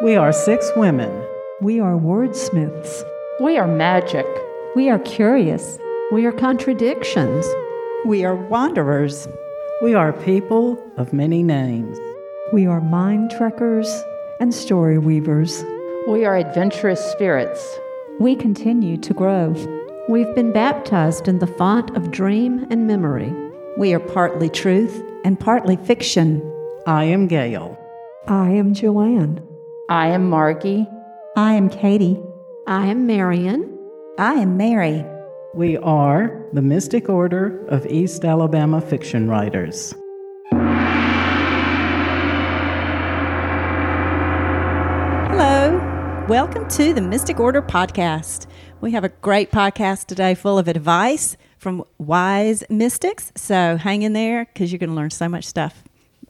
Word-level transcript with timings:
We 0.00 0.14
are 0.14 0.30
six 0.32 0.70
women. 0.76 1.10
We 1.60 1.80
are 1.80 1.96
wordsmiths. 1.96 3.02
We 3.40 3.58
are 3.58 3.66
magic. 3.66 4.26
We 4.76 4.88
are 4.90 5.00
curious. 5.00 5.76
We 6.12 6.24
are 6.24 6.30
contradictions. 6.30 7.44
We 8.06 8.24
are 8.24 8.36
wanderers. 8.36 9.26
We 9.82 9.94
are 9.94 10.12
people 10.12 10.80
of 10.98 11.12
many 11.12 11.42
names. 11.42 11.98
We 12.52 12.64
are 12.64 12.80
mind 12.80 13.32
trekkers 13.32 13.92
and 14.38 14.54
story 14.54 14.98
weavers. 14.98 15.64
We 16.06 16.24
are 16.24 16.36
adventurous 16.36 17.04
spirits. 17.10 17.80
We 18.20 18.36
continue 18.36 18.98
to 18.98 19.12
grow. 19.12 19.52
We've 20.08 20.32
been 20.36 20.52
baptized 20.52 21.26
in 21.26 21.40
the 21.40 21.48
font 21.48 21.96
of 21.96 22.12
dream 22.12 22.68
and 22.70 22.86
memory. 22.86 23.34
We 23.76 23.92
are 23.94 24.00
partly 24.00 24.48
truth 24.48 25.02
and 25.24 25.40
partly 25.40 25.74
fiction. 25.74 26.40
I 26.86 27.02
am 27.02 27.26
Gail. 27.26 27.76
I 28.28 28.50
am 28.50 28.74
Joanne. 28.74 29.47
I 29.90 30.08
am 30.08 30.28
Margie. 30.28 30.86
I 31.34 31.54
am 31.54 31.70
Katie. 31.70 32.20
I 32.66 32.88
am 32.88 33.06
Marion. 33.06 33.74
I 34.18 34.34
am 34.34 34.58
Mary. 34.58 35.02
We 35.54 35.78
are 35.78 36.46
the 36.52 36.60
Mystic 36.60 37.08
Order 37.08 37.66
of 37.68 37.86
East 37.86 38.22
Alabama 38.22 38.82
Fiction 38.82 39.30
Writers. 39.30 39.94
Hello. 45.30 46.26
Welcome 46.28 46.68
to 46.68 46.92
the 46.92 47.00
Mystic 47.00 47.40
Order 47.40 47.62
podcast. 47.62 48.46
We 48.82 48.92
have 48.92 49.04
a 49.04 49.08
great 49.08 49.50
podcast 49.50 50.04
today 50.04 50.34
full 50.34 50.58
of 50.58 50.68
advice 50.68 51.38
from 51.56 51.82
wise 51.96 52.62
mystics. 52.68 53.32
So 53.36 53.78
hang 53.78 54.02
in 54.02 54.12
there 54.12 54.44
because 54.52 54.70
you're 54.70 54.80
going 54.80 54.90
to 54.90 54.96
learn 54.96 55.08
so 55.08 55.30
much 55.30 55.46
stuff. 55.46 55.82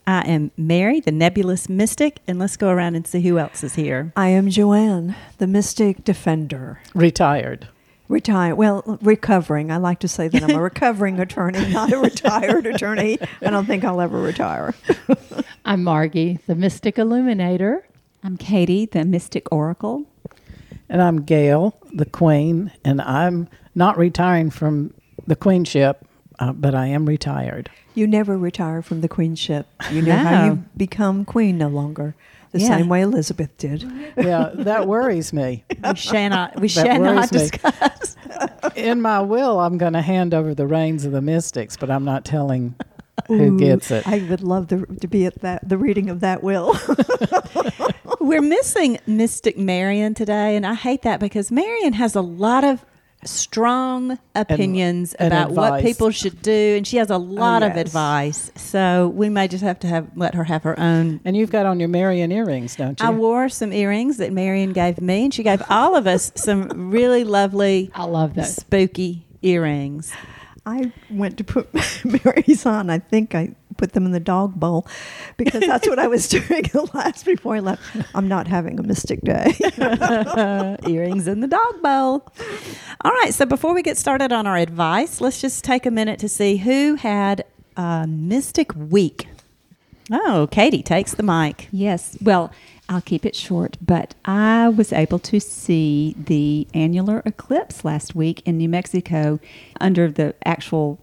I 0.07 0.21
am 0.27 0.51
Mary, 0.57 0.99
the 0.99 1.11
nebulous 1.11 1.69
mystic, 1.69 2.19
and 2.27 2.39
let's 2.39 2.57
go 2.57 2.69
around 2.69 2.95
and 2.95 3.05
see 3.05 3.21
who 3.21 3.37
else 3.37 3.63
is 3.63 3.75
here. 3.75 4.11
I 4.15 4.29
am 4.29 4.49
Joanne, 4.49 5.15
the 5.37 5.47
mystic 5.47 6.03
defender. 6.03 6.81
Retired. 6.93 7.67
Retired. 8.07 8.55
Well, 8.55 8.97
recovering. 9.01 9.71
I 9.71 9.77
like 9.77 9.99
to 9.99 10.07
say 10.07 10.27
that 10.27 10.41
I'm 10.41 10.55
a 10.55 10.61
recovering 10.61 11.19
attorney, 11.19 11.71
not 11.71 11.93
a 11.93 11.99
retired 11.99 12.65
attorney. 12.65 13.19
I 13.41 13.51
don't 13.51 13.65
think 13.65 13.83
I'll 13.83 14.01
ever 14.01 14.19
retire. 14.19 14.73
I'm 15.65 15.83
Margie, 15.83 16.39
the 16.47 16.55
mystic 16.55 16.97
illuminator. 16.97 17.85
I'm 18.23 18.35
Katie, 18.35 18.87
the 18.87 19.05
mystic 19.05 19.51
oracle. 19.51 20.05
And 20.89 21.03
I'm 21.03 21.21
Gail, 21.21 21.77
the 21.93 22.05
Queen, 22.05 22.71
and 22.83 22.99
I'm 22.99 23.47
not 23.75 23.97
retiring 23.97 24.49
from 24.49 24.93
the 25.27 25.35
queenship, 25.35 26.03
uh, 26.39 26.51
but 26.51 26.73
I 26.73 26.87
am 26.87 27.05
retired. 27.05 27.69
You 27.99 28.07
never 28.07 28.37
retire 28.37 28.81
from 28.81 29.01
the 29.01 29.09
queenship. 29.09 29.67
You 29.91 30.01
know 30.01 30.15
how 30.15 30.45
you 30.45 30.63
become 30.77 31.25
queen 31.25 31.57
no 31.57 31.67
longer. 31.67 32.15
The 32.53 32.59
Yeah. 32.61 32.77
same 32.77 32.87
way 32.87 33.01
Elizabeth 33.01 33.55
did. 33.57 33.83
Yeah, 34.17 34.51
that 34.53 34.87
worries 34.87 35.33
me. 35.33 35.65
We 35.83 35.95
shall 35.95 36.29
not, 36.29 36.57
we 36.61 36.69
shall 36.69 36.97
not 36.99 37.29
discuss. 37.29 38.15
In 38.77 39.01
my 39.01 39.19
will, 39.19 39.59
I'm 39.59 39.77
going 39.77 39.93
to 39.93 40.01
hand 40.01 40.33
over 40.33 40.55
the 40.55 40.65
reins 40.65 41.03
of 41.03 41.11
the 41.11 41.21
mystics, 41.21 41.75
but 41.75 41.91
I'm 41.91 42.05
not 42.05 42.23
telling 42.23 42.73
who 43.27 43.55
Ooh, 43.55 43.59
gets 43.59 43.91
it. 43.91 44.07
I 44.07 44.19
would 44.29 44.43
love 44.43 44.69
to, 44.69 44.85
to 44.85 45.07
be 45.09 45.25
at 45.25 45.41
that 45.41 45.67
the 45.67 45.77
reading 45.77 46.09
of 46.09 46.21
that 46.21 46.41
will. 46.41 46.77
We're 48.21 48.41
missing 48.41 48.97
Mystic 49.07 49.57
Marion 49.57 50.13
today, 50.13 50.55
and 50.55 50.65
I 50.65 50.73
hate 50.73 51.01
that 51.01 51.19
because 51.19 51.51
Marion 51.51 51.93
has 51.93 52.15
a 52.15 52.21
lot 52.21 52.63
of 52.63 52.85
strong 53.25 54.17
opinions 54.35 55.13
and 55.15 55.27
about 55.27 55.51
what 55.51 55.81
people 55.81 56.09
should 56.11 56.41
do, 56.41 56.75
and 56.77 56.87
she 56.87 56.97
has 56.97 57.09
a 57.09 57.15
oh, 57.15 57.17
lot 57.17 57.63
of 57.63 57.75
yes. 57.75 57.87
advice. 57.87 58.51
So 58.55 59.09
we 59.09 59.29
may 59.29 59.47
just 59.47 59.63
have 59.63 59.79
to 59.79 59.87
have 59.87 60.09
let 60.15 60.35
her 60.35 60.43
have 60.43 60.63
her 60.63 60.79
own. 60.79 61.19
And 61.25 61.35
you've 61.35 61.51
got 61.51 61.65
on 61.65 61.79
your 61.79 61.89
Marion 61.89 62.31
earrings, 62.31 62.75
don't 62.75 62.99
you? 62.99 63.05
I 63.05 63.09
wore 63.09 63.49
some 63.49 63.73
earrings 63.73 64.17
that 64.17 64.31
Marion 64.31 64.73
gave 64.73 65.01
me, 65.01 65.25
and 65.25 65.33
she 65.33 65.43
gave 65.43 65.61
all 65.69 65.95
of 65.95 66.07
us 66.07 66.31
some 66.35 66.91
really 66.91 67.23
lovely, 67.23 67.91
I 67.95 68.05
love 68.05 68.35
those. 68.35 68.55
spooky 68.55 69.25
earrings. 69.41 70.11
I 70.65 70.91
went 71.09 71.37
to 71.37 71.43
put 71.43 71.69
Mary's 72.25 72.65
on. 72.65 72.89
I 72.89 72.99
think 72.99 73.33
I 73.35 73.55
put 73.79 73.93
them 73.93 74.05
in 74.05 74.11
the 74.11 74.19
dog 74.19 74.59
bowl 74.59 74.85
because 75.37 75.61
that's 75.61 75.87
what 75.87 75.97
I 75.97 76.07
was 76.07 76.27
doing 76.37 76.63
the 76.73 76.89
last 76.93 77.25
before 77.25 77.55
I 77.55 77.59
left. 77.59 77.81
I'm 78.13 78.27
not 78.27 78.47
having 78.47 78.79
a 78.79 78.83
mystic 78.83 79.21
day. 79.21 79.53
earrings 80.87 81.27
in 81.27 81.39
the 81.39 81.47
dog 81.47 81.81
bowl. 81.81 82.27
All 83.03 83.11
right, 83.11 83.33
so 83.33 83.45
before 83.45 83.73
we 83.73 83.81
get 83.81 83.97
started 83.97 84.31
on 84.31 84.45
our 84.45 84.57
advice, 84.57 85.21
let's 85.21 85.41
just 85.41 85.63
take 85.63 85.85
a 85.85 85.91
minute 85.91 86.19
to 86.19 86.29
see 86.29 86.57
who 86.57 86.95
had 86.95 87.45
a 87.77 88.05
mystic 88.07 88.75
week. 88.75 89.27
Oh, 90.11 90.47
Katie 90.51 90.83
takes 90.83 91.13
the 91.13 91.23
mic. 91.23 91.67
Yes. 91.71 92.17
Well, 92.21 92.51
I'll 92.89 93.01
keep 93.01 93.25
it 93.25 93.35
short, 93.35 93.77
but 93.79 94.15
I 94.25 94.67
was 94.67 94.91
able 94.91 95.19
to 95.19 95.39
see 95.39 96.15
the 96.17 96.67
annular 96.73 97.21
eclipse 97.25 97.85
last 97.85 98.15
week 98.15 98.41
in 98.45 98.57
New 98.57 98.67
Mexico 98.67 99.39
under 99.79 100.09
the 100.09 100.33
actual 100.43 100.99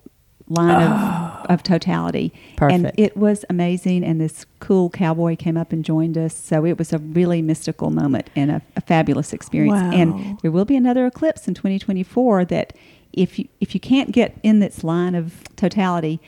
line 0.49 0.83
of, 0.83 1.47
of 1.51 1.63
totality. 1.63 2.33
And 2.61 2.93
it 2.97 3.17
was 3.17 3.45
amazing. 3.51 4.05
And 4.05 4.21
this 4.21 4.47
cool 4.61 4.91
cowboy 4.91 5.37
came 5.37 5.57
up 5.57 5.73
and 5.73 5.85
joined 5.85 6.17
us. 6.17 6.35
So 6.35 6.65
it 6.65 6.79
was 6.79 6.93
a 6.93 6.99
really 6.99 7.43
mystical 7.43 7.91
moment 7.91 8.31
and 8.37 8.51
a, 8.51 8.63
a 8.77 8.81
fabulous 8.81 9.33
experience. 9.33 9.81
Wow. 9.81 9.93
And 9.93 10.39
there 10.41 10.51
will 10.51 10.65
be 10.65 10.77
another 10.77 11.07
eclipse 11.07 11.49
in 11.49 11.55
2024 11.55 12.45
that 12.47 12.77
if 13.13 13.39
you, 13.39 13.49
if 13.61 13.75
you 13.75 13.81
can't 13.81 14.13
get 14.13 14.37
in 14.43 14.61
this 14.61 14.85
line 14.85 15.15
of 15.15 15.43
totality, 15.57 16.21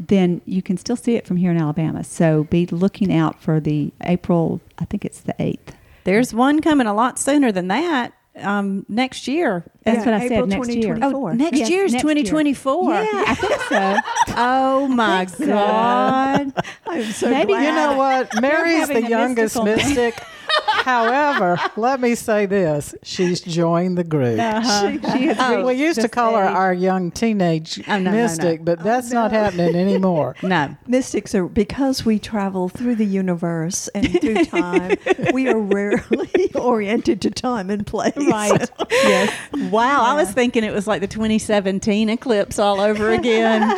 then 0.00 0.40
you 0.44 0.60
can 0.60 0.76
still 0.76 0.96
see 0.96 1.14
it 1.14 1.26
from 1.26 1.36
here 1.36 1.50
in 1.50 1.56
Alabama. 1.56 2.02
So 2.02 2.44
be 2.44 2.66
looking 2.66 3.12
out 3.12 3.40
for 3.40 3.60
the 3.60 3.92
April, 4.02 4.60
I 4.78 4.84
think 4.84 5.04
it's 5.04 5.20
the 5.20 5.34
8th. 5.34 5.74
There's 6.02 6.34
one 6.34 6.60
coming 6.60 6.86
a 6.86 6.94
lot 6.94 7.18
sooner 7.18 7.52
than 7.52 7.68
that 7.68 8.12
um, 8.36 8.84
next 8.88 9.28
year. 9.28 9.64
That's 9.84 9.98
Yeah, 9.98 10.12
what 10.12 10.14
I 10.20 10.24
April 10.24 10.40
said 10.40 10.48
next 10.48 10.68
year. 10.70 10.94
2024. 10.94 11.30
Oh, 11.30 11.34
next 11.34 11.58
Yes, 11.58 11.70
year's 11.70 11.92
2024. 11.92 12.94
Yeah, 12.94 13.06
I 13.28 13.34
think 13.34 13.60
so. 13.62 13.96
Oh 14.36 14.88
my 14.88 15.26
so. 15.26 15.46
God. 15.46 16.52
I'm 16.86 17.04
so 17.12 17.30
Maybe 17.30 17.52
glad. 17.52 17.64
You 17.64 17.74
know 17.74 17.96
what? 17.96 18.40
Mary's 18.40 18.88
the 18.88 19.02
youngest 19.02 19.62
mystic. 19.62 20.20
However, 20.66 21.58
let 21.76 22.00
me 22.00 22.14
say 22.14 22.46
this: 22.46 22.94
she's 23.02 23.40
joined 23.40 23.96
the 23.96 24.04
group. 24.04 24.38
Uh-huh. 24.38 24.90
She 25.16 25.26
has 25.26 25.36
Oh, 25.40 25.64
we 25.66 25.74
used 25.74 25.96
to 25.96 26.02
this 26.02 26.10
call 26.10 26.36
her 26.36 26.44
our 26.44 26.74
young 26.74 27.10
teenage 27.10 27.80
Oh, 27.88 27.92
no, 27.98 27.98
no, 27.98 28.10
no. 28.10 28.16
mystic, 28.16 28.64
but 28.64 28.80
that's 28.80 29.10
not 29.10 29.32
happening 29.32 29.74
anymore. 29.74 30.34
No. 30.44 30.76
Mystics 30.86 31.34
are 31.34 31.46
because 31.46 32.04
we 32.04 32.18
travel 32.18 32.68
through 32.68 32.96
the 32.96 33.06
universe 33.06 33.88
and 33.88 34.20
through 34.20 34.44
time. 34.44 34.96
we 35.32 35.48
are 35.48 35.58
rarely 35.58 36.52
oriented 36.54 37.22
to 37.22 37.30
time 37.30 37.70
and 37.70 37.86
place. 37.86 38.12
Right. 38.16 38.70
yes. 38.90 39.32
Wow, 39.70 40.02
I 40.02 40.14
was 40.14 40.30
thinking 40.32 40.64
it 40.64 40.72
was 40.74 40.86
like 40.86 41.00
the 41.00 41.06
2017 41.08 42.08
eclipse 42.10 42.58
all 42.58 42.80
over 42.80 43.10
again. 43.10 43.74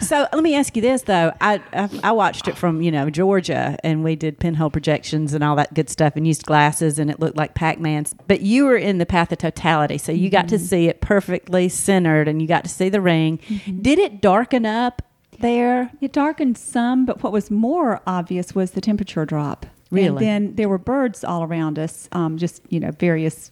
so 0.00 0.26
let 0.32 0.42
me 0.42 0.54
ask 0.54 0.76
you 0.76 0.82
this 0.82 1.02
though: 1.02 1.32
I, 1.40 1.62
I 1.72 1.88
I 2.04 2.12
watched 2.12 2.46
it 2.48 2.56
from 2.56 2.82
you 2.82 2.90
know 2.90 3.08
Georgia, 3.10 3.78
and 3.82 4.04
we 4.04 4.14
did 4.16 4.38
pinhole 4.38 4.70
projections 4.70 5.32
and 5.40 5.48
all 5.48 5.56
that 5.56 5.72
good 5.72 5.88
stuff, 5.88 6.16
and 6.16 6.26
used 6.26 6.44
glasses, 6.44 6.98
and 6.98 7.10
it 7.10 7.18
looked 7.18 7.36
like 7.36 7.54
Pac-Man's. 7.54 8.14
But 8.28 8.42
you 8.42 8.66
were 8.66 8.76
in 8.76 8.98
the 8.98 9.06
path 9.06 9.32
of 9.32 9.38
totality, 9.38 9.96
so 9.96 10.12
you 10.12 10.28
got 10.28 10.48
to 10.48 10.58
see 10.58 10.86
it 10.86 11.00
perfectly 11.00 11.70
centered, 11.70 12.28
and 12.28 12.42
you 12.42 12.46
got 12.46 12.64
to 12.64 12.70
see 12.70 12.90
the 12.90 13.00
ring. 13.00 13.40
Did 13.80 13.98
it 13.98 14.20
darken 14.20 14.66
up 14.66 15.00
there? 15.38 15.92
It 16.02 16.12
darkened 16.12 16.58
some, 16.58 17.06
but 17.06 17.22
what 17.22 17.32
was 17.32 17.50
more 17.50 18.02
obvious 18.06 18.54
was 18.54 18.72
the 18.72 18.82
temperature 18.82 19.24
drop. 19.24 19.64
Really? 19.90 20.08
And 20.08 20.18
then 20.18 20.54
there 20.56 20.68
were 20.68 20.78
birds 20.78 21.24
all 21.24 21.42
around 21.42 21.78
us, 21.78 22.08
um, 22.12 22.36
just, 22.36 22.62
you 22.68 22.78
know, 22.78 22.90
various 22.92 23.50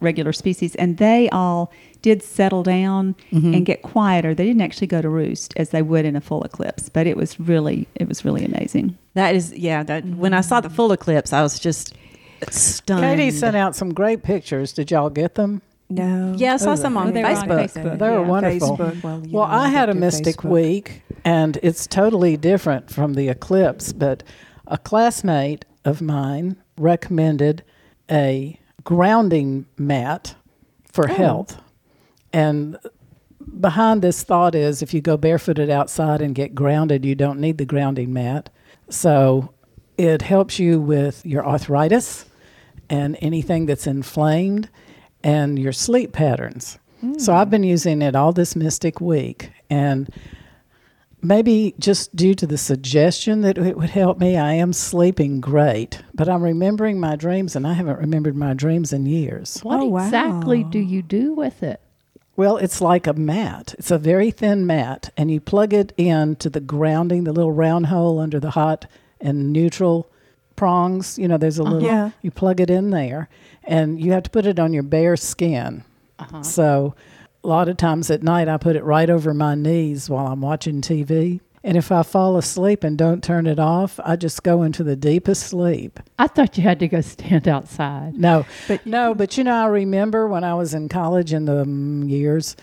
regular 0.00 0.32
species, 0.32 0.76
and 0.76 0.98
they 0.98 1.28
all 1.30 1.72
did 2.02 2.22
settle 2.22 2.62
down 2.62 3.14
Mm-hmm. 3.32 3.54
and 3.54 3.66
get 3.66 3.82
quieter. 3.82 4.34
They 4.34 4.44
didn't 4.44 4.62
actually 4.62 4.88
go 4.88 5.00
to 5.00 5.08
roost 5.08 5.54
as 5.56 5.70
they 5.70 5.82
would 5.82 6.04
in 6.04 6.16
a 6.16 6.20
full 6.20 6.42
eclipse, 6.44 6.88
but 6.88 7.06
it 7.06 7.16
was 7.16 7.38
really, 7.40 7.86
it 7.94 8.08
was 8.08 8.24
really 8.24 8.44
amazing. 8.44 8.96
That 9.14 9.34
is, 9.34 9.52
yeah. 9.56 9.82
That 9.82 10.04
when 10.04 10.34
I 10.34 10.40
saw 10.42 10.60
the 10.60 10.70
full 10.70 10.92
eclipse, 10.92 11.32
I 11.32 11.42
was 11.42 11.58
just 11.58 11.94
stunned. 12.50 13.02
Katie 13.02 13.30
sent 13.30 13.56
out 13.56 13.74
some 13.76 13.92
great 13.94 14.22
pictures. 14.22 14.72
Did 14.72 14.90
y'all 14.90 15.10
get 15.10 15.34
them? 15.36 15.62
No. 15.90 16.34
Yeah, 16.36 16.54
I 16.54 16.56
saw 16.56 16.72
Oh, 16.72 16.76
some 16.76 16.96
on 16.96 17.12
they 17.12 17.22
were 17.22 17.28
on 17.28 17.34
Facebook. 17.36 17.68
Facebook. 17.70 17.98
They 17.98 18.08
were 18.10 18.20
Yeah. 18.22 18.26
wonderful. 18.28 18.76
Facebook, 18.78 19.02
well, 19.04 19.22
Well, 19.30 19.42
I 19.44 19.66
I 19.66 19.68
had 19.68 19.88
a 19.90 19.94
mystic 19.94 20.36
Facebook. 20.38 20.50
week, 20.50 21.02
and 21.24 21.58
it's 21.62 21.86
totally 21.86 22.36
different 22.36 22.90
from 22.90 23.14
the 23.14 23.28
eclipse. 23.28 23.92
But 23.92 24.22
a 24.66 24.78
classmate 24.78 25.64
of 25.84 26.00
mine 26.00 26.56
recommended 26.78 27.62
a 28.10 28.58
grounding 28.84 29.66
mat 29.78 30.34
for 30.90 31.10
Oh. 31.10 31.14
health. 31.14 31.58
And 32.32 32.78
behind 33.60 34.02
this 34.02 34.22
thought 34.22 34.54
is 34.54 34.82
if 34.82 34.94
you 34.94 35.00
go 35.00 35.16
barefooted 35.16 35.70
outside 35.70 36.20
and 36.22 36.34
get 36.34 36.54
grounded, 36.54 37.04
you 37.04 37.14
don't 37.14 37.40
need 37.40 37.58
the 37.58 37.64
grounding 37.66 38.12
mat. 38.12 38.50
So 38.88 39.52
it 39.98 40.22
helps 40.22 40.58
you 40.58 40.80
with 40.80 41.24
your 41.24 41.46
arthritis 41.46 42.26
and 42.88 43.16
anything 43.20 43.66
that's 43.66 43.86
inflamed 43.86 44.68
and 45.22 45.58
your 45.58 45.72
sleep 45.72 46.12
patterns. 46.12 46.78
So 47.18 47.32
hmm. 47.32 47.38
I've 47.38 47.50
been 47.50 47.64
using 47.64 48.02
it 48.02 48.14
all 48.14 48.32
this 48.32 48.54
mystic 48.54 49.00
week. 49.00 49.50
And 49.70 50.08
maybe 51.20 51.74
just 51.78 52.14
due 52.14 52.34
to 52.34 52.46
the 52.46 52.58
suggestion 52.58 53.40
that 53.42 53.58
it 53.58 53.76
would 53.76 53.90
help 53.90 54.18
me, 54.18 54.36
I 54.36 54.54
am 54.54 54.72
sleeping 54.72 55.40
great, 55.40 56.02
but 56.14 56.28
I'm 56.28 56.42
remembering 56.42 57.00
my 57.00 57.16
dreams, 57.16 57.56
and 57.56 57.66
I 57.66 57.72
haven't 57.74 57.98
remembered 57.98 58.36
my 58.36 58.54
dreams 58.54 58.92
in 58.92 59.06
years. 59.06 59.60
What 59.62 59.80
Oh, 59.80 59.84
wow. 59.86 60.04
exactly 60.04 60.64
do 60.64 60.78
you 60.78 61.02
do 61.02 61.34
with 61.34 61.62
it? 61.62 61.80
Well, 62.42 62.56
it's 62.56 62.80
like 62.80 63.06
a 63.06 63.12
mat. 63.12 63.72
It's 63.78 63.92
a 63.92 63.98
very 63.98 64.32
thin 64.32 64.66
mat, 64.66 65.10
and 65.16 65.30
you 65.30 65.40
plug 65.40 65.72
it 65.72 65.92
in 65.96 66.34
to 66.36 66.50
the 66.50 66.58
grounding, 66.58 67.22
the 67.22 67.32
little 67.32 67.52
round 67.52 67.86
hole 67.86 68.18
under 68.18 68.40
the 68.40 68.50
hot 68.50 68.86
and 69.20 69.52
neutral 69.52 70.10
prongs. 70.56 71.20
You 71.20 71.28
know, 71.28 71.38
there's 71.38 71.58
a 71.58 71.62
little. 71.62 71.86
Yeah. 71.86 72.10
You 72.20 72.32
plug 72.32 72.58
it 72.58 72.68
in 72.68 72.90
there, 72.90 73.28
and 73.62 74.00
you 74.00 74.10
have 74.10 74.24
to 74.24 74.30
put 74.30 74.44
it 74.44 74.58
on 74.58 74.72
your 74.72 74.82
bare 74.82 75.16
skin. 75.16 75.84
Uh-huh. 76.18 76.42
So, 76.42 76.96
a 77.44 77.46
lot 77.46 77.68
of 77.68 77.76
times 77.76 78.10
at 78.10 78.24
night, 78.24 78.48
I 78.48 78.56
put 78.56 78.74
it 78.74 78.82
right 78.82 79.08
over 79.08 79.32
my 79.32 79.54
knees 79.54 80.10
while 80.10 80.26
I'm 80.26 80.40
watching 80.40 80.80
TV. 80.80 81.38
And 81.64 81.76
if 81.76 81.92
I 81.92 82.02
fall 82.02 82.36
asleep 82.36 82.82
and 82.82 82.98
don't 82.98 83.22
turn 83.22 83.46
it 83.46 83.58
off, 83.60 84.00
I 84.04 84.16
just 84.16 84.42
go 84.42 84.62
into 84.62 84.82
the 84.82 84.96
deepest 84.96 85.44
sleep. 85.44 86.00
I 86.18 86.26
thought 86.26 86.56
you 86.58 86.64
had 86.64 86.80
to 86.80 86.88
go 86.88 87.00
stand 87.00 87.46
outside. 87.46 88.14
No, 88.18 88.44
But 88.66 88.84
no, 88.84 89.14
but 89.14 89.38
you 89.38 89.44
know, 89.44 89.54
I 89.54 89.66
remember 89.66 90.26
when 90.26 90.42
I 90.42 90.54
was 90.54 90.74
in 90.74 90.88
college 90.88 91.32
in 91.32 91.44
the 91.44 91.64
mm, 91.64 92.10
years 92.10 92.56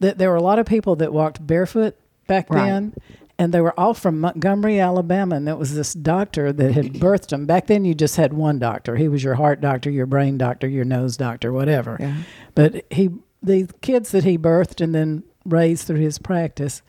that 0.00 0.16
there 0.16 0.30
were 0.30 0.36
a 0.36 0.42
lot 0.42 0.58
of 0.58 0.64
people 0.66 0.96
that 0.96 1.12
walked 1.12 1.46
barefoot 1.46 1.94
back 2.26 2.48
Right. 2.48 2.66
then, 2.70 2.94
and 3.38 3.52
they 3.52 3.60
were 3.60 3.78
all 3.78 3.92
from 3.94 4.18
Montgomery, 4.20 4.80
Alabama. 4.80 5.36
And 5.36 5.46
there 5.46 5.56
was 5.56 5.74
this 5.74 5.92
doctor 5.92 6.50
that 6.52 6.72
had 6.72 6.92
birthed 6.94 7.28
them. 7.28 7.44
Back 7.46 7.66
then, 7.66 7.84
you 7.84 7.94
just 7.94 8.16
had 8.16 8.32
one 8.32 8.58
doctor. 8.58 8.96
He 8.96 9.08
was 9.08 9.22
your 9.22 9.34
heart 9.34 9.60
doctor, 9.60 9.90
your 9.90 10.06
brain 10.06 10.38
doctor, 10.38 10.66
your 10.66 10.84
nose 10.86 11.16
doctor, 11.18 11.52
whatever. 11.52 11.96
Yeah. 12.00 12.16
But 12.54 12.84
he, 12.90 13.10
the 13.42 13.68
kids 13.82 14.10
that 14.12 14.24
he 14.24 14.38
birthed 14.38 14.80
and 14.80 14.94
then 14.94 15.22
raised 15.44 15.86
through 15.86 16.00
his 16.00 16.18
practice, 16.18 16.80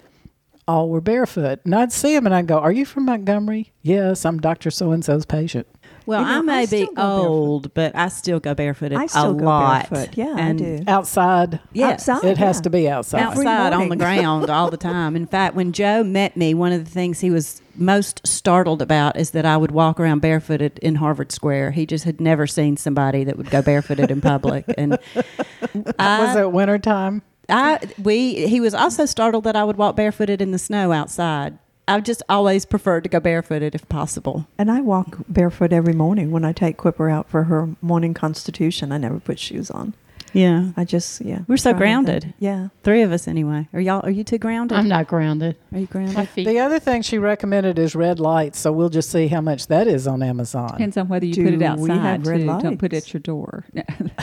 all 0.70 0.88
were 0.90 1.02
barefoot. 1.02 1.60
And 1.66 1.74
I'd 1.74 1.92
see 1.92 2.14
them 2.14 2.26
and 2.28 2.36
I'd 2.36 2.48
go, 2.48 2.60
Are 2.60 2.72
you 2.72 2.86
from 2.86 3.06
Montgomery? 3.06 3.72
Yes, 3.82 4.24
I'm 4.26 4.40
Dr. 4.40 4.70
So 4.70 4.92
and 4.92 5.04
so's 5.04 5.26
patient. 5.26 5.68
Well, 6.06 6.22
You 6.22 6.28
know, 6.28 6.38
I 6.38 6.42
may 6.42 6.54
I 6.60 6.62
be 6.62 6.66
still 6.68 6.86
go 6.88 6.94
barefoot. 6.96 7.28
old, 7.28 7.74
but 7.74 7.96
I 7.96 8.08
still 8.10 8.40
go 8.40 8.54
barefooted 8.54 8.98
I 8.98 9.08
still 9.08 9.32
a 9.32 9.34
go 9.36 9.46
lot. 9.46 9.90
barefoot. 9.90 10.16
Yeah, 10.18 10.36
and 10.38 10.62
I 10.62 10.64
do. 10.78 10.84
Outside, 10.88 11.60
Yes. 11.74 12.08
Outside, 12.08 12.30
it 12.30 12.38
has 12.38 12.58
yeah. 12.58 12.62
to 12.62 12.70
be 12.70 12.90
outside. 12.90 13.22
Outside 13.22 13.74
on 13.74 13.90
the 13.90 13.96
ground 14.06 14.50
all 14.50 14.70
the 14.70 14.78
time. 14.78 15.16
In 15.16 15.26
fact, 15.26 15.56
when 15.56 15.72
Joe 15.72 16.04
met 16.04 16.38
me, 16.38 16.54
one 16.54 16.72
of 16.72 16.84
the 16.86 16.90
things 16.92 17.20
he 17.20 17.32
was 17.32 17.62
most 17.76 18.26
startled 18.28 18.82
about 18.82 19.18
is 19.18 19.32
that 19.32 19.46
I 19.46 19.56
would 19.58 19.72
walk 19.72 20.00
around 20.00 20.20
barefooted 20.20 20.78
in 20.80 20.96
Harvard 20.96 21.32
Square. 21.32 21.72
He 21.72 21.86
just 21.86 22.04
had 22.06 22.20
never 22.22 22.46
seen 22.46 22.76
somebody 22.78 23.24
that 23.24 23.38
would 23.38 23.50
go 23.50 23.62
barefooted 23.62 24.12
in 24.12 24.20
public. 24.22 24.66
And 24.78 24.98
I, 26.00 26.26
was 26.26 26.36
it 26.36 26.52
wintertime? 26.52 27.22
I 27.50 27.80
we 28.02 28.48
he 28.48 28.60
was 28.60 28.74
also 28.74 29.06
startled 29.06 29.44
that 29.46 29.56
I 29.56 29.64
would 29.64 29.78
walk 29.78 29.96
barefooted 29.96 30.42
in 30.42 30.52
the 30.52 30.60
snow 30.60 30.92
outside. 30.92 31.58
I've 31.88 32.04
just 32.04 32.22
always 32.30 32.66
preferred 32.66 33.04
to 33.04 33.10
go 33.10 33.20
barefooted 33.20 33.74
if 33.74 33.90
possible. 33.90 34.48
And 34.60 34.70
I 34.70 34.80
walk 34.82 35.18
barefoot 35.28 35.74
every 35.74 35.94
morning 35.94 36.30
when 36.30 36.46
I 36.46 36.54
take 36.54 36.78
Quipper 36.78 37.10
out 37.10 37.28
for 37.28 37.46
her 37.46 37.70
morning 37.82 38.14
constitution. 38.14 38.92
I 38.92 39.00
never 39.00 39.20
put 39.20 39.40
shoes 39.40 39.72
on. 39.72 39.96
Yeah. 40.34 40.72
I 40.78 40.84
just 40.86 41.22
yeah. 41.22 41.40
We're 41.48 41.58
so 41.58 41.72
try 41.72 41.74
that. 41.74 41.78
grounded. 41.80 42.34
Yeah. 42.40 42.68
Three 42.84 43.02
of 43.02 43.12
us 43.12 43.28
anyway. 43.28 43.68
Are 43.74 43.80
y'all 43.80 44.02
are 44.06 44.10
you 44.12 44.24
two 44.24 44.38
grounded? 44.38 44.78
I'm 44.78 44.88
not 44.88 45.08
grounded. 45.08 45.56
Are 45.74 45.80
you 45.80 45.88
grounded? 45.88 46.16
My 46.16 46.26
feet. 46.26 46.46
The 46.48 46.60
other 46.60 46.80
thing 46.80 47.02
she 47.02 47.18
recommended 47.18 47.80
is 47.80 47.96
red 47.96 48.20
lights, 48.20 48.60
so 48.60 48.72
we'll 48.72 48.90
just 48.90 49.10
see 49.12 49.28
how 49.28 49.42
much 49.42 49.68
that 49.68 49.88
is 49.88 50.08
on 50.08 50.22
Amazon. 50.24 50.70
Depends 50.72 50.98
on 50.98 51.08
whether 51.08 51.26
you 51.26 51.34
Do 51.34 51.44
put 51.46 51.54
it 51.54 51.58
we 51.60 51.66
outside. 51.66 51.98
have 51.98 52.28
red 52.28 52.42
too. 52.42 52.46
Don't 52.48 52.78
put 52.78 52.94
it 52.94 52.98
at 52.98 53.14
your 53.14 53.22
door. 53.22 53.66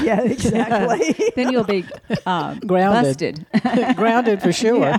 Yeah. 0.02 0.20
Exactly. 0.22 1.30
then 1.36 1.50
you'll 1.50 1.64
be 1.64 1.84
um, 2.26 2.58
Grounded. 2.66 3.46
busted. 3.52 3.96
Grounded 3.96 4.42
for 4.42 4.52
sure. 4.52 4.94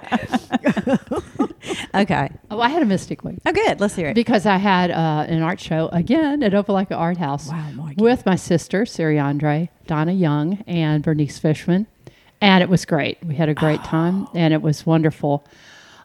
Okay. 1.93 2.29
oh, 2.51 2.59
I 2.61 2.69
had 2.69 2.81
a 2.81 2.85
mystic 2.85 3.23
week 3.23 3.39
Oh, 3.45 3.51
good. 3.51 3.79
Let's 3.79 3.95
hear 3.95 4.09
it. 4.09 4.13
because 4.15 4.45
I 4.45 4.57
had 4.57 4.91
uh, 4.91 5.25
an 5.27 5.41
art 5.41 5.59
show 5.59 5.89
again 5.89 6.43
at 6.43 6.53
Opelika 6.53 6.91
Art 6.95 7.17
House 7.17 7.47
wow, 7.49 7.69
Margie. 7.73 8.01
with 8.01 8.25
my 8.25 8.35
sister, 8.35 8.85
Siri 8.85 9.19
Andre, 9.19 9.69
Donna 9.87 10.11
Young, 10.13 10.63
and 10.67 11.03
Bernice 11.03 11.39
Fishman. 11.39 11.87
And 12.39 12.61
it 12.61 12.69
was 12.69 12.85
great. 12.85 13.17
We 13.25 13.35
had 13.35 13.49
a 13.49 13.53
great 13.55 13.83
time, 13.83 14.27
and 14.35 14.53
it 14.53 14.61
was 14.61 14.85
wonderful 14.85 15.43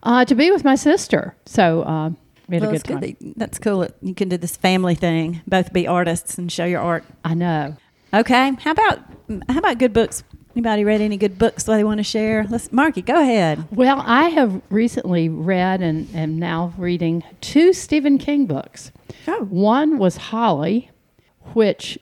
uh, 0.03 0.25
to 0.25 0.35
be 0.35 0.51
with 0.51 0.65
my 0.65 0.75
sister. 0.77 1.35
So 1.45 1.85
um, 1.85 2.17
we 2.49 2.57
had 2.57 2.63
Well, 2.63 2.71
a 2.71 2.73
good 2.79 2.85
time. 2.85 3.01
good 3.01 3.17
that- 3.21 3.39
that's 3.39 3.59
cool. 3.59 3.81
that 3.81 3.95
You 4.01 4.15
can 4.15 4.29
do 4.29 4.37
this 4.39 4.57
family 4.57 4.95
thing. 4.95 5.43
Both 5.47 5.73
be 5.73 5.87
artists 5.87 6.39
and 6.39 6.51
show 6.51 6.65
your 6.65 6.81
art. 6.81 7.05
I 7.25 7.35
know. 7.35 7.77
Okay. 8.15 8.53
How 8.61 8.71
about 8.73 8.99
how 9.49 9.59
about 9.59 9.79
good 9.79 9.93
books? 9.93 10.23
Anybody 10.55 10.85
read 10.85 11.01
any 11.01 11.17
good 11.17 11.39
books 11.39 11.63
that 11.65 11.73
they 11.77 11.83
want 11.85 11.97
to 11.99 12.05
share? 12.05 12.47
Let's, 12.51 12.71
Margie, 12.71 13.01
go 13.01 13.19
ahead. 13.19 13.65
Well, 13.75 14.03
I 14.05 14.25
have 14.29 14.61
recently 14.69 15.31
read 15.31 15.81
and 15.81 16.15
am 16.15 16.39
now 16.39 16.75
reading 16.77 17.23
two 17.41 17.73
Stephen 17.73 18.19
King 18.19 18.45
books. 18.45 18.93
Oh. 19.27 19.45
One 19.49 19.97
was 19.99 20.19
Holly, 20.19 20.91
which 21.55 21.99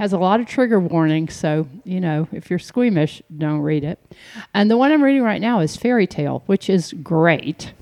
has 0.00 0.14
a 0.14 0.18
lot 0.18 0.40
of 0.40 0.46
trigger 0.46 0.80
warnings, 0.80 1.34
so 1.34 1.68
you 1.84 2.00
know 2.00 2.26
if 2.32 2.48
you're 2.48 2.58
squeamish, 2.58 3.20
don't 3.36 3.60
read 3.60 3.84
it. 3.84 3.98
And 4.54 4.70
the 4.70 4.78
one 4.78 4.90
I'm 4.90 5.02
reading 5.02 5.22
right 5.22 5.42
now 5.42 5.60
is 5.60 5.76
Fairy 5.76 6.06
Tale, 6.06 6.42
which 6.46 6.70
is 6.70 6.94
great. 7.02 7.74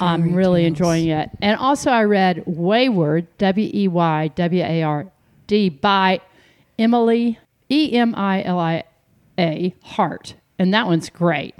I'm 0.00 0.32
really 0.32 0.64
enjoying 0.64 1.08
it. 1.08 1.28
And 1.42 1.58
also, 1.58 1.90
I 1.90 2.04
read 2.04 2.44
Weyward, 2.46 3.26
W 3.38 3.70
E 3.74 3.88
Y 3.88 4.28
W 4.28 4.62
A 4.62 4.82
R 4.84 5.06
D, 5.48 5.68
by 5.68 6.20
Emilia 6.78 7.36
E 7.68 7.92
M 7.94 8.14
I 8.14 8.44
L 8.44 8.60
I 8.60 8.84
A 9.36 9.74
Hart, 9.82 10.34
and 10.60 10.72
that 10.72 10.86
one's 10.86 11.10
great. 11.10 11.56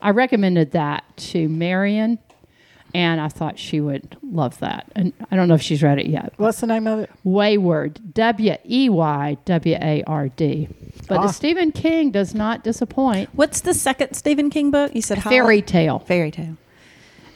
I 0.00 0.12
recommended 0.12 0.70
that 0.70 1.04
to 1.28 1.50
Marion, 1.50 2.18
and 2.94 3.20
I 3.20 3.28
thought 3.28 3.58
she 3.58 3.80
would 3.80 4.16
love 4.22 4.58
that. 4.60 4.90
And 4.94 5.12
I 5.30 5.36
don't 5.36 5.48
know 5.48 5.54
if 5.54 5.62
she's 5.62 5.82
read 5.82 5.98
it 5.98 6.06
yet. 6.06 6.32
What's 6.36 6.60
the 6.60 6.66
name 6.66 6.86
of 6.86 6.98
it? 7.00 7.10
Weyward, 7.24 8.12
W 8.14 8.56
E 8.68 8.88
Y 8.88 9.36
W 9.44 9.78
A 9.80 10.02
R 10.06 10.28
D. 10.28 10.68
But 11.08 11.18
Ah. 11.18 11.26
the 11.26 11.32
Stephen 11.32 11.72
King 11.72 12.10
does 12.10 12.34
not 12.34 12.62
disappoint. 12.64 13.30
What's 13.32 13.60
the 13.60 13.74
second 13.74 14.14
Stephen 14.14 14.50
King 14.50 14.70
book? 14.70 14.94
You 14.94 15.02
said 15.02 15.18
Holly? 15.18 15.36
Fairy 15.36 15.62
Tale. 15.62 15.98
Fairy 16.00 16.30
Tale. 16.30 16.56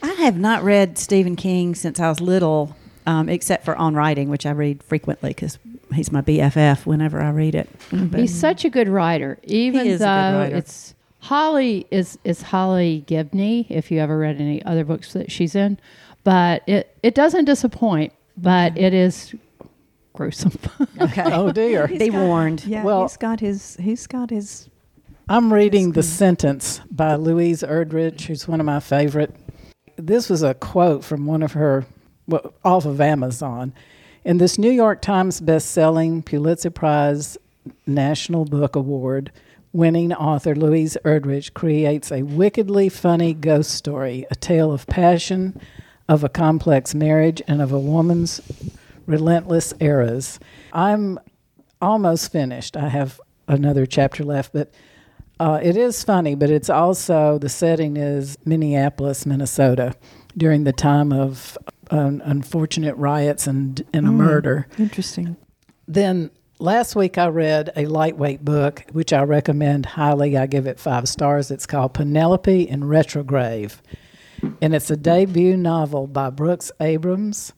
I 0.02 0.12
have 0.12 0.38
not 0.38 0.62
read 0.62 0.98
Stephen 0.98 1.36
King 1.36 1.74
since 1.74 1.98
I 1.98 2.08
was 2.08 2.20
little, 2.20 2.76
um, 3.06 3.28
except 3.28 3.64
for 3.64 3.74
On 3.76 3.94
Writing, 3.94 4.28
which 4.28 4.46
I 4.46 4.50
read 4.50 4.82
frequently 4.82 5.30
because 5.30 5.58
he's 5.94 6.12
my 6.12 6.20
BFF 6.20 6.84
whenever 6.86 7.20
I 7.20 7.30
read 7.30 7.54
it. 7.54 7.68
But- 7.90 8.20
He's 8.20 8.34
such 8.34 8.64
a 8.64 8.70
good 8.70 8.88
writer, 8.88 9.38
even 9.44 9.86
is 9.86 10.00
a 10.00 10.04
good 10.04 10.06
though 10.06 10.38
writer. 10.40 10.56
it's 10.56 10.94
Holly 11.20 11.86
is 11.90 12.18
is 12.24 12.42
Holly 12.42 13.04
Gibney. 13.06 13.66
If 13.68 13.90
you 13.90 13.98
ever 14.00 14.18
read 14.18 14.40
any 14.40 14.64
other 14.64 14.84
books 14.84 15.12
that 15.14 15.30
she's 15.32 15.54
in, 15.54 15.78
but 16.24 16.62
it 16.68 16.96
it 17.02 17.14
doesn't 17.14 17.46
disappoint, 17.46 18.12
but 18.36 18.76
it 18.78 18.94
is 18.94 19.34
gruesome. 20.12 20.52
okay. 21.00 21.24
Oh 21.24 21.52
dear. 21.52 21.88
Be 21.88 22.10
warned. 22.10 22.64
Yeah. 22.64 22.84
Well- 22.84 23.02
he's 23.02 23.16
got 23.16 23.40
his. 23.40 23.76
He's 23.80 24.06
got 24.06 24.30
his. 24.30 24.68
I'm 25.28 25.52
reading 25.52 25.90
The 25.90 26.04
Sentence 26.04 26.80
by 26.88 27.16
Louise 27.16 27.62
Erdrich, 27.62 28.26
who's 28.26 28.46
one 28.46 28.60
of 28.60 28.66
my 28.66 28.78
favorite. 28.78 29.34
This 29.96 30.30
was 30.30 30.44
a 30.44 30.54
quote 30.54 31.02
from 31.02 31.26
one 31.26 31.42
of 31.42 31.52
her, 31.54 31.84
well, 32.28 32.54
off 32.64 32.84
of 32.84 33.00
Amazon. 33.00 33.74
In 34.24 34.38
this 34.38 34.56
New 34.56 34.70
York 34.70 35.02
Times 35.02 35.40
best-selling 35.40 36.22
Pulitzer 36.22 36.70
Prize 36.70 37.36
National 37.88 38.44
Book 38.44 38.76
Award 38.76 39.32
winning 39.76 40.12
author 40.12 40.54
Louise 40.54 40.96
Erdrich 41.04 41.52
creates 41.52 42.10
a 42.10 42.22
wickedly 42.22 42.88
funny 42.88 43.34
ghost 43.34 43.72
story, 43.72 44.24
a 44.30 44.34
tale 44.34 44.72
of 44.72 44.86
passion, 44.86 45.60
of 46.08 46.24
a 46.24 46.28
complex 46.30 46.94
marriage, 46.94 47.42
and 47.46 47.60
of 47.60 47.72
a 47.72 47.78
woman's 47.78 48.40
relentless 49.06 49.74
eras. 49.78 50.40
I'm 50.72 51.20
almost 51.82 52.32
finished. 52.32 52.76
I 52.76 52.88
have 52.88 53.20
another 53.46 53.84
chapter 53.84 54.24
left, 54.24 54.54
but 54.54 54.72
uh, 55.38 55.60
it 55.62 55.76
is 55.76 56.02
funny, 56.02 56.34
but 56.34 56.48
it's 56.48 56.70
also 56.70 57.38
the 57.38 57.50
setting 57.50 57.98
is 57.98 58.38
Minneapolis, 58.46 59.26
Minnesota, 59.26 59.94
during 60.36 60.64
the 60.64 60.72
time 60.72 61.12
of 61.12 61.58
um, 61.90 62.22
unfortunate 62.24 62.96
riots 62.96 63.46
and 63.46 63.84
and 63.92 64.06
a 64.06 64.10
murder. 64.10 64.66
Interesting. 64.78 65.36
Then 65.86 66.30
last 66.58 66.96
week 66.96 67.18
I 67.18 67.28
read 67.28 67.72
a 67.76 67.86
lightweight 67.86 68.44
book, 68.44 68.84
which 68.92 69.12
I 69.12 69.22
recommend 69.22 69.86
highly. 69.86 70.36
I 70.36 70.46
give 70.46 70.66
it 70.66 70.80
five 70.80 71.08
stars. 71.08 71.50
It's 71.50 71.66
called 71.66 71.94
Penelope 71.94 72.68
in 72.68 72.82
Retrograve, 72.82 73.78
and 74.60 74.74
it's 74.74 74.90
a 74.90 74.96
debut 74.96 75.56
novel 75.56 76.06
by 76.06 76.30
Brooks 76.30 76.70
Abrams, 76.80 77.52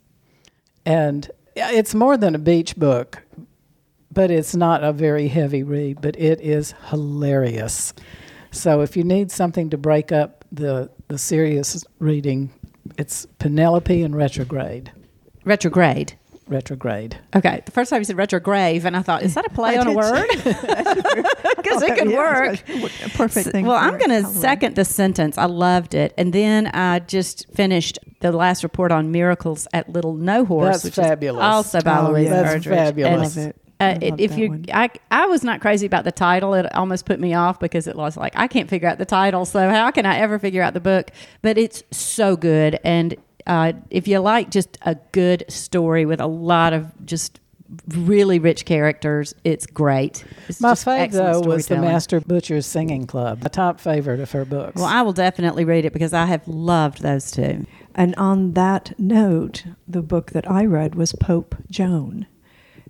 and 0.85 1.31
it's 1.57 1.95
more 1.95 2.17
than 2.17 2.35
a 2.35 2.38
beach 2.38 2.76
book 2.76 3.23
but 4.19 4.31
it's 4.31 4.57
not 4.57 4.83
a 4.83 4.93
very 4.93 5.28
heavy 5.28 5.62
read, 5.62 6.00
but 6.00 6.19
it 6.19 6.40
is 6.40 6.75
hilarious. 6.88 7.95
So 8.50 8.81
if 8.81 8.97
you 8.97 9.05
need 9.05 9.31
something 9.31 9.71
to 9.71 9.78
break 9.78 10.12
up 10.12 10.45
the 10.50 10.90
the 11.09 11.19
serious 11.19 11.85
reading, 11.99 12.50
it's 12.99 13.26
Penelope 13.38 14.02
in 14.02 14.14
Retrograde. 14.14 14.90
Retrograde. 15.45 16.14
Retrograde. 16.49 17.19
Okay, 17.37 17.62
the 17.64 17.73
first 17.73 17.90
time 17.90 18.00
you 18.00 18.05
said 18.05 18.17
retrograde, 18.17 18.85
and 18.85 18.97
I 18.97 19.02
thought, 19.02 19.23
is 19.23 19.35
that 19.35 19.47
a 19.47 19.50
play 19.50 19.76
I 19.76 19.81
on 19.81 19.87
a 19.88 19.93
word? 19.93 20.26
Because 20.33 21.83
it 21.83 21.99
could 21.99 22.11
Yeah, 22.11 22.19
work. 22.19 22.69
a 22.69 23.09
Perfect 23.11 23.49
thing. 23.49 23.67
Well, 23.67 23.76
I'm 23.76 23.99
going 23.99 24.11
to 24.23 24.25
second 24.28 24.75
the 24.76 24.85
sentence. 24.85 25.38
I 25.38 25.45
loved 25.47 25.95
it. 25.95 26.14
And 26.19 26.33
then 26.33 26.69
I 26.69 27.00
just 27.00 27.47
finished 27.55 27.99
the 28.21 28.33
last 28.33 28.62
report 28.62 28.93
on 28.93 29.11
miracles 29.12 29.67
at 29.73 29.88
Little 29.90 30.14
No 30.14 30.45
Horse, 30.45 30.83
That's 30.83 30.85
which 30.85 30.95
fabulous. 30.95 31.40
is 31.40 31.45
also 31.45 31.81
by 31.83 31.99
Oh, 32.00 32.11
Louise 32.11 32.28
yeah. 32.28 32.43
That's 32.43 32.64
Erdrich. 32.67 32.75
fabulous. 32.75 33.37
And 33.37 33.55
Uh, 33.81 33.85
I 33.85 33.90
it- 34.00 34.11
love 34.11 34.21
if 34.21 34.31
that 34.33 34.38
you, 34.38 34.49
one. 34.50 34.64
I, 34.73 34.90
I 35.11 35.26
was 35.26 35.45
not 35.45 35.61
crazy 35.61 35.87
about 35.87 36.02
the 36.05 36.11
title. 36.12 36.55
It 36.55 36.67
almost 36.75 37.05
put 37.07 37.21
me 37.21 37.35
off 37.35 37.61
because 37.61 37.87
it 37.87 37.95
was 37.95 38.17
like 38.17 38.33
I 38.37 38.49
can't 38.49 38.69
figure 38.69 38.88
out 38.88 38.99
the 38.99 39.05
title. 39.07 39.45
So 39.45 39.71
how 39.71 39.90
can 39.93 40.05
I 40.05 40.19
ever 40.19 40.38
figure 40.40 40.62
out 40.62 40.75
the 40.75 40.81
book? 40.81 41.12
But 41.43 41.59
it's 41.59 41.85
so 41.93 42.35
good, 42.37 42.81
and 42.83 43.14
uh, 43.49 43.73
if 43.90 44.07
you 44.07 44.19
like 44.21 44.50
just 44.50 44.78
a 44.83 44.95
good 45.12 45.45
story 45.49 46.05
with 46.07 46.21
a 46.21 46.26
lot 46.26 46.73
of 46.73 46.87
just 47.07 47.40
really 47.88 48.38
rich 48.38 48.64
characters, 48.64 49.35
it's 49.45 49.67
great. 49.67 50.25
It's 50.49 50.61
My 50.61 50.71
just 50.71 50.87
fave 50.87 50.99
excellent 51.00 51.45
though 51.45 51.50
was 51.50 51.67
the. 51.67 51.76
Master 51.78 52.21
Butcher's 52.21 52.67
Singing 52.67 53.07
Club, 53.07 53.40
a 53.45 53.49
top 53.49 53.81
favorite 53.81 54.21
of 54.21 54.31
her 54.33 54.45
books. 54.45 54.76
Well, 54.76 54.85
I 54.87 55.02
will 55.02 55.12
definitely 55.12 55.64
read 55.64 55.85
it 55.85 55.93
because 55.93 56.12
I 56.12 56.26
have 56.26 56.47
loved 56.47 57.02
those 57.02 57.31
two. 57.31 57.67
And 57.95 58.14
on 58.17 58.52
that 58.52 58.99
note, 58.99 59.64
the 59.88 60.02
book 60.02 60.31
that 60.33 60.49
I 60.50 60.64
read 60.64 60.95
was 60.95 61.12
Pope 61.14 61.57
Joan. 61.71 62.26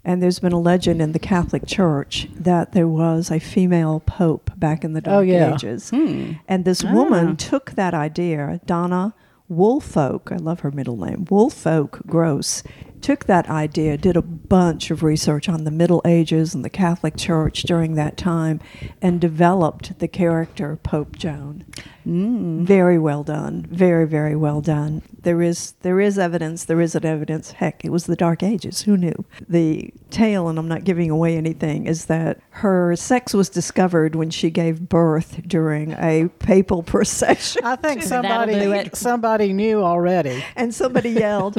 And 0.05 0.23
there's 0.23 0.39
been 0.39 0.53
a 0.53 0.61
legend 0.61 1.03
in 1.03 1.13
the 1.13 1.19
Catholic 1.19 1.67
Church 1.67 2.29
that 2.35 2.73
there 2.73 2.87
was 2.89 3.31
a 3.31 3.39
female 3.41 4.01
pope 4.01 4.51
back 4.57 4.85
in 4.85 4.93
the 4.93 5.01
Dark 5.01 5.17
Oh, 5.17 5.21
yeah. 5.21 5.55
Ages. 5.55 5.91
Hmm. 5.91 6.33
And 6.47 6.65
this 6.65 6.85
Ah. 6.85 6.93
woman 6.93 7.37
took 7.37 7.73
that 7.73 7.95
idea, 7.95 8.61
Donna 8.65 9.13
Woolfolk, 9.49 10.31
I 10.31 10.37
love 10.37 10.61
her 10.61 10.71
middle 10.71 10.99
name, 10.99 11.25
Woolfolk 11.31 12.07
Cross, 12.07 12.63
took 13.03 13.25
that 13.25 13.49
idea, 13.49 13.97
did 13.97 14.17
a 14.17 14.23
bunch 14.23 14.91
of 14.91 15.03
research 15.03 15.49
on 15.49 15.65
the 15.65 15.71
Middle 15.71 16.03
Ages 16.05 16.55
and 16.55 16.65
the 16.65 16.71
Catholic 16.71 17.17
Church 17.17 17.63
during 17.63 17.95
that 17.95 18.17
time, 18.17 18.61
and 19.01 19.21
developed 19.21 19.99
the 19.99 20.09
character 20.09 20.77
Pope 20.83 21.17
Joan. 21.17 21.65
Mm. 22.07 22.63
Very 22.63 22.99
well 22.99 23.23
done. 23.23 23.67
Very, 23.71 24.07
very 24.07 24.35
well 24.35 24.61
done. 24.61 25.03
There 25.21 25.43
is 25.43 25.73
there 25.83 26.01
is 26.01 26.19
evidence. 26.19 26.65
There 26.65 26.81
isn't 26.81 27.05
evidence. 27.05 27.53
Heck, 27.53 27.85
it 27.85 27.91
was 27.91 28.07
the 28.07 28.17
Dark 28.17 28.43
Ages. 28.43 28.83
Who 28.83 28.97
knew? 28.97 29.25
The 29.47 29.93
tale, 30.11 30.49
and 30.49 30.59
I'm 30.59 30.69
not 30.69 30.85
giving 30.85 31.11
away 31.11 31.37
anything, 31.37 31.87
is 31.87 32.07
that 32.07 32.41
her 32.51 32.97
sex 32.97 33.35
was 33.35 33.51
discovered 33.51 34.15
when 34.15 34.31
she 34.31 34.49
gave 34.51 34.89
birth 34.89 35.43
during 35.47 35.93
a 35.93 36.29
papal 36.39 36.83
procession, 36.95 37.63
I 37.65 37.77
think 37.77 38.03
somebody 38.03 38.89
somebody 38.95 39.53
knew 39.53 39.83
already. 39.83 40.43
and 40.57 40.75
somebody 40.75 41.11
yelled. 41.11 41.59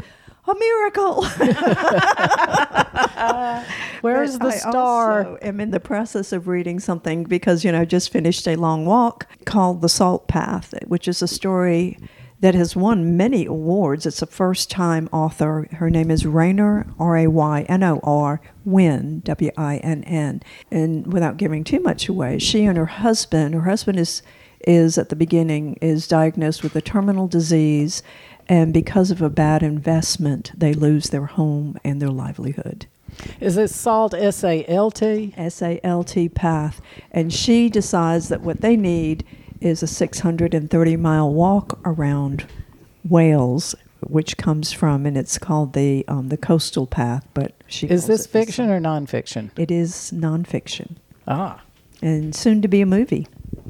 A 0.50 0.56
miracle! 0.56 1.26
Where's 4.02 4.40
the 4.40 4.48
I 4.48 4.58
star? 4.58 5.20
also 5.20 5.38
am 5.44 5.60
in 5.60 5.70
the 5.70 5.80
process 5.80 6.32
of 6.32 6.48
reading 6.48 6.80
something 6.80 7.24
because 7.24 7.64
you 7.64 7.72
know 7.72 7.82
I 7.82 7.86
just 7.86 8.12
finished 8.12 8.48
a 8.48 8.56
long 8.56 8.88
walk 8.88 9.28
called 9.46 9.82
The 9.82 9.90
Salt 9.90 10.28
Path, 10.28 10.74
which 10.88 11.08
is 11.08 11.22
a 11.22 11.28
story 11.28 12.00
that 12.40 12.56
has 12.56 12.76
won 12.76 13.16
many 13.16 13.46
awards. 13.46 14.08
It's 14.08 14.24
a 14.24 14.26
first-time 14.26 15.08
author. 15.12 15.68
Her 15.74 15.92
name 15.92 16.10
is 16.10 16.26
Raynor 16.26 16.88
R 16.98 17.18
A 17.18 17.28
Y 17.28 17.62
N 17.70 17.84
O 17.84 18.00
R 18.02 18.42
Winn 18.66 19.22
W 19.26 19.52
I 19.56 19.78
N 19.78 20.04
N. 20.06 20.42
And 20.72 21.14
without 21.14 21.38
giving 21.38 21.64
too 21.64 21.80
much 21.80 22.10
away, 22.10 22.40
she 22.40 22.66
and 22.66 22.78
her 22.78 22.88
husband. 22.88 23.54
Her 23.54 23.70
husband 23.70 24.00
is 24.00 24.24
is 24.68 24.98
at 24.98 25.10
the 25.10 25.16
beginning 25.16 25.78
is 25.82 26.08
diagnosed 26.08 26.64
with 26.64 26.76
a 26.76 26.82
terminal 26.82 27.28
disease. 27.28 28.04
And 28.50 28.74
because 28.74 29.12
of 29.12 29.22
a 29.22 29.30
bad 29.30 29.62
investment, 29.62 30.52
they 30.58 30.74
lose 30.74 31.10
their 31.10 31.28
home 31.28 31.78
and 31.84 32.02
their 32.02 32.10
livelihood. 32.10 32.88
Is 33.40 33.58
it 33.58 33.70
Salt 33.70 34.14
S 34.14 34.44
A 34.44 34.66
L 34.68 34.90
T? 34.92 35.34
S 35.38 35.62
A 35.62 35.80
L 35.84 36.04
T 36.04 36.28
path, 36.30 36.82
and 37.12 37.32
she 37.32 37.70
decides 37.70 38.30
that 38.30 38.42
what 38.42 38.62
they 38.62 38.76
need 38.76 39.24
is 39.62 39.84
a 39.84 39.88
630 39.88 40.96
mile 40.96 41.32
walk 41.32 41.80
around 41.86 42.46
Wales, 43.08 43.76
which 44.02 44.38
comes 44.38 44.72
from, 44.72 45.06
and 45.06 45.18
it's 45.18 45.38
called 45.38 45.74
the 45.74 46.06
um, 46.08 46.30
the 46.30 46.38
coastal 46.38 46.88
path. 46.88 47.28
But 47.34 47.54
she 47.68 47.88
Is 47.88 48.08
this 48.08 48.26
fiction 48.26 48.70
or 48.70 48.80
nonfiction? 48.80 49.52
It 49.58 49.70
is 49.70 50.12
nonfiction, 50.14 50.96
Ah, 51.28 51.62
and 52.02 52.34
soon 52.36 52.62
to 52.62 52.68
be 52.68 52.82
a 52.82 52.86
movie. 52.86 53.28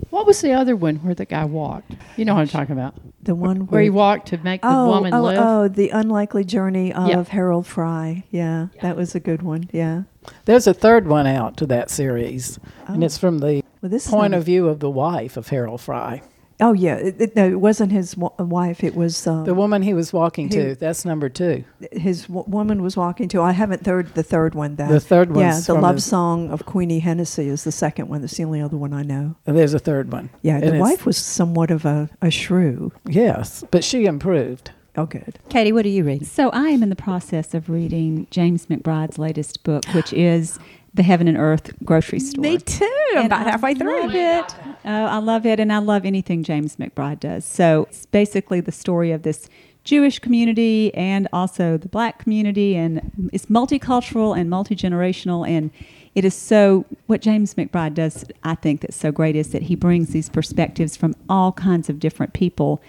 What 0.10 0.25
was 0.25 0.41
the 0.41 0.53
other 0.53 0.75
one 0.75 0.98
where 0.98 1.13
the 1.15 1.25
guy 1.25 1.46
walked? 1.46 1.94
You 2.18 2.25
know 2.25 2.36
what 2.36 2.41
I'm 2.41 2.48
talking 2.48 2.74
about. 2.74 2.96
The 3.22 3.36
one 3.36 3.68
Where 3.68 3.82
he 3.82 3.89
walked 3.89 4.27
to 4.29 4.38
make 4.38 4.62
the 4.62 4.70
oh, 4.70 4.88
woman 4.88 5.13
oh, 5.13 5.22
live. 5.22 5.38
oh, 5.39 5.68
the 5.68 5.89
unlikely 5.89 6.46
journey 6.46 6.94
of 6.94 7.08
Yeah. 7.10 7.24
Harold 7.25 7.68
Fry. 7.68 8.24
Yeah, 8.32 8.68
that 8.82 8.96
was 8.96 9.13
a 9.13 9.20
good 9.20 9.41
one. 9.41 9.70
Yeah. 9.74 10.03
there's 10.46 10.68
a 10.68 10.74
third 10.74 11.08
one 11.08 11.27
out 11.27 11.58
to 11.58 11.65
that 11.68 11.89
series, 11.89 12.60
and 12.88 13.03
Oh. 13.03 13.06
it's 13.06 13.18
from 13.18 13.39
the 13.39 13.63
Well, 13.82 13.89
this 13.89 14.10
point 14.10 14.34
of 14.34 14.44
view 14.44 14.68
of 14.68 14.79
the 14.79 14.89
wife 14.89 15.38
of 15.38 15.50
Harold 15.50 15.82
Fry, 15.82 16.22
Oh 16.62 16.74
yeah, 16.74 16.96
it, 16.96 17.22
it, 17.22 17.36
no, 17.38 17.48
it 17.50 17.62
wasn't 17.62 17.92
his 17.94 18.18
wa- 18.18 18.34
wife. 18.38 18.84
It 18.84 18.94
was 18.96 19.25
um, 19.25 19.46
the 19.46 19.54
woman 19.54 19.82
he 19.82 19.94
was 19.94 20.12
walking 20.12 20.50
Who- 20.51 20.70
to. 20.70 20.75
That's 20.75 21.06
number 21.06 21.30
two. 21.30 21.63
his 21.94 22.24
w- 22.28 22.44
woman 22.48 22.82
was 22.82 22.98
walking 22.98 23.30
to. 23.30 23.42
I 23.42 23.54
haven't 23.54 23.86
heard 23.86 24.13
the 24.13 24.24
third 24.24 24.56
one. 24.56 24.75
That 24.75 24.89
The 24.89 25.00
third 25.00 25.32
one. 25.32 25.39
yeah, 25.46 25.60
the 25.60 25.74
love 25.75 25.96
his- 25.96 26.06
song 26.06 26.50
of 26.51 26.66
Queenie 26.66 27.00
Hennessy 27.00 27.48
is 27.48 27.63
the 27.63 27.72
second 27.72 28.10
one. 28.10 28.22
That's 28.22 28.36
the 28.36 28.44
only 28.44 28.60
other 28.62 28.75
one 28.78 28.92
I 28.94 29.04
know. 29.04 29.36
There's 29.46 29.74
a 29.74 29.80
third 29.80 30.12
one. 30.12 30.30
Yeah, 30.42 30.56
And 30.56 30.63
the 30.63 30.68
it's- 30.75 30.82
wife 30.82 31.06
was 31.06 31.16
somewhat 31.18 31.72
of 31.72 31.86
a, 31.86 32.10
a 32.22 32.30
shrew. 32.30 32.92
Yes, 33.06 33.63
but 33.72 33.84
she 33.86 34.06
improved. 34.06 34.72
Oh, 34.98 35.06
good. 35.06 35.39
Katie, 35.48 35.72
what 35.72 35.86
are 35.86 35.89
you 35.89 36.04
reading? 36.04 36.28
So 36.28 36.50
I 36.50 36.70
am 36.70 36.84
in 36.84 36.89
the 36.89 36.96
process 36.96 37.54
of 37.54 37.70
reading 37.70 38.28
James 38.32 38.66
McBride's 38.66 39.18
latest 39.18 39.63
book, 39.63 39.86
which 39.94 40.12
is 40.12 40.60
The 41.00 41.03
Heaven 41.03 41.29
and 41.29 41.38
Earth 41.38 41.72
Grocery 41.86 42.20
Store. 42.20 42.41
Me 42.41 42.58
too. 42.58 43.06
I'm 43.15 43.27
about 43.27 43.48
halfway 43.48 43.74
through. 43.74 44.01
Love 44.01 44.15
it. 44.15 44.56
Oh, 44.84 45.06
I 45.06 45.20
love 45.20 45.46
it, 45.46 45.58
and 45.58 45.72
I 45.72 45.77
love 45.77 46.03
anything 46.03 46.44
James 46.44 46.75
McBride 46.75 47.22
does. 47.22 47.46
So 47.46 47.88
it's 47.89 48.06
basically 48.08 48.60
the 48.60 48.74
story 48.74 49.13
of 49.13 49.24
this 49.24 49.48
Jewish 49.86 50.20
community 50.20 50.94
and 50.94 51.29
also 51.32 51.77
the 51.77 51.88
Black 51.88 52.20
community, 52.20 52.75
and 52.75 53.29
it's 53.32 53.46
multicultural 53.46 54.38
and 54.38 54.50
multi 54.50 54.75
generational, 54.75 55.48
and 55.48 55.72
it 56.15 56.25
is 56.25 56.36
so. 56.36 56.86
What 57.08 57.22
James 57.22 57.53
McBride 57.53 57.94
does, 57.94 58.25
I 58.44 58.56
think, 58.56 58.82
that's 58.82 58.98
so 58.98 59.10
great 59.13 59.38
is 59.38 59.53
that 59.53 59.62
he 59.62 59.75
brings 59.75 60.10
these 60.10 60.27
perspectives 60.27 60.98
from 60.98 61.15
all 61.29 61.53
kinds 61.53 61.88
of 61.88 62.01
different 62.01 62.34
people. 62.34 62.82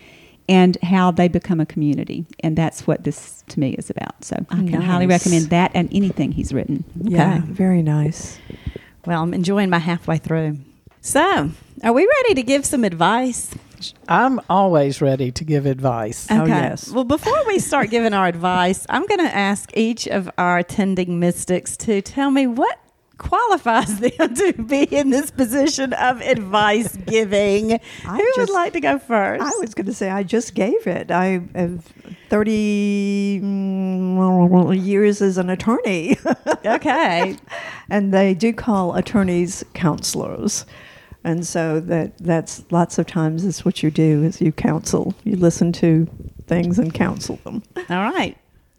And 0.49 0.77
how 0.83 1.13
they 1.13 1.29
become 1.29 1.61
a 1.61 1.67
community, 1.67 2.27
and 2.41 2.59
that's 2.59 2.85
what 2.85 3.05
this 3.05 3.45
to 3.49 3.61
me 3.61 3.75
is 3.75 3.89
about. 3.89 4.25
So 4.25 4.35
I 4.51 4.57
can 4.57 4.81
highly 4.81 5.07
recommend 5.07 5.51
that 5.51 5.71
and 5.75 5.89
anything 5.93 6.33
he's 6.33 6.53
written. 6.53 6.85
Yeah, 7.01 7.43
very 7.45 7.83
nice. 7.83 8.39
Well, 9.07 9.23
I'm 9.23 9.33
enjoying 9.33 9.71
my 9.71 9.79
halfway 9.79 10.19
through. 10.19 10.59
So, 11.01 11.51
are 11.85 11.93
we 11.93 12.09
ready 12.23 12.35
to 12.35 12.43
give 12.43 12.67
some 12.67 12.83
advice? 12.83 13.55
I'm 14.09 14.41
always 14.51 15.01
ready 15.01 15.31
to 15.33 15.45
give 15.45 15.67
advice. 15.67 16.27
Oh, 16.31 16.45
yes. 16.45 16.91
Well, 16.91 17.05
before 17.05 17.47
we 17.47 17.59
start 17.59 17.91
giving 17.91 18.13
our 18.13 18.27
advice, 18.27 18.85
I'm 18.89 19.07
going 19.07 19.21
to 19.21 19.35
ask 19.35 19.71
each 19.75 20.07
of 20.07 20.31
our 20.37 20.59
attending 20.59 21.19
mystics 21.19 21.77
to 21.79 22.03
tell 22.03 22.31
me 22.31 22.47
what 22.47 22.80
qualifies 23.21 24.01
them 24.01 24.35
to 24.35 24.53
be 24.55 24.85
in 24.85 25.11
this 25.11 25.31
position 25.31 25.93
of 25.93 26.21
advice 26.23 26.97
giving. 26.97 27.73
I 28.05 28.17
Who 28.17 28.41
would 28.41 28.51
like 28.51 28.73
to 28.73 28.81
go 28.81 28.99
first? 28.99 29.43
I 29.43 29.51
was 29.61 29.75
going 29.75 29.87
to 29.87 29.95
say 29.95 30.11
I 30.11 30.25
just 30.25 30.55
gave 30.55 30.87
it. 30.87 31.11
I 31.11 31.43
have 31.55 31.85
thirty 32.29 33.41
mm, 33.41 34.85
years 34.85 35.23
as 35.23 35.39
an 35.39 35.51
attorney, 35.51 36.17
okay. 36.65 37.37
and 37.89 38.13
they 38.13 38.35
do 38.35 38.53
call 38.53 38.97
attorneys 38.97 39.63
counselors. 39.75 40.67
And 41.23 41.47
so 41.47 41.81
that 41.81 42.17
that's 42.19 42.65
lots 42.71 42.99
of 42.99 43.07
times 43.07 43.45
is 43.45 43.65
what 43.65 43.83
you 43.83 43.91
do 43.91 44.25
is 44.25 44.41
you 44.41 44.53
counsel. 44.53 45.15
You 45.25 45.37
listen 45.37 45.71
to 45.73 46.09
things 46.47 46.79
and 46.79 46.95
counsel 46.95 47.39
them. 47.45 47.63
All 47.77 48.11
right. 48.11 48.37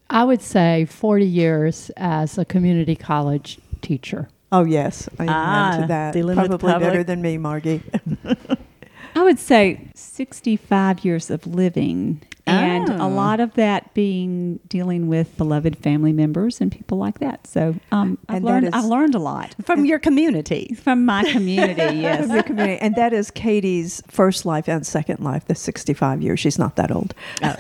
I 0.09 0.25
would 0.25 0.41
say 0.41 0.85
40 0.85 1.25
years 1.25 1.89
as 1.95 2.37
a 2.37 2.43
community 2.43 2.97
college 2.97 3.60
teacher. 3.81 4.29
Oh 4.51 4.63
yes, 4.65 5.07
I 5.19 5.23
am 5.23 5.29
Ah, 5.29 5.77
to 5.81 5.87
that. 5.87 6.13
dealing 6.13 6.37
with 6.39 6.51
the 6.51 6.57
Probably 6.57 6.85
better 6.85 7.03
than 7.03 7.21
me, 7.21 7.37
Margie. 7.37 7.81
I 9.15 9.23
would 9.23 9.39
say 9.39 9.89
65 9.95 11.03
years 11.05 11.29
of 11.29 11.45
living, 11.47 12.21
and 12.47 12.89
Oh. 12.89 13.07
a 13.07 13.09
lot 13.09 13.39
of 13.39 13.53
that 13.53 13.93
being 13.93 14.59
dealing 14.67 15.07
with 15.07 15.37
beloved 15.37 15.77
family 15.77 16.11
members 16.11 16.59
and 16.59 16.71
people 16.71 16.97
like 16.97 17.19
that. 17.19 17.45
So 17.47 17.75
um, 17.91 18.17
I've 18.27 18.43
learned 18.43 18.65
is- 18.67 18.73
I've 18.73 18.85
learned 18.85 19.15
a 19.15 19.19
lot 19.19 19.55
From 19.63 19.85
your 19.85 19.99
community. 19.99 20.75
from 20.83 21.05
my 21.05 21.23
community. 21.31 21.81
of 21.81 21.95
yes, 21.95 22.29
your 22.29 22.43
community, 22.43 22.79
and 22.81 22.95
that 22.95 23.13
is 23.13 23.29
Katie's 23.31 24.01
first 24.07 24.45
life 24.45 24.67
and 24.67 24.85
second 24.85 25.19
life. 25.19 25.45
The 25.45 25.55
sixty-five 25.55 26.21
years. 26.21 26.39
She's 26.39 26.57
not 26.59 26.75
that 26.77 26.91
old. 26.91 27.13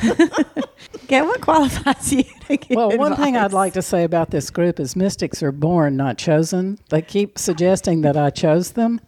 Yeah, 1.09 1.23
what 1.23 1.41
qualifies 1.41 2.11
you 2.13 2.23
to 2.47 2.57
give 2.57 2.75
Well, 2.75 2.97
one 2.97 3.15
thing 3.17 3.35
I'd 3.35 3.51
like 3.53 3.73
to 3.73 3.81
say 3.81 4.03
about 4.05 4.31
this 4.31 4.49
group 4.49 4.79
is 4.79 4.95
mystics 4.95 5.43
are 5.43 5.51
born, 5.51 5.97
not 5.97 6.17
chosen. 6.17 6.79
They 6.89 7.01
keep 7.01 7.37
suggesting 7.37 8.01
that 8.01 8.15
I 8.15 8.29
chose 8.29 8.71
them, 8.71 9.01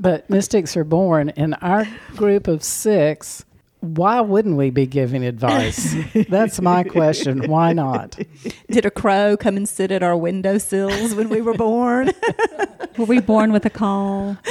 but 0.00 0.28
mystics 0.28 0.76
are 0.76 0.82
born. 0.84 1.28
In 1.30 1.54
our 1.54 1.86
group 2.16 2.48
of 2.48 2.64
six, 2.64 3.44
Why 3.80 4.20
wouldn't 4.20 4.56
we 4.56 4.70
be 4.70 4.86
giving 4.86 5.24
advice? 5.24 5.94
That's 6.28 6.60
my 6.60 6.82
question. 6.82 7.48
Why 7.48 7.72
not? 7.72 8.18
Did 8.70 8.84
a 8.84 8.90
crow 8.90 9.36
come 9.36 9.56
and 9.56 9.68
sit 9.68 9.92
at 9.92 10.02
our 10.02 10.16
windowsills 10.16 11.14
when 11.14 11.28
we 11.28 11.40
were 11.40 11.54
born? 11.54 12.10
Were 12.98 13.04
we 13.04 13.20
born 13.20 13.52
with 13.52 13.64
a 13.64 13.70
call? 13.70 14.36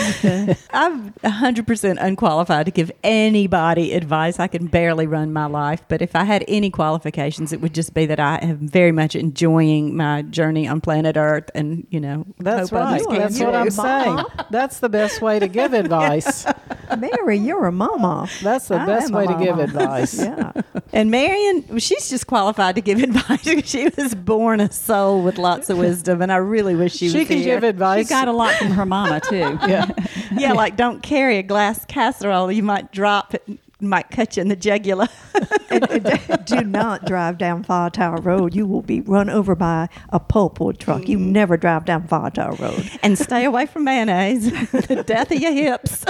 I'm 0.72 1.12
100% 1.12 1.98
unqualified 2.00 2.66
to 2.68 2.72
give 2.72 2.90
anybody 3.04 3.92
advice. 3.92 4.40
I 4.40 4.48
can 4.48 4.68
barely 4.68 5.06
run 5.06 5.34
my 5.34 5.48
life, 5.48 5.84
but 5.90 6.02
if 6.02 6.16
I 6.16 6.24
had 6.24 6.46
any 6.48 6.70
qualifications, 6.70 7.52
it 7.52 7.60
would 7.60 7.74
just 7.74 7.94
be 7.94 8.06
that 8.06 8.22
I 8.22 8.38
am 8.38 8.66
very 8.66 8.94
much 8.94 9.18
enjoying 9.18 9.98
my 9.98 10.22
journey 10.22 10.66
on 10.66 10.80
planet 10.80 11.18
Earth 11.18 11.52
and, 11.54 11.86
you 11.90 12.00
know, 12.00 12.26
That's 12.40 12.70
hope 12.70 12.84
others 12.84 13.06
right. 13.06 13.10
can 13.10 13.20
That's 13.20 13.40
what 13.42 13.56
I'm 13.56 13.70
saying. 13.70 14.24
That's 14.50 14.80
the 14.80 14.90
best 14.90 15.22
way 15.22 15.40
to 15.40 15.50
give 15.50 15.74
advice. 15.74 16.46
Mary, 16.98 17.38
you're 17.38 17.66
a 17.66 17.72
mama. 17.72 18.30
That's 18.42 18.68
the 18.68 18.76
I 18.80 18.86
best 18.86 19.12
way 19.12 19.28
to 19.28 19.36
give 19.38 19.60
advice. 19.60 20.18
Yeah. 20.28 20.52
And 20.94 21.12
Marion, 21.12 21.80
she's 21.80 22.10
just 22.10 22.28
qualified 22.28 22.76
to 22.76 22.82
give 22.82 23.00
advice. 23.04 23.44
she 23.66 23.90
was 23.90 24.16
born 24.16 24.60
a 24.60 24.72
soul 24.72 25.22
with 25.24 25.38
lots 25.38 25.70
of 25.70 25.78
wisdom, 25.78 26.22
and 26.22 26.32
I 26.32 26.38
really 26.38 26.76
wish 26.76 26.94
she, 26.96 27.10
She 27.10 27.20
was 27.20 27.28
can 27.28 27.38
here. 27.38 27.56
give 27.56 27.64
advice. 27.64 28.08
She 28.08 28.10
got 28.10 28.28
a 28.28 28.32
lot 28.32 28.54
from 28.56 28.72
her 28.72 28.86
mama 28.86 29.20
too. 29.20 29.36
yeah. 29.68 29.90
yeah, 30.36 30.54
like 30.54 30.76
don't 30.76 31.02
carry 31.04 31.38
a 31.38 31.44
glass 31.44 31.84
casserole. 31.86 32.52
You 32.52 32.64
might 32.64 32.92
drop 32.92 33.34
it, 33.36 33.48
might 33.80 34.10
cut 34.10 34.38
you 34.38 34.42
in 34.42 34.48
the 34.48 34.56
jugular. 34.56 35.08
And- 35.70 35.92
and 35.92 36.46
do 36.46 36.64
not 36.64 37.06
drive 37.06 37.38
down 37.38 37.64
Fire 37.64 37.90
Tower 37.90 38.22
Road. 38.22 38.56
You 38.56 38.66
will 38.66 38.82
be 38.82 39.02
run 39.02 39.30
over 39.30 39.54
by 39.54 39.90
a 40.10 40.20
pulpwood 40.20 40.78
truck. 40.78 41.10
You 41.10 41.18
mm. 41.18 41.28
never 41.28 41.58
drive 41.58 41.86
down 41.86 42.08
Fire 42.08 42.30
Tower 42.32 42.56
Road. 42.56 42.90
and 43.04 43.20
stay 43.20 43.44
away 43.44 43.66
from 43.66 43.84
mayonnaise. 43.84 44.50
the 44.72 45.04
death 45.06 45.30
of 45.30 45.40
your 45.40 45.52
hips. 45.52 46.06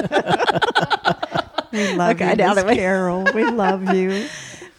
We 1.71 1.93
love 1.95 2.15
Okay, 2.15 2.29
you, 2.29 2.35
now 2.35 2.53
Miss 2.53 2.63
Carol. 2.63 3.25
We 3.33 3.45
love 3.49 3.93
you. 3.93 4.27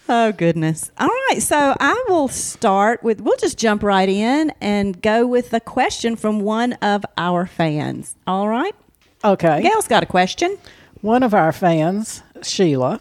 Oh 0.08 0.32
goodness. 0.32 0.90
All 0.98 1.08
right, 1.08 1.42
so 1.42 1.76
I 1.78 2.04
will 2.08 2.28
start 2.28 3.02
with 3.02 3.20
we'll 3.20 3.36
just 3.36 3.58
jump 3.58 3.82
right 3.82 4.08
in 4.08 4.52
and 4.60 5.00
go 5.02 5.26
with 5.26 5.52
a 5.52 5.60
question 5.60 6.16
from 6.16 6.40
one 6.40 6.74
of 6.74 7.04
our 7.18 7.46
fans. 7.46 8.16
All 8.26 8.48
right? 8.48 8.74
Okay. 9.22 9.62
Gail's 9.62 9.88
got 9.88 10.02
a 10.02 10.06
question. 10.06 10.56
One 11.02 11.22
of 11.22 11.34
our 11.34 11.52
fans, 11.52 12.22
Sheila, 12.44 13.00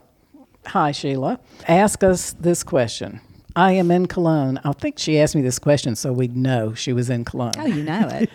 hi 0.67 0.91
Sheila, 0.91 1.39
asked 1.67 2.03
us 2.03 2.34
this 2.39 2.63
question. 2.63 3.22
I 3.56 3.72
am 3.72 3.89
in 3.89 4.06
Cologne. 4.06 4.60
I 4.63 4.72
think 4.74 5.00
she 5.00 5.20
asked 5.20 5.36
me 5.36 5.41
this 5.41 5.58
question 5.58 5.96
so 5.96 6.13
we'd 6.13 6.38
know 6.38 6.75
she 6.75 6.94
was 6.94 7.10
in 7.10 7.25
Cologne. 7.25 7.53
Oh, 7.58 7.65
you 7.65 7.82
know 7.84 8.08
it. 8.12 8.29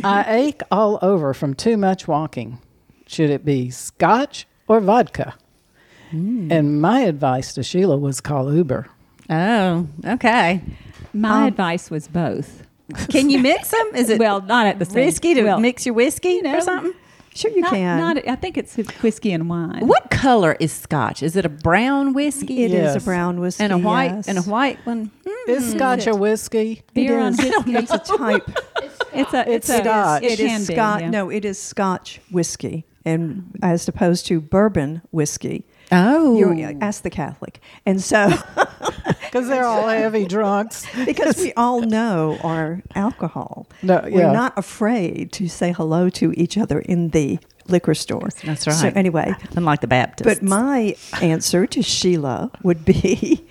I 0.04 0.24
ache 0.26 0.62
all 0.70 0.98
over 1.02 1.34
from 1.34 1.52
too 1.54 1.76
much 1.76 2.08
walking. 2.08 2.58
Should 3.06 3.28
it 3.28 3.44
be 3.44 3.68
scotch 3.70 4.46
or 4.66 4.80
vodka? 4.80 5.34
And 6.10 6.80
my 6.80 7.00
advice 7.00 7.52
to 7.54 7.62
Sheila 7.64 7.96
was 7.98 8.20
call 8.20 8.54
Uber. 8.54 8.86
oh, 9.30 9.86
okay. 10.06 10.62
My 11.12 11.42
Um, 11.42 11.48
advice 11.48 11.90
was 11.90 12.06
both. 12.08 12.62
Can 13.10 13.30
you 13.30 13.40
mix 13.40 13.70
them? 13.72 13.86
Is 13.96 14.10
it 14.10 14.18
well, 14.20 14.40
not 14.40 14.66
at 14.66 14.78
the 14.78 14.84
same. 14.84 15.04
risky 15.06 15.34
to 15.34 15.42
well, 15.42 15.58
mix 15.58 15.84
your 15.86 15.94
whiskey 15.94 16.40
know, 16.40 16.56
or 16.58 16.60
something? 16.60 16.92
Sure, 17.34 17.50
you 17.50 17.60
not, 17.62 17.70
can. 17.72 17.98
Not, 17.98 18.28
I 18.28 18.36
think 18.36 18.56
it's 18.56 18.76
whiskey 19.02 19.32
and 19.32 19.48
wine. 19.48 19.86
What 19.86 20.10
color 20.10 20.56
is 20.60 20.72
scotch? 20.72 21.22
Is 21.22 21.34
it 21.36 21.44
a 21.44 21.48
brown 21.48 22.12
whiskey 22.14 22.62
It 22.62 22.70
is 22.70 22.94
Yes. 22.94 22.96
a 23.02 23.04
brown 23.04 23.40
whiskey 23.40 23.64
and 23.64 23.72
a 23.72 23.78
white 23.78 24.12
yes. 24.14 24.28
and 24.28 24.38
a 24.38 24.42
white 24.42 24.78
one? 24.86 25.10
Hmm. 25.26 25.50
Is 25.50 25.72
scotch 25.72 26.06
a 26.06 26.14
whiskey? 26.14 26.82
It 26.88 26.94
Beer 26.94 27.18
on 27.18 27.32
is. 27.34 27.38
whiskey. 27.40 27.74
It's 27.74 27.90
a 27.92 27.98
type. 28.18 28.48
It's 29.12 29.34
a. 29.34 29.40
It's 29.50 29.68
It's, 29.68 29.70
a. 29.70 29.78
Scotch. 29.82 30.22
It, 30.22 30.32
It 30.32 30.40
is. 30.40 30.66
Scotch. 30.68 31.00
yeah. 31.00 31.10
No, 31.10 31.28
it 31.30 31.44
is 31.44 31.58
Scotch 31.60 32.20
whiskey, 32.30 32.86
and 33.04 33.50
as 33.62 33.88
opposed 33.88 34.26
to 34.26 34.40
bourbon 34.40 35.02
whiskey. 35.10 35.66
Oh, 35.92 36.38
You're, 36.38 36.74
ask 36.80 37.02
the 37.02 37.10
Catholic, 37.10 37.60
and 37.84 38.00
so 38.00 38.32
Because 39.34 39.48
they're 39.48 39.64
all 39.64 39.88
heavy 39.88 40.26
drunks. 40.26 40.86
because 41.04 41.38
we 41.38 41.52
all 41.54 41.80
know 41.96 42.38
our 42.44 42.82
alcohol, 42.94 43.66
No, 43.82 44.00
we're 44.04 44.32
not 44.32 44.56
afraid 44.56 45.32
to 45.32 45.48
say 45.48 45.72
hello 45.72 46.08
to 46.10 46.32
each 46.40 46.56
other 46.56 46.78
in 46.78 47.08
the 47.08 47.40
liquor 47.66 47.94
store. 47.94 48.28
That's 48.44 48.64
right. 48.66 48.76
So 48.76 48.92
anyway, 48.94 49.34
unlike 49.56 49.80
the 49.80 49.88
Baptists. 49.88 50.38
But 50.38 50.42
my 50.42 50.94
answer 51.20 51.66
to 51.66 51.82
Sheila 51.82 52.52
would 52.62 52.84
be 52.84 53.44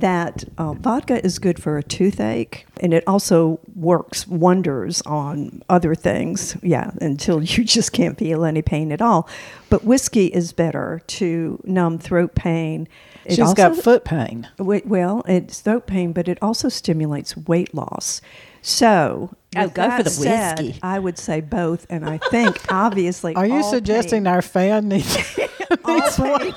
that 0.00 0.44
uh, 0.58 0.74
vodka 0.74 1.24
is 1.24 1.38
good 1.38 1.60
for 1.62 1.78
a 1.78 1.82
toothache, 1.82 2.66
and 2.80 2.92
it 2.92 3.02
also 3.06 3.58
works 3.74 4.26
wonders 4.28 5.00
on 5.02 5.62
other 5.68 5.94
things. 5.94 6.56
Yeah, 6.62 6.90
until 7.00 7.42
you 7.42 7.64
just 7.64 7.92
can't 7.92 8.18
feel 8.18 8.44
any 8.44 8.62
pain 8.62 8.92
at 8.92 9.00
all. 9.02 9.28
But 9.70 9.84
whiskey 9.84 10.26
is 10.26 10.52
better 10.52 11.00
to 11.08 11.60
numb 11.64 11.98
throat 11.98 12.34
pain. 12.34 12.88
It 13.24 13.30
She's 13.32 13.40
also- 13.40 13.54
got 13.54 13.76
foot 13.76 14.04
pain. 14.04 14.48
Well, 14.58 15.22
it's 15.26 15.60
throat 15.60 15.86
pain, 15.86 16.12
but 16.12 16.28
it 16.28 16.38
also 16.40 16.68
stimulates 16.68 17.36
weight 17.36 17.74
loss. 17.74 18.20
So, 18.62 19.30
Oh, 19.56 19.62
with 19.64 19.74
go 19.74 19.82
for 19.84 19.88
that 19.88 20.04
the 20.04 20.10
said, 20.10 20.58
whiskey. 20.58 20.78
I 20.82 20.98
would 20.98 21.18
say 21.18 21.40
both, 21.40 21.86
and 21.88 22.04
I 22.04 22.18
think 22.30 22.60
obviously. 22.72 23.34
Are 23.36 23.46
you 23.46 23.54
all 23.54 23.62
suggesting 23.70 24.24
pain- 24.24 24.32
our 24.34 24.42
fan 24.42 24.88
needs, 24.88 25.16
needs 25.86 26.18
all 26.18 26.38
pain, 26.38 26.54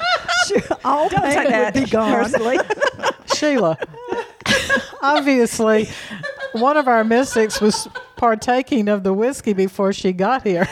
sure, 0.47 0.61
all 0.83 1.07
Don't 1.09 1.21
pain 1.21 1.49
that 1.49 1.75
would 1.75 1.83
be 1.85 1.89
gone. 1.89 2.31
Personally. 3.39 3.75
Sheila, 3.75 3.77
obviously, 5.01 5.89
one 6.53 6.77
of 6.77 6.87
our 6.87 7.03
mystics 7.03 7.61
was 7.61 7.87
partaking 8.15 8.87
of 8.87 9.03
the 9.03 9.13
whiskey 9.13 9.53
before 9.53 9.93
she 9.93 10.11
got 10.11 10.43
here. 10.43 10.67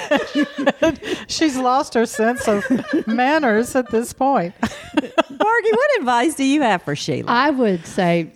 She's 1.27 1.55
lost 1.57 1.93
her 1.93 2.05
sense 2.05 2.47
of 2.47 2.65
manners 3.07 3.75
at 3.75 3.89
this 3.91 4.13
point. 4.13 4.53
Margie, 4.61 5.71
what 5.71 5.99
advice 5.99 6.35
do 6.35 6.43
you 6.43 6.61
have 6.61 6.81
for 6.81 6.95
Sheila? 6.95 7.31
I 7.31 7.51
would 7.51 7.85
say 7.85 8.31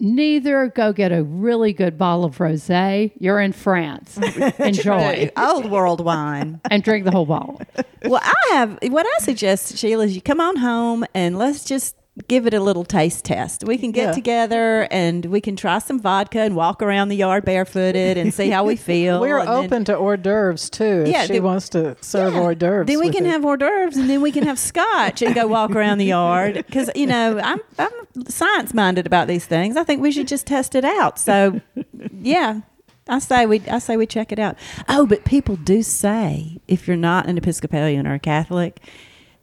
neither 0.00 0.68
go 0.68 0.92
get 0.92 1.12
a 1.12 1.22
really 1.22 1.72
good 1.72 1.98
bottle 1.98 2.24
of 2.24 2.38
rosé. 2.38 3.12
You're 3.18 3.40
in 3.40 3.52
France. 3.52 4.16
Enjoy 4.58 5.30
Old 5.36 5.70
world 5.70 6.00
wine. 6.04 6.60
and 6.70 6.82
drink 6.82 7.04
the 7.04 7.10
whole 7.10 7.26
bottle. 7.26 7.60
well, 8.04 8.20
I 8.22 8.54
have 8.54 8.78
what 8.84 9.06
I 9.06 9.18
suggest, 9.24 9.76
Sheila, 9.76 10.04
is 10.04 10.14
you 10.14 10.22
come 10.22 10.40
on 10.40 10.56
home 10.56 11.04
and 11.14 11.36
let's 11.38 11.64
just 11.64 11.96
give 12.26 12.46
it 12.46 12.54
a 12.54 12.60
little 12.60 12.84
taste 12.84 13.24
test. 13.24 13.64
We 13.64 13.78
can 13.78 13.92
get 13.92 14.08
Yeah. 14.08 14.12
together 14.12 14.88
and 14.90 15.24
we 15.26 15.40
can 15.40 15.54
try 15.56 15.78
some 15.78 16.00
vodka 16.00 16.40
and 16.40 16.56
walk 16.56 16.82
around 16.82 17.08
the 17.08 17.16
yard 17.16 17.44
barefooted 17.44 18.16
and 18.16 18.34
see 18.34 18.50
how 18.50 18.64
we 18.64 18.76
feel. 18.90 19.20
We're 19.20 19.38
and 19.38 19.48
then- 19.48 19.64
open 19.64 19.84
to 19.84 19.96
hors 19.96 20.16
d'oeuvres 20.16 20.68
too. 20.70 21.04
If 21.06 21.08
Yeah, 21.08 21.26
she 21.26 21.38
wants 21.40 21.68
to 21.70 21.96
serve 22.00 22.34
Yeah. 22.34 22.40
hors 22.40 22.54
d'oeuvres. 22.56 22.86
Then 22.86 22.98
we 23.00 23.10
can 23.10 23.24
it. 23.26 23.30
have 23.30 23.44
hors 23.44 23.56
d'oeuvres, 23.58 23.96
and 23.96 24.10
then 24.10 24.20
we 24.20 24.32
can 24.32 24.44
have 24.44 24.58
scotch 24.58 25.22
and 25.22 25.34
go 25.34 25.46
walk 25.46 25.70
around 25.72 25.98
the 25.98 26.06
yard. 26.06 26.54
Because 26.66 26.90
you 26.96 27.06
know, 27.06 27.38
I'm 27.42 27.60
I'm 27.78 28.24
science 28.28 28.74
minded 28.74 29.06
about 29.06 29.28
these 29.28 29.46
things. 29.46 29.76
I 29.76 29.84
think 29.84 30.02
we 30.02 30.10
should 30.10 30.28
just 30.28 30.46
test 30.46 30.74
it 30.74 30.84
out. 30.84 31.18
So, 31.18 31.60
yeah, 32.20 32.60
I 33.08 33.18
say 33.20 33.46
we 33.46 33.62
I 33.70 33.78
say 33.78 33.96
we 33.96 34.06
check 34.06 34.32
it 34.32 34.38
out. 34.38 34.56
Oh, 34.88 35.06
but 35.06 35.24
people 35.24 35.56
do 35.56 35.82
say 35.82 36.58
if 36.68 36.86
you're 36.88 36.96
not 36.96 37.26
an 37.26 37.38
Episcopalian 37.38 38.06
or 38.06 38.14
a 38.14 38.18
Catholic, 38.18 38.80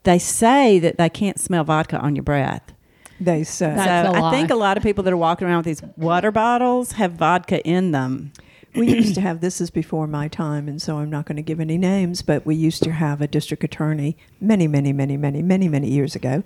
they 0.05 0.19
say 0.19 0.79
that 0.79 0.97
they 0.97 1.09
can't 1.09 1.39
smell 1.39 1.63
vodka 1.63 1.97
on 1.97 2.15
your 2.15 2.23
breath. 2.23 2.71
They 3.19 3.43
say. 3.43 3.73
That's 3.75 4.09
so 4.09 4.15
a 4.15 4.23
I 4.27 4.31
think 4.31 4.49
a 4.49 4.55
lot 4.55 4.77
of 4.77 4.83
people 4.83 5.03
that 5.03 5.13
are 5.13 5.17
walking 5.17 5.47
around 5.47 5.65
with 5.65 5.65
these 5.65 5.83
water 5.97 6.31
bottles 6.31 6.93
have 6.93 7.13
vodka 7.13 7.61
in 7.67 7.91
them. 7.91 8.31
we 8.75 8.89
used 8.93 9.15
to 9.15 9.21
have 9.21 9.39
this 9.41 9.61
is 9.61 9.69
before 9.69 10.05
my 10.05 10.27
time 10.27 10.67
and 10.67 10.81
so 10.81 10.97
i'm 10.97 11.09
not 11.09 11.25
going 11.25 11.37
to 11.37 11.41
give 11.41 11.61
any 11.61 11.77
names 11.77 12.21
but 12.21 12.45
we 12.45 12.53
used 12.55 12.83
to 12.83 12.91
have 12.91 13.21
a 13.21 13.27
district 13.27 13.63
attorney 13.63 14.17
many 14.41 14.67
many 14.67 14.91
many 14.91 15.15
many 15.15 15.41
many 15.41 15.69
many 15.69 15.89
years 15.89 16.13
ago 16.13 16.43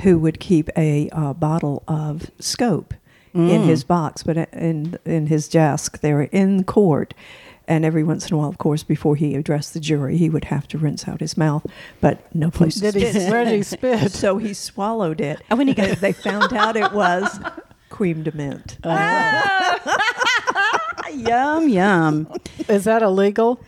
who 0.00 0.18
would 0.18 0.40
keep 0.40 0.70
a 0.74 1.10
uh, 1.10 1.34
bottle 1.34 1.82
of 1.86 2.30
scope 2.38 2.94
in 3.34 3.64
his 3.64 3.84
box 3.84 4.22
but 4.22 4.38
in 4.54 4.98
in 5.04 5.26
his 5.26 5.48
desk 5.48 6.00
there 6.00 6.22
in 6.22 6.64
court 6.64 7.12
and 7.68 7.84
every 7.84 8.02
once 8.04 8.28
in 8.28 8.34
a 8.34 8.38
while 8.38 8.48
of 8.48 8.58
course 8.58 8.82
before 8.82 9.16
he 9.16 9.34
addressed 9.34 9.74
the 9.74 9.80
jury 9.80 10.16
he 10.16 10.28
would 10.30 10.44
have 10.46 10.66
to 10.68 10.78
rinse 10.78 11.06
out 11.08 11.20
his 11.20 11.36
mouth 11.36 11.66
but 12.00 12.32
no 12.34 12.50
place 12.50 12.74
to 12.76 12.80
Did 12.92 12.94
he, 12.94 13.10
spit. 13.10 13.30
where 13.30 13.44
did 13.44 13.54
he 13.54 13.62
spit? 13.62 14.12
so 14.12 14.38
he 14.38 14.54
swallowed 14.54 15.20
it 15.20 15.42
Oh, 15.50 15.56
when 15.56 15.68
he 15.68 15.76
and 15.76 15.96
they 15.98 16.12
found 16.12 16.52
out 16.52 16.76
it 16.76 16.92
was 16.92 17.40
cream 17.90 18.22
de 18.22 18.32
mint 18.32 18.78
ah! 18.84 19.78
yum 21.12 21.68
yum. 21.68 22.28
Is 22.68 22.84
that 22.84 23.02
illegal 23.02 23.60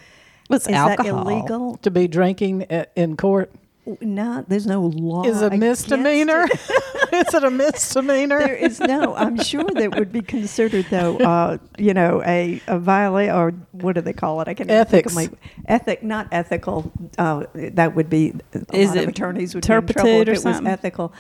What's 0.49 0.67
is 0.67 0.75
alcohol? 0.75 1.25
that 1.25 1.31
illegal 1.31 1.77
to 1.79 1.91
be 1.91 2.09
drinking 2.09 2.63
in 2.97 3.17
court? 3.17 3.53
Not 4.01 4.49
there's 4.49 4.67
no 4.67 4.83
law 4.83 5.25
Is 5.25 5.41
it 5.43 5.53
a 5.53 5.57
misdemeanor? 5.57 6.45
it. 6.45 6.53
Is 7.29 7.35
it 7.35 7.45
a 7.45 7.51
misdemeanor? 7.51 8.39
There 8.39 8.55
is 8.55 8.81
no. 8.81 9.15
I'm 9.17 9.39
sure 9.43 9.65
that 9.65 9.97
would 9.99 10.13
be 10.13 10.21
considered 10.23 10.87
though. 10.91 11.17
Uh, 11.19 11.59
you 11.79 11.95
know, 11.95 12.23
a 12.27 12.61
a 12.67 12.79
violate 12.79 13.31
or 13.31 13.51
what 13.73 13.95
do 13.95 14.01
they 14.01 14.13
call 14.13 14.41
it? 14.41 14.49
I 14.49 14.55
can't 14.55 14.71
even 14.71 14.85
think 14.87 15.07
of 15.07 15.17
Ethics. 15.17 15.31
my 15.33 15.39
ethic, 15.67 16.03
not 16.03 16.29
ethical. 16.33 16.93
Uh, 17.17 17.45
that 17.55 17.95
would 17.95 18.11
be. 18.11 18.35
A 18.55 18.77
Is 18.77 18.89
lot 18.91 18.97
of 18.99 19.03
it 19.05 19.09
attorneys 19.11 19.55
would 19.55 19.67
be 19.67 19.73
in 19.73 19.87
trouble 19.87 20.11
if 20.11 20.29
or 20.29 20.31
it 20.31 20.35
was 20.35 20.43
something? 20.43 20.67
ethical. 20.67 21.13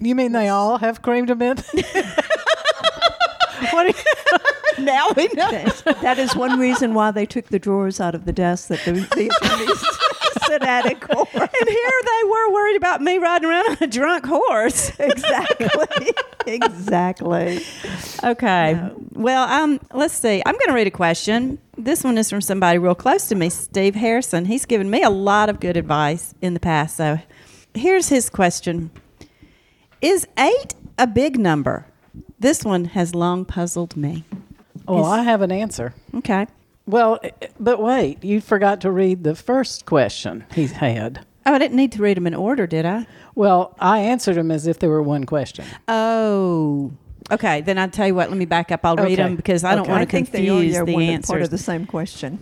You 0.00 0.14
mean 0.14 0.32
they 0.32 0.48
all 0.48 0.78
have 0.78 1.00
cream 1.02 1.24
de 1.26 1.34
mint? 1.34 1.62
what 3.70 3.84
do 3.84 3.88
you, 3.88 3.94
Now 4.84 5.08
we 5.16 5.28
know. 5.28 5.50
That- 5.50 5.98
that 6.02 6.18
is 6.18 6.36
one 6.36 6.58
reason 6.58 6.92
why 6.92 7.10
they 7.10 7.24
took 7.24 7.46
the 7.46 7.58
drawers 7.58 7.98
out 8.00 8.14
of 8.14 8.26
the 8.26 8.32
desk 8.32 8.68
that 8.68 8.80
the, 8.84 8.92
the 8.92 9.30
attorneys 9.42 9.82
sit 10.46 10.62
at 10.62 10.86
at 10.86 11.00
court. 11.00 11.28
And 11.34 11.68
here 11.68 12.00
they 12.04 12.28
were 12.28 12.52
worried 12.52 12.76
about 12.76 13.00
me 13.02 13.18
riding 13.18 13.48
around 13.48 13.70
on 13.70 13.76
a 13.80 13.86
drunk 13.86 14.26
horse. 14.26 14.90
exactly. 14.98 16.12
exactly. 16.46 17.64
Okay. 18.22 18.90
Well, 19.12 19.48
um, 19.48 19.80
let's 19.92 20.14
see. 20.14 20.42
I'm 20.44 20.54
going 20.54 20.68
to 20.68 20.74
read 20.74 20.86
a 20.86 20.90
question. 20.92 21.58
This 21.76 22.04
one 22.04 22.18
is 22.18 22.30
from 22.30 22.40
somebody 22.40 22.78
real 22.78 22.94
close 22.94 23.28
to 23.28 23.34
me, 23.34 23.50
Steve 23.50 23.94
Harrison. 23.94 24.46
He's 24.46 24.64
given 24.64 24.90
me 24.90 25.02
a 25.02 25.10
lot 25.10 25.48
of 25.48 25.60
good 25.60 25.76
advice 25.76 26.34
in 26.40 26.54
the 26.54 26.60
past. 26.60 26.96
So 26.96 27.18
here's 27.74 28.08
his 28.08 28.30
question 28.30 28.90
Is 30.00 30.26
eight 30.38 30.74
a 30.98 31.06
big 31.06 31.38
number? 31.38 31.86
This 32.38 32.64
one 32.64 32.86
has 32.86 33.14
long 33.14 33.44
puzzled 33.44 33.96
me. 33.96 34.24
Well, 34.86 35.00
Is- 35.00 35.06
I 35.06 35.22
have 35.22 35.42
an 35.42 35.52
answer. 35.52 35.94
Okay. 36.14 36.46
Well, 36.86 37.18
eh, 37.22 37.30
but 37.58 37.82
wait, 37.82 38.22
you 38.22 38.40
forgot 38.40 38.80
to 38.82 38.90
read 38.90 39.24
the 39.24 39.34
first 39.34 39.86
question 39.86 40.44
he 40.54 40.66
had. 40.66 41.24
Oh, 41.44 41.54
I 41.54 41.58
didn't 41.58 41.76
need 41.76 41.92
to 41.92 42.02
read 42.02 42.16
them 42.16 42.26
in 42.26 42.34
order, 42.34 42.66
did 42.66 42.84
I? 42.86 43.06
Well, 43.34 43.76
I 43.78 44.00
answered 44.00 44.34
them 44.36 44.50
as 44.50 44.66
if 44.66 44.78
they 44.78 44.88
were 44.88 45.02
one 45.02 45.24
question. 45.24 45.64
Oh. 45.86 46.92
Okay, 47.30 47.60
then 47.60 47.78
I'll 47.78 47.90
tell 47.90 48.06
you 48.06 48.14
what. 48.14 48.28
Let 48.30 48.38
me 48.38 48.44
back 48.44 48.70
up. 48.70 48.80
I'll 48.84 48.96
read 48.96 49.18
them 49.18 49.36
because 49.36 49.64
I 49.64 49.74
don't 49.74 49.82
Okay. 49.82 49.90
want 49.92 50.08
to 50.08 50.10
think 50.10 50.30
they 50.30 50.48
are 50.48 50.52
confuse 50.54 50.74
yeah, 50.74 50.84
the 50.84 50.94
one 50.94 51.22
part 51.22 51.42
of 51.42 51.50
the 51.50 51.58
same 51.58 51.86
question. 51.86 52.38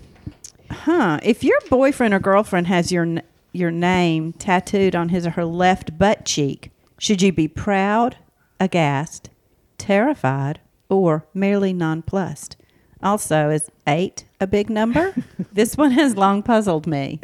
Huh. 0.71 1.21
If 1.23 1.43
your 1.45 1.59
boyfriend 1.71 2.13
or 2.15 2.19
girlfriend 2.19 2.67
has 2.67 2.93
your 2.93 3.21
your 3.53 3.71
name 3.71 4.33
tattooed 4.35 4.95
on 4.97 5.11
his 5.11 5.27
or 5.27 5.31
her 5.31 5.45
left 5.45 5.97
butt 5.99 6.25
cheek, 6.25 6.71
should 6.99 7.23
you 7.23 7.33
be 7.33 7.47
proud, 7.49 8.17
aghast, 8.59 9.31
terrified, 9.79 10.61
or 10.89 11.27
merely 11.33 11.73
nonplussed? 11.73 12.57
Also, 13.05 13.51
is 13.51 13.71
eight 13.87 14.25
a 14.41 14.47
big 14.47 14.71
number? 14.71 15.15
this 15.53 15.77
one 15.77 15.91
has 15.91 16.17
long 16.17 16.43
puzzled 16.43 16.87
me. 16.87 17.21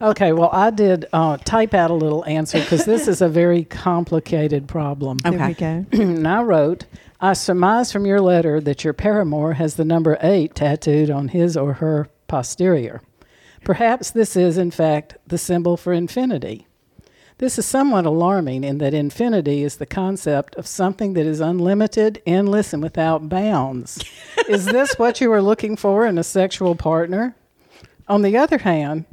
Okay, 0.00 0.32
well, 0.32 0.48
I 0.50 0.70
did 0.70 1.06
uh, 1.12 1.36
type 1.36 1.74
out 1.74 1.90
a 1.90 1.94
little 1.94 2.24
answer 2.24 2.58
because 2.58 2.86
this 2.86 3.06
is 3.06 3.20
a 3.20 3.28
very 3.28 3.64
complicated 3.64 4.66
problem. 4.66 5.18
Okay. 5.24 5.36
There 5.36 5.86
we 5.90 5.98
go. 5.98 6.02
and 6.02 6.26
I 6.26 6.42
wrote, 6.42 6.86
I 7.20 7.34
surmise 7.34 7.92
from 7.92 8.06
your 8.06 8.20
letter 8.20 8.60
that 8.62 8.82
your 8.82 8.94
paramour 8.94 9.52
has 9.52 9.74
the 9.74 9.84
number 9.84 10.16
eight 10.22 10.54
tattooed 10.54 11.10
on 11.10 11.28
his 11.28 11.54
or 11.54 11.74
her 11.74 12.08
posterior. 12.26 13.02
Perhaps 13.62 14.12
this 14.12 14.36
is, 14.36 14.56
in 14.56 14.70
fact, 14.70 15.16
the 15.26 15.36
symbol 15.36 15.76
for 15.76 15.92
infinity. 15.92 16.66
This 17.40 17.58
is 17.58 17.64
somewhat 17.64 18.04
alarming 18.04 18.64
in 18.64 18.76
that 18.78 18.92
infinity 18.92 19.62
is 19.62 19.76
the 19.76 19.86
concept 19.86 20.54
of 20.56 20.66
something 20.66 21.14
that 21.14 21.24
is 21.24 21.40
unlimited, 21.40 22.20
endless, 22.26 22.74
and 22.74 22.82
without 22.82 23.30
bounds. 23.30 24.04
is 24.46 24.66
this 24.66 24.98
what 24.98 25.22
you 25.22 25.32
are 25.32 25.40
looking 25.40 25.74
for 25.74 26.04
in 26.04 26.18
a 26.18 26.22
sexual 26.22 26.74
partner? 26.74 27.34
On 28.08 28.20
the 28.20 28.36
other 28.36 28.58
hand, 28.58 29.06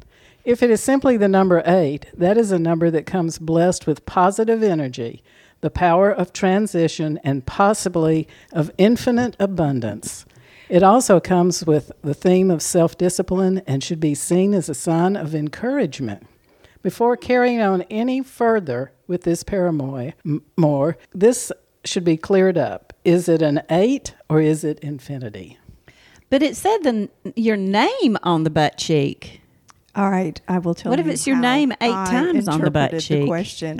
if 0.43 0.61
it 0.61 0.69
is 0.69 0.81
simply 0.81 1.15
the 1.15 1.29
number 1.29 1.63
eight, 1.65 2.07
that 2.17 2.37
is 2.37 2.51
a 2.51 2.59
number 2.59 2.91
that 2.91 3.05
comes 3.05 3.39
blessed 3.39 3.87
with 3.87 4.05
positive 4.05 4.61
energy, 4.61 5.23
the 5.61 5.69
power 5.69 6.11
of 6.11 6.33
transition, 6.33 7.21
and 7.23 7.45
possibly 7.45 8.27
of 8.51 8.71
infinite 8.77 9.37
abundance. 9.39 10.25
It 10.67 10.83
also 10.83 11.21
comes 11.21 11.65
with 11.65 11.93
the 12.01 12.13
theme 12.13 12.51
of 12.51 12.61
self 12.61 12.97
discipline 12.97 13.61
and 13.65 13.81
should 13.81 14.01
be 14.01 14.15
seen 14.15 14.53
as 14.53 14.67
a 14.67 14.75
sign 14.75 15.15
of 15.15 15.33
encouragement. 15.33 16.27
Before 16.81 17.17
carrying 17.17 17.61
on 17.61 17.81
any 17.83 18.21
further 18.21 18.91
with 19.07 19.23
this 19.23 19.43
paramour, 19.43 20.13
more, 20.55 20.97
this 21.13 21.51
should 21.83 22.03
be 22.03 22.17
cleared 22.17 22.57
up. 22.57 22.93
Is 23.03 23.29
it 23.29 23.41
an 23.41 23.61
eight 23.69 24.15
or 24.29 24.41
is 24.41 24.63
it 24.63 24.79
infinity? 24.79 25.57
But 26.29 26.43
it 26.43 26.55
said 26.57 26.79
the 26.83 27.09
your 27.35 27.57
name 27.57 28.17
on 28.21 28.43
the 28.43 28.49
butt 28.49 28.77
cheek. 28.77 29.41
All 29.97 30.11
right, 30.11 30.39
I 30.47 30.59
will 30.59 30.75
tell 30.75 30.91
you. 30.91 30.97
What 30.97 30.99
if 30.99 31.07
it's 31.07 31.25
your 31.25 31.37
how 31.37 31.41
name 31.41 31.71
eight 31.81 31.91
I 31.91 32.05
times 32.11 32.47
on 32.47 32.61
the 32.61 32.69
butt 32.69 32.93
interpreted 32.93 33.01
cheek? 33.01 33.21
The 33.21 33.25
question, 33.27 33.79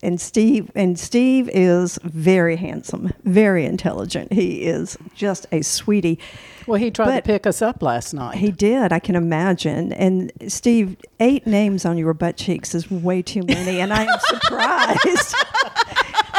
and 0.00 0.20
Steve 0.20 0.70
and 0.76 0.96
Steve 0.96 1.50
is 1.52 1.98
very 2.04 2.54
handsome, 2.54 3.12
very 3.24 3.64
intelligent. 3.66 4.32
He 4.32 4.62
is 4.62 4.96
just 5.16 5.46
a 5.50 5.62
sweetie. 5.62 6.20
Well, 6.68 6.78
he 6.80 6.92
tried 6.92 7.06
But- 7.06 7.16
to 7.16 7.22
pick 7.22 7.46
us 7.48 7.62
up 7.62 7.82
last 7.82 8.14
night. 8.14 8.38
He 8.38 8.52
did, 8.52 8.92
I 8.92 9.00
can 9.00 9.16
imagine. 9.16 9.92
And 9.92 10.30
Steve, 10.46 10.96
eight 11.18 11.48
names 11.48 11.84
on 11.84 11.98
your 11.98 12.14
butt 12.14 12.36
cheeks 12.36 12.72
is 12.72 12.88
way 12.88 13.20
too 13.22 13.42
many, 13.42 13.80
and 13.80 13.92
I 13.92 14.04
am 14.04 14.18
surprised 14.28 15.34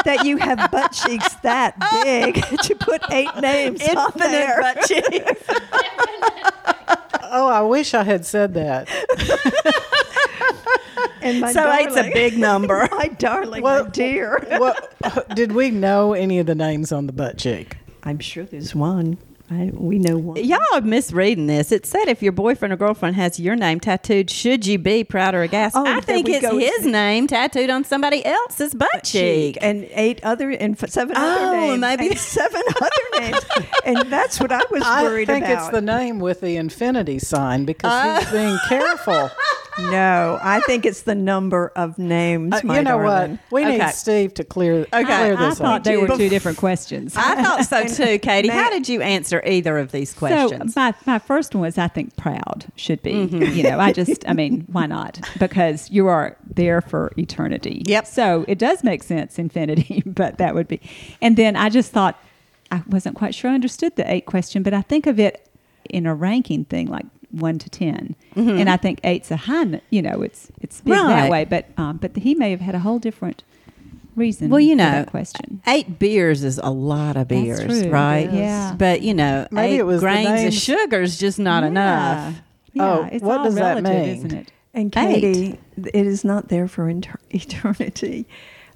that 0.08 0.24
you 0.24 0.38
have 0.38 0.70
butt 0.70 0.90
cheeks 0.92 1.34
that 1.42 1.78
big 2.02 2.36
to 2.62 2.74
put 2.74 3.02
eight 3.12 3.34
names 3.42 3.82
on 3.88 4.10
there. 4.16 4.58
butt 4.62 4.80
cheeks. 4.86 5.42
oh, 7.30 7.46
I 7.48 7.60
wish 7.60 7.92
I 7.92 8.02
had 8.04 8.24
said 8.24 8.54
that. 8.54 8.88
And 11.20 11.40
my 11.40 11.52
so 11.52 11.70
eight's 11.72 11.96
a 11.96 12.10
big 12.12 12.38
number. 12.38 12.88
my 12.92 13.08
darling, 13.08 13.62
Well- 13.62 13.84
my 13.84 13.90
dear. 13.90 14.46
well, 14.58 14.74
did 15.34 15.52
we 15.52 15.70
know 15.70 16.12
any 16.12 16.38
of 16.38 16.46
the 16.46 16.54
names 16.54 16.90
on 16.92 17.06
the 17.06 17.12
butt 17.12 17.36
cheek? 17.38 17.76
I'm 18.04 18.18
sure 18.20 18.44
there's 18.44 18.74
one. 18.74 19.18
I, 19.50 19.70
we 19.72 19.98
know 19.98 20.18
one. 20.18 20.36
Y'all 20.44 20.58
are 20.74 20.82
misreading 20.82 21.46
this. 21.46 21.72
It 21.72 21.86
said 21.86 22.06
if 22.08 22.22
your 22.22 22.32
boyfriend 22.32 22.72
or 22.74 22.76
girlfriend 22.76 23.16
has 23.16 23.40
your 23.40 23.56
name 23.56 23.80
tattooed, 23.80 24.28
should 24.28 24.66
you 24.66 24.78
be 24.78 25.04
proud 25.04 25.34
or 25.34 25.42
aghast? 25.42 25.74
Oh, 25.74 25.86
I 25.86 26.00
think 26.00 26.28
it's 26.28 26.42
go. 26.42 26.58
his 26.58 26.84
name 26.84 27.26
tattooed 27.26 27.70
on 27.70 27.82
somebody 27.84 28.22
else's 28.26 28.74
butt 28.74 29.04
cheek. 29.04 29.56
and 29.62 29.88
eight 29.92 30.22
other 30.22 30.50
and 30.50 30.80
f- 30.82 30.90
seven 30.90 31.16
Oh, 31.16 31.20
other 31.20 31.56
names, 31.56 31.80
maybe- 31.80 32.08
and 32.08 32.18
seven 32.18 32.62
other 32.76 33.20
names, 33.20 33.46
and 33.86 34.12
that's 34.12 34.38
what 34.38 34.52
I 34.52 34.60
was 34.70 34.82
I 34.84 35.02
worried 35.04 35.30
about. 35.30 35.36
I 35.36 35.40
think 35.40 35.52
about. 35.52 35.64
it's 35.68 35.72
the 35.74 35.80
name 35.82 36.18
with 36.20 36.40
the 36.42 36.56
infinity 36.56 37.18
sign 37.18 37.64
because 37.64 38.24
he's 38.24 38.32
being 38.32 38.58
careful. 38.68 39.30
No, 39.78 40.38
I 40.42 40.60
think 40.66 40.84
it's 40.84 41.02
the 41.02 41.14
number 41.14 41.72
of 41.76 41.98
names. 41.98 42.52
Uh, 42.54 42.60
my 42.64 42.78
you 42.78 42.82
know 42.84 42.98
darling. 42.98 43.30
what? 43.32 43.40
We 43.52 43.62
Okay. 43.64 43.78
need 43.78 43.90
Steve 43.94 44.34
to 44.34 44.44
clear, 44.44 44.80
Okay. 44.92 45.04
clear 45.04 45.36
I 45.36 45.48
this 45.48 45.58
thought 45.58 45.78
up. 45.80 45.84
they 45.84 45.96
were 45.96 46.08
two 46.08 46.28
different 46.28 46.58
questions. 46.58 47.14
I 47.16 47.42
thought 47.42 47.64
so 47.64 47.86
too, 47.86 48.18
Katie. 48.18 48.48
How 48.48 48.70
did 48.70 48.88
you 48.88 49.00
answer 49.02 49.42
either 49.46 49.78
of 49.78 49.92
these 49.92 50.12
questions? 50.14 50.74
So 50.74 50.80
my, 50.80 50.94
my 51.06 51.18
first 51.18 51.54
one 51.54 51.62
was 51.62 51.78
I 51.78 51.88
think 51.88 52.16
proud 52.16 52.66
should 52.76 53.02
be. 53.02 53.12
You 53.12 53.62
know, 53.62 53.78
I 53.78 53.92
just 53.92 54.28
I 54.28 54.32
mean, 54.32 54.66
why 54.70 54.86
not? 54.86 55.20
Because 55.38 55.90
you 55.90 56.08
are 56.08 56.36
there 56.54 56.80
for 56.80 57.12
eternity. 57.16 57.82
Yep. 57.86 58.06
So 58.06 58.44
it 58.48 58.58
does 58.58 58.82
make 58.84 59.02
sense, 59.02 59.38
infinity, 59.38 60.02
but 60.06 60.38
that 60.38 60.54
would 60.54 60.68
be. 60.68 60.80
And 61.22 61.36
then 61.36 61.56
I 61.56 61.68
just 61.68 61.92
thought 61.92 62.18
I 62.70 62.82
wasn't 62.88 63.16
quite 63.16 63.34
sure 63.34 63.50
I 63.50 63.54
understood 63.54 63.96
the 63.96 64.10
eight 64.12 64.26
question, 64.26 64.62
but 64.62 64.74
I 64.74 64.82
think 64.82 65.06
of 65.06 65.18
it 65.18 65.48
in 65.88 66.04
a 66.06 66.14
ranking 66.14 66.64
thing 66.66 66.86
like 66.88 67.06
one 67.30 67.58
to 67.58 67.68
10 67.68 68.14
and 68.36 68.70
I 68.70 68.76
think 68.76 69.00
eight's 69.04 69.30
a 69.30 69.36
high. 69.36 69.80
You 69.90 70.02
know, 70.02 70.22
it's 70.22 70.48
it's 70.60 70.80
big 70.80 70.92
Right. 70.94 71.06
that 71.08 71.30
way, 71.30 71.44
but 71.44 71.66
um, 71.76 71.98
but 71.98 72.16
he 72.16 72.34
may 72.34 72.50
have 72.50 72.60
had 72.60 72.74
a 72.74 72.78
whole 72.80 72.98
different 72.98 73.42
reason. 74.16 74.48
Well, 74.50 74.60
you 74.60 74.72
for 74.74 74.78
know, 74.78 74.90
that 74.90 75.10
question. 75.10 75.62
Eight 75.66 75.98
beers 75.98 76.42
is 76.44 76.58
a 76.62 76.70
lot 76.70 77.16
of 77.16 77.28
That's 77.28 77.42
beers, 77.42 77.82
true. 77.82 77.90
right? 77.90 78.32
Yeah. 78.32 78.74
But 78.78 79.02
you 79.02 79.14
know, 79.14 79.46
Maybe 79.50 79.74
eight 79.74 79.78
it 79.80 79.82
was 79.86 80.00
grains 80.00 80.44
of 80.44 80.54
sugar 80.60 81.02
is 81.02 81.18
just 81.18 81.38
not 81.38 81.62
Yeah. 81.62 81.68
enough. 81.68 82.34
Yeah, 82.72 82.84
Oh, 82.84 83.08
it's 83.12 83.22
what 83.24 83.38
all 83.38 83.44
does 83.44 83.54
that 83.56 83.76
relative, 83.82 84.06
mean? 84.06 84.16
isn't 84.16 84.32
it? 84.32 84.52
And 84.74 84.94
Eight. 84.96 85.20
Katie, 85.20 85.58
it 85.76 86.06
is 86.06 86.24
not 86.24 86.48
there 86.48 86.68
for 86.68 86.88
inter- 86.88 87.18
eternity. 87.30 88.26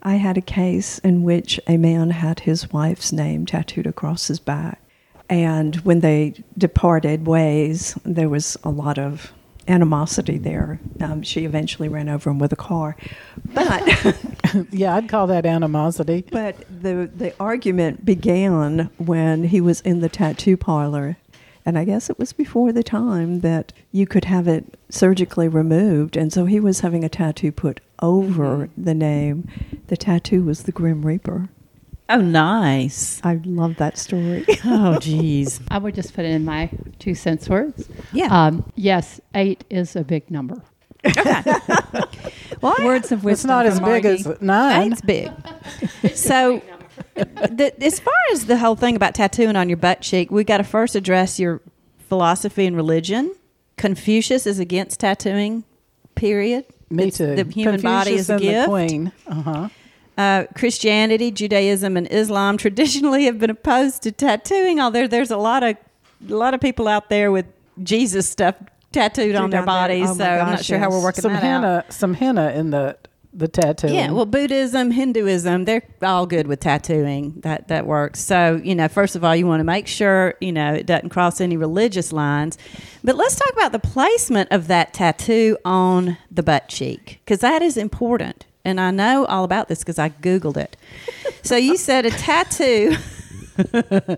I 0.03 0.17
had 0.17 0.37
a 0.37 0.41
case 0.43 0.99
in 1.01 1.23
which 1.23 1.61
a 1.69 1.77
man 1.77 2.11
had 2.11 2.41
his 2.41 2.73
wife's 2.73 3.13
name 3.13 3.47
tattooed 3.47 3.87
across 3.87 4.27
his 4.27 4.41
back. 4.41 4.81
And 5.29 5.77
when 5.77 6.01
they 6.01 6.43
departed 6.59 7.27
ways, 7.27 7.99
there 8.05 8.29
was 8.29 8.57
a 8.65 8.71
lot 8.71 8.99
of 8.99 9.33
animosity 9.69 10.39
there. 10.39 10.81
Um, 11.01 11.23
she 11.23 11.45
eventually 11.45 11.89
ran 11.89 12.09
over 12.09 12.31
him 12.31 12.39
with 12.39 12.53
a 12.53 12.57
car. 12.57 12.97
But 13.55 13.83
yeah, 14.71 14.97
I'd 14.97 15.09
call 15.09 15.27
that 15.29 15.47
animosity. 15.47 16.25
But 16.31 16.57
the 16.69 17.11
the 17.15 17.35
argument 17.39 18.05
began 18.05 18.91
when 18.99 19.45
he 19.45 19.61
was 19.61 19.81
in 19.83 20.01
the 20.01 20.09
tattoo 20.09 20.57
parlor, 20.57 21.17
and 21.65 21.79
I 21.79 21.85
guess 21.85 22.11
it 22.11 22.19
was 22.19 22.33
before 22.33 22.73
the 22.73 22.83
time 22.83 23.41
that 23.41 23.73
you 23.93 24.07
could 24.07 24.25
have 24.25 24.49
it 24.49 24.79
surgically 24.89 25.49
removed, 25.49 26.17
and 26.17 26.33
so 26.33 26.45
he 26.47 26.61
was 26.61 26.81
having 26.81 27.05
a 27.05 27.09
tattoo 27.09 27.53
put 27.53 27.81
over 28.01 28.69
the 28.77 28.95
name. 28.95 29.49
The 29.87 29.97
tattoo 29.97 30.43
was 30.43 30.65
the 30.65 30.73
Grim 30.73 31.07
Reaper. 31.07 31.49
Oh, 32.13 32.21
nice. 32.21 33.21
I 33.25 33.41
love 33.45 33.77
that 33.77 33.97
story. 33.99 34.45
Oh, 34.65 34.99
geez. 34.99 35.61
I 35.71 35.79
would 35.79 35.95
just 35.95 36.15
put 36.15 36.25
in 36.25 36.45
my 36.45 36.71
two 36.99 37.15
cents 37.15 37.49
words. 37.49 37.89
Yeah. 38.13 38.27
Um, 38.31 38.71
yes, 38.77 39.21
eight 39.35 39.65
is 39.71 39.97
a 39.97 40.05
big 40.05 40.31
number. 40.31 40.63
Well, 42.61 42.77
Words 42.85 43.11
of 43.11 43.25
wisdom. 43.25 43.33
It's 43.33 43.45
not 43.45 43.67
as 43.67 43.81
big 43.81 44.05
Margie. 44.05 44.09
as 44.09 44.41
nine. 44.41 44.93
Eight's 44.93 45.01
big. 45.01 45.31
so, 46.15 46.63
the, 47.17 47.73
as 47.83 47.99
far 47.99 48.15
as 48.33 48.47
the 48.47 48.57
whole 48.57 48.77
thing 48.77 48.95
about 48.95 49.17
tattooing 49.17 49.57
on 49.57 49.69
your 49.69 49.79
butt 49.79 50.01
cheek, 50.01 50.31
we 50.31 50.45
got 50.45 50.59
to 50.59 50.65
first 50.65 50.95
address 50.95 51.41
your 51.41 51.61
philosophy 52.09 52.65
and 52.67 52.77
religion. 52.77 53.35
Confucius 53.79 54.47
is 54.47 54.61
against 54.61 55.01
tattooing. 55.01 55.65
Period. 56.15 56.65
Me 56.89 57.05
It's- 57.09 57.19
too. 57.19 57.35
The 57.35 57.51
human 57.53 57.81
body 57.81 58.13
is 58.15 58.29
Confucius 58.29 58.55
a 58.55 58.61
and 58.61 58.63
the 58.63 58.69
queen. 58.69 59.13
Uh-huh. 59.27 59.69
Uh, 60.19 60.45
Christianity, 60.55 61.31
Judaism, 61.31 61.97
and 61.97 62.07
Islam 62.11 62.57
traditionally 62.59 63.25
have 63.25 63.39
been 63.39 63.51
opposed 63.51 64.03
to 64.03 64.13
tattooing. 64.13 64.81
Although 64.81 65.07
there's 65.07 65.31
a 65.31 65.37
lot 65.37 65.63
of 65.63 65.77
a 66.29 66.35
lot 66.35 66.55
of 66.55 66.61
people 66.61 66.87
out 66.87 67.09
there 67.09 67.33
with 67.33 67.47
Jesus 67.83 68.29
stuff 68.29 68.57
tattooed 68.93 69.35
on 69.35 69.51
their 69.51 69.65
bodies. 69.65 70.11
Oh 70.11 70.15
my 70.15 70.19
so 70.19 70.25
I'm 70.25 70.39
not 70.39 70.57
gosh, 70.59 70.67
sure 70.67 70.79
how 70.79 70.91
we're 70.91 70.97
yes. 70.97 71.05
working 71.05 71.23
some 71.23 71.33
that 71.33 71.43
henna, 71.43 71.85
out. 71.87 71.93
some 71.93 72.15
henna 72.15 72.51
in 72.51 72.71
the 72.71 72.97
the 73.35 73.49
tattoo. 73.49 73.89
Yeah, 73.89 74.11
well, 74.11 74.27
Buddhism, 74.27 74.91
Hinduism, 74.91 75.65
they're 75.65 75.83
all 76.03 76.27
good 76.27 76.47
with 76.47 76.61
tattooing. 76.61 77.41
That 77.41 77.69
that 77.69 77.87
works. 77.87 78.21
So, 78.21 78.61
you 78.63 78.75
know, 78.75 78.89
first 78.89 79.17
of 79.17 79.25
all, 79.25 79.35
you 79.35 79.47
want 79.47 79.61
to 79.61 79.65
make 79.65 79.87
sure, 79.87 80.35
you 80.41 80.53
know, 80.53 80.75
it 80.75 80.87
doesn't 80.87 81.09
cross 81.09 81.41
any 81.41 81.57
religious 81.57 82.13
lines. 82.13 82.59
But 83.03 83.17
let's 83.17 83.37
talk 83.37 83.53
about 83.53 83.73
the 83.73 83.79
placement 83.79 84.53
of 84.53 84.69
that 84.69 84.93
tattoo 84.93 85.57
on 85.65 86.19
the 86.31 86.43
butt 86.43 86.69
cheek 86.69 87.21
because 87.25 87.41
that 87.41 87.63
is 87.63 87.77
important. 87.77 88.45
And 88.65 88.81
I 88.81 88.91
know 88.91 89.25
all 89.27 89.45
about 89.45 89.69
this 89.69 89.81
because 89.81 89.99
I 89.99 90.11
Googled 90.11 90.57
it. 90.57 90.77
so 91.43 91.57
you 91.57 91.77
said 91.77 92.07
a 92.07 92.11
tattoo 92.11 92.97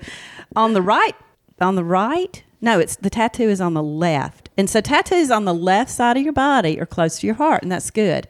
on 0.57 0.75
the 0.75 0.83
right, 0.83 1.17
on 1.61 1.77
the 1.77 1.85
right? 1.85 2.43
No, 2.61 2.79
it's 2.79 2.97
the 2.97 3.11
tattoo 3.11 3.49
is 3.49 3.61
on 3.61 3.75
the 3.75 3.83
left. 3.83 4.51
And 4.57 4.71
so 4.71 4.81
tattoos 4.81 5.31
on 5.31 5.45
the 5.45 5.55
left 5.55 5.91
side 5.91 6.17
of 6.17 6.23
your 6.23 6.33
body 6.33 6.81
are 6.81 6.87
close 6.87 7.19
to 7.21 7.27
your 7.27 7.37
heart, 7.37 7.63
and 7.63 7.73
that's 7.73 7.91
good. 7.91 8.29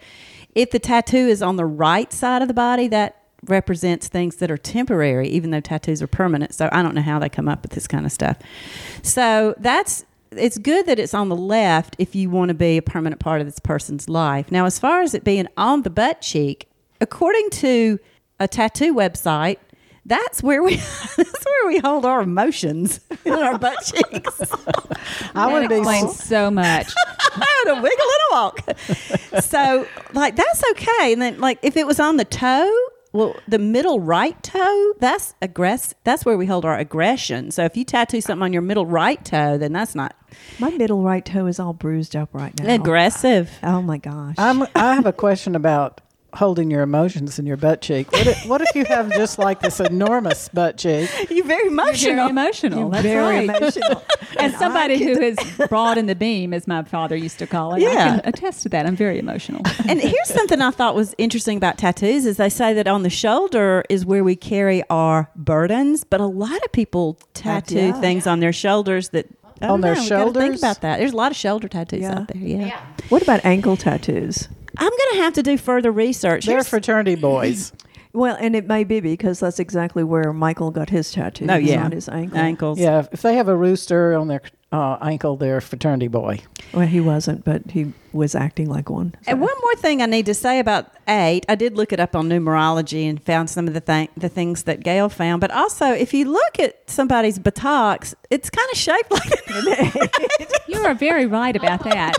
If 0.54 0.70
the 0.70 0.78
tattoo 0.78 1.16
is 1.16 1.42
on 1.42 1.56
the 1.56 1.66
right 1.66 2.12
side 2.12 2.42
of 2.42 2.48
the 2.48 2.54
body, 2.54 2.88
that 2.88 3.20
represents 3.46 4.08
things 4.08 4.36
that 4.36 4.50
are 4.50 4.56
temporary, 4.56 5.28
even 5.28 5.50
though 5.50 5.60
tattoos 5.60 6.00
are 6.02 6.06
permanent. 6.06 6.54
So 6.54 6.68
I 6.72 6.82
don't 6.82 6.94
know 6.94 7.02
how 7.02 7.18
they 7.18 7.28
come 7.28 7.48
up 7.48 7.62
with 7.62 7.72
this 7.72 7.86
kind 7.86 8.06
of 8.06 8.12
stuff. 8.12 8.38
So 9.02 9.54
that's 9.58 10.04
it's 10.38 10.58
good 10.58 10.86
that 10.86 10.98
it's 10.98 11.14
on 11.14 11.28
the 11.28 11.36
left 11.36 11.96
if 11.98 12.14
you 12.14 12.30
want 12.30 12.48
to 12.48 12.54
be 12.54 12.76
a 12.76 12.82
permanent 12.82 13.20
part 13.20 13.40
of 13.40 13.46
this 13.46 13.58
person's 13.58 14.08
life. 14.08 14.50
Now, 14.50 14.66
as 14.66 14.78
far 14.78 15.02
as 15.02 15.14
it 15.14 15.24
being 15.24 15.48
on 15.56 15.82
the 15.82 15.90
butt 15.90 16.20
cheek, 16.20 16.68
according 17.00 17.50
to 17.50 17.98
a 18.40 18.48
tattoo 18.48 18.94
website, 18.94 19.58
that's 20.06 20.42
where 20.42 20.62
we 20.62 20.76
that's 21.16 21.44
where 21.44 21.66
we 21.68 21.78
hold 21.78 22.04
our 22.04 22.20
emotions 22.20 23.00
in 23.24 23.32
our 23.32 23.58
butt 23.58 23.78
cheeks. 23.84 24.40
I 25.34 25.52
would 25.52 25.70
explains 25.70 26.22
so 26.22 26.50
much. 26.50 26.92
I 27.36 27.64
had 27.66 27.78
a 27.78 27.82
wiggle 27.82 28.06
and 28.06 28.20
a 28.30 28.32
walk. 28.32 29.40
so, 29.40 29.86
like, 30.12 30.36
that's 30.36 30.62
okay. 30.70 31.12
And 31.12 31.20
then, 31.20 31.40
like, 31.40 31.58
if 31.62 31.76
it 31.76 31.86
was 31.86 31.98
on 31.98 32.16
the 32.16 32.24
toe, 32.24 32.72
well, 33.14 33.36
the 33.48 33.58
middle 33.60 34.00
right 34.00 34.40
toe, 34.42 34.92
that's 34.98 35.34
aggress. 35.40 35.94
That's 36.02 36.24
where 36.26 36.36
we 36.36 36.46
hold 36.46 36.64
our 36.64 36.76
aggression. 36.76 37.52
So, 37.52 37.64
if 37.64 37.76
you 37.76 37.84
tattoo 37.84 38.20
something 38.20 38.42
on 38.42 38.52
your 38.52 38.60
middle 38.60 38.84
right 38.86 39.24
toe, 39.24 39.56
then 39.56 39.72
that's 39.72 39.94
not 39.94 40.14
My 40.58 40.70
middle 40.70 41.00
right 41.02 41.24
toe 41.24 41.46
is 41.46 41.58
all 41.60 41.72
bruised 41.72 42.16
up 42.16 42.28
right 42.32 42.52
now. 42.60 42.74
aggressive. 42.74 43.50
Oh 43.62 43.80
my 43.80 43.98
gosh. 43.98 44.34
I'm, 44.36 44.64
I 44.74 44.94
have 44.96 45.06
a 45.06 45.12
question 45.12 45.54
about 45.54 46.00
holding 46.34 46.70
your 46.70 46.82
emotions 46.82 47.38
in 47.38 47.46
your 47.46 47.56
butt 47.56 47.80
cheek. 47.80 48.10
What 48.12 48.26
if, 48.26 48.46
what 48.46 48.60
if 48.60 48.74
you 48.74 48.84
have 48.86 49.12
just 49.12 49.38
like 49.38 49.60
this 49.60 49.80
enormous 49.80 50.48
butt 50.48 50.78
cheek? 50.78 51.08
You're 51.30 51.44
very 51.44 51.68
emotional. 51.68 52.14
You're 52.16 52.30
emotional. 52.30 52.90
very 52.90 52.90
emotional. 52.90 52.90
That's 52.90 53.02
very 53.04 53.46
right. 53.48 53.56
emotional. 53.56 54.02
As 54.38 54.56
somebody 54.58 55.02
who 55.02 55.12
is 55.12 55.36
broad 55.68 55.96
in 55.96 56.06
the 56.06 56.14
beam, 56.14 56.52
as 56.52 56.66
my 56.66 56.82
father 56.82 57.14
used 57.16 57.38
to 57.38 57.46
call 57.46 57.74
it, 57.74 57.82
Yeah. 57.82 57.88
I 57.90 57.94
can 57.94 58.20
attest 58.24 58.62
to 58.64 58.68
that. 58.70 58.84
I'm 58.84 58.96
very 58.96 59.18
emotional. 59.18 59.62
and 59.88 60.00
here's 60.00 60.28
something 60.28 60.60
I 60.60 60.70
thought 60.70 60.94
was 60.96 61.14
interesting 61.18 61.56
about 61.56 61.78
tattoos 61.78 62.26
is 62.26 62.36
they 62.36 62.48
say 62.48 62.74
that 62.74 62.88
on 62.88 63.04
the 63.04 63.10
shoulder 63.10 63.84
is 63.88 64.04
where 64.04 64.24
we 64.24 64.34
carry 64.34 64.82
our 64.90 65.30
burdens, 65.36 66.02
but 66.02 66.20
a 66.20 66.26
lot 66.26 66.62
of 66.64 66.72
people 66.72 67.18
tattoo 67.34 67.76
yeah. 67.76 68.00
things 68.00 68.26
on 68.26 68.40
their 68.40 68.52
shoulders 68.52 69.10
that 69.10 69.26
On 69.62 69.68
don't 69.68 69.80
their 69.82 69.94
know, 69.94 70.26
we 70.26 70.32
Think 70.32 70.56
about 70.58 70.80
that. 70.80 70.98
There's 70.98 71.12
a 71.12 71.16
lot 71.16 71.30
of 71.30 71.36
shoulder 71.36 71.68
tattoos 71.68 72.00
Yeah. 72.02 72.18
out 72.18 72.28
there. 72.28 72.42
Yeah. 72.42 72.80
What 73.08 73.22
about 73.22 73.44
ankle 73.44 73.76
tattoos? 73.76 74.48
I'm 74.76 74.88
going 74.90 75.10
to 75.12 75.16
have 75.22 75.32
to 75.34 75.42
do 75.42 75.56
further 75.58 75.90
research. 75.92 76.46
They're 76.46 76.54
Here's- 76.56 76.68
fraternity 76.68 77.14
boys. 77.20 77.72
Well, 78.12 78.36
and 78.38 78.54
it 78.54 78.68
may 78.68 78.84
be 78.84 79.00
because 79.00 79.40
that's 79.40 79.58
exactly 79.58 80.04
where 80.04 80.32
Michael 80.32 80.70
got 80.70 80.88
his 80.90 81.10
tattoo. 81.10 81.46
oh 81.50 81.56
yeah, 81.56 81.84
on 81.84 81.90
his 81.90 82.08
ankle. 82.08 82.38
ankles. 82.38 82.78
Yeah, 82.78 83.04
if 83.10 83.22
they 83.22 83.34
have 83.34 83.48
a 83.48 83.56
rooster 83.56 84.14
on 84.14 84.28
their 84.28 84.40
uh, 84.70 84.98
ankle, 85.02 85.36
they're 85.36 85.56
a 85.56 85.60
fraternity 85.62 86.06
boy. 86.06 86.38
Well, 86.72 86.86
he 86.86 87.00
wasn't, 87.00 87.42
but 87.44 87.68
he 87.72 87.92
was 88.12 88.36
acting 88.36 88.70
like 88.70 88.88
one. 88.88 89.16
And 89.26 89.40
one 89.40 89.54
more 89.62 89.74
thing 89.74 90.00
I 90.00 90.06
need 90.06 90.26
to 90.26 90.34
say 90.34 90.60
about 90.60 90.92
eight, 91.08 91.44
I 91.48 91.56
did 91.56 91.76
look 91.76 91.92
it 91.92 91.98
up 91.98 92.14
on 92.14 92.28
numerology 92.28 93.10
and 93.10 93.20
found 93.20 93.50
some 93.50 93.66
of 93.66 93.74
the 93.74 93.80
th- 93.80 94.10
the 94.16 94.28
things 94.28 94.62
that 94.62 94.84
Gail 94.84 95.08
found. 95.08 95.40
But 95.40 95.50
also, 95.50 95.86
if 95.86 96.14
you 96.14 96.30
look 96.30 96.60
at 96.60 96.88
somebody's 96.88 97.40
buttocks, 97.40 98.14
it's 98.30 98.48
kind 98.48 98.68
of 98.70 98.78
shaped 98.78 99.10
like 99.10 99.48
an 99.48 100.08
You 100.68 100.84
are 100.84 100.94
very 100.94 101.26
right 101.26 101.56
about 101.56 101.82
that. 101.82 102.14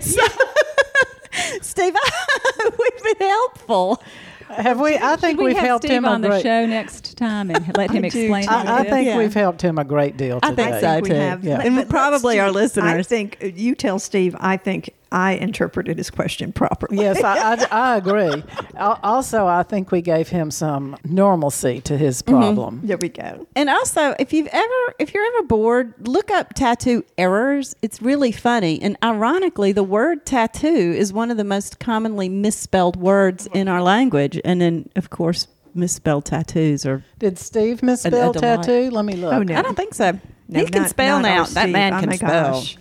So, 0.00 0.22
Steve, 1.62 1.94
we've 2.78 3.02
been 3.18 3.28
helpful. 3.28 4.02
Have 4.48 4.80
we? 4.80 4.96
I 4.96 5.14
think 5.14 5.32
Should 5.34 5.38
we 5.38 5.44
we've 5.44 5.56
have 5.56 5.64
helped 5.66 5.84
Steve 5.84 5.98
him 5.98 6.04
a 6.04 6.08
on 6.08 6.20
the 6.22 6.40
show 6.42 6.66
next 6.66 7.16
time 7.16 7.50
and 7.52 7.76
let 7.76 7.90
him 7.92 8.04
explain. 8.04 8.48
I, 8.48 8.80
I 8.80 8.84
think 8.84 9.06
Yeah. 9.06 9.16
we've 9.18 9.32
helped 9.32 9.62
him 9.62 9.78
a 9.78 9.84
great 9.84 10.16
deal 10.16 10.40
I 10.42 10.50
today. 10.50 10.70
think 10.70 10.80
so. 10.80 11.00
we 11.00 11.08
too. 11.10 11.14
have. 11.14 11.44
Yeah. 11.44 11.60
And 11.60 11.88
probably 11.88 12.36
let's 12.36 12.44
our 12.46 12.50
listeners. 12.50 13.06
I 13.06 13.08
think 13.08 13.38
uh, 13.42 13.46
you 13.46 13.76
tell 13.76 14.00
Steve. 14.00 14.34
I 14.40 14.56
think 14.56 14.90
I 15.12 15.32
interpreted 15.32 15.98
his 15.98 16.08
question 16.10 16.52
properly. 16.52 16.98
Yes, 16.98 17.22
I, 17.22 17.54
I, 17.54 17.66
I 17.94 17.96
agree. 17.96 18.42
Also, 18.76 19.46
I 19.46 19.62
think 19.64 19.90
we 19.90 20.02
gave 20.02 20.28
him 20.28 20.50
some 20.50 20.96
normalcy 21.04 21.80
to 21.82 21.96
his 21.98 22.22
Mm-hmm. 22.22 22.38
problem. 22.38 22.80
There 22.84 22.96
we 22.98 23.08
go. 23.08 23.46
And 23.56 23.68
also, 23.70 24.14
if 24.18 24.32
you've 24.32 24.46
ever, 24.48 24.94
if 24.98 25.12
you're 25.14 25.24
ever 25.34 25.42
bored, 25.46 25.94
look 26.06 26.30
up 26.30 26.54
tattoo 26.54 27.04
errors. 27.18 27.74
It's 27.82 28.00
really 28.02 28.30
funny. 28.32 28.80
And 28.82 28.96
ironically, 29.02 29.72
the 29.72 29.82
word 29.82 30.26
tattoo 30.26 30.66
is 30.68 31.12
one 31.12 31.30
of 31.30 31.36
the 31.36 31.44
most 31.44 31.78
commonly 31.80 32.28
misspelled 32.28 32.96
words 32.96 33.48
in 33.52 33.68
our 33.68 33.82
language. 33.82 34.40
And 34.44 34.60
then, 34.60 34.88
of 34.96 35.10
course, 35.10 35.48
misspelled 35.74 36.24
tattoos 36.26 36.84
are. 36.86 37.04
Did 37.18 37.38
Steve 37.38 37.82
misspell 37.82 38.32
delight. 38.32 38.62
tattoo? 38.62 38.90
Let 38.90 39.04
me 39.04 39.14
look. 39.14 39.32
Oh, 39.32 39.42
no. 39.42 39.56
I 39.56 39.62
don't 39.62 39.76
think 39.76 39.94
so. 39.94 40.18
No, 40.48 40.60
he 40.60 40.66
can 40.66 40.82
not- 40.82 40.90
spell 40.90 41.20
not 41.20 41.28
now. 41.28 41.44
That 41.44 41.62
Steve. 41.62 41.72
man 41.72 41.94
Oh 41.94 42.00
can 42.00 42.08
my 42.10 42.16
spell. 42.16 42.52
gosh. 42.54 42.76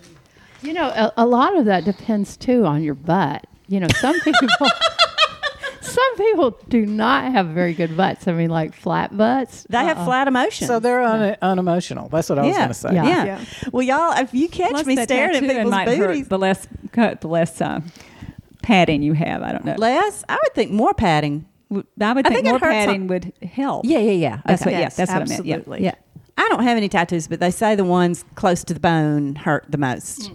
You 0.61 0.73
know, 0.73 0.87
a, 0.89 1.13
a 1.17 1.25
lot 1.25 1.57
of 1.57 1.65
that 1.65 1.85
depends 1.85 2.35
too 2.37 2.65
on 2.65 2.83
your 2.83 2.95
butt. 2.95 3.45
You 3.67 3.79
know, 3.79 3.87
some 3.99 4.19
people 4.21 4.47
some 5.81 6.17
people 6.17 6.57
do 6.69 6.85
not 6.85 7.31
have 7.31 7.47
very 7.47 7.73
good 7.73 7.95
butts. 7.95 8.27
I 8.27 8.33
mean, 8.33 8.49
like 8.49 8.75
flat 8.75 9.15
butts. 9.15 9.65
They 9.69 9.77
have 9.77 9.97
Uh-uh. 9.97 10.05
flat 10.05 10.27
emotions. 10.27 10.67
So 10.67 10.79
they're 10.79 11.01
un- 11.01 11.37
unemotional. 11.41 12.09
That's 12.09 12.29
what 12.29 12.39
I 12.39 12.43
was 12.43 12.51
yeah. 12.51 12.57
going 12.57 12.67
to 12.69 12.73
say. 12.73 12.93
Yeah. 12.93 13.03
Yeah. 13.05 13.25
Yeah. 13.25 13.45
Well, 13.71 13.83
y'all, 13.83 14.17
if 14.21 14.33
you 14.33 14.49
catch 14.49 14.71
Plus 14.71 14.85
me 14.85 14.95
staring 14.97 15.35
at 15.35 15.41
people's 15.41 15.71
might 15.71 15.87
hurt 15.87 16.07
booties, 16.09 16.27
the 16.27 16.37
less 16.39 16.67
cut, 16.91 17.21
the 17.21 17.27
less 17.27 17.61
uh, 17.61 17.81
padding 18.61 19.01
you 19.01 19.13
have. 19.13 19.41
I 19.41 19.51
don't 19.51 19.65
know. 19.65 19.75
less, 19.77 20.23
I 20.27 20.33
would 20.35 20.53
think 20.55 20.71
more 20.71 20.93
padding. 20.93 21.45
W- 21.69 21.87
I 22.01 22.13
would 22.13 22.25
I 22.25 22.29
think, 22.29 22.45
think 22.45 22.47
more 22.47 22.59
padding 22.59 23.01
on- 23.03 23.07
would 23.07 23.33
help. 23.43 23.85
Yeah, 23.85 23.99
yeah, 23.99 24.11
yeah. 24.11 24.41
That's 24.45 24.61
Okay. 24.63 24.71
what. 24.73 24.79
Yes, 24.79 24.93
yeah, 24.97 25.05
that's 25.05 25.11
what 25.11 25.15
I 25.21 25.25
meant. 25.25 25.31
absolutely. 25.39 25.83
Yeah. 25.83 25.85
yeah. 25.85 25.95
I 26.39 26.47
don't 26.49 26.63
have 26.63 26.77
any 26.77 26.89
tattoos, 26.89 27.27
but 27.27 27.39
they 27.39 27.51
say 27.51 27.75
the 27.75 27.83
ones 27.83 28.23
close 28.35 28.63
to 28.63 28.73
the 28.73 28.79
bone 28.79 29.35
hurt 29.35 29.65
the 29.69 29.77
most. 29.77 30.31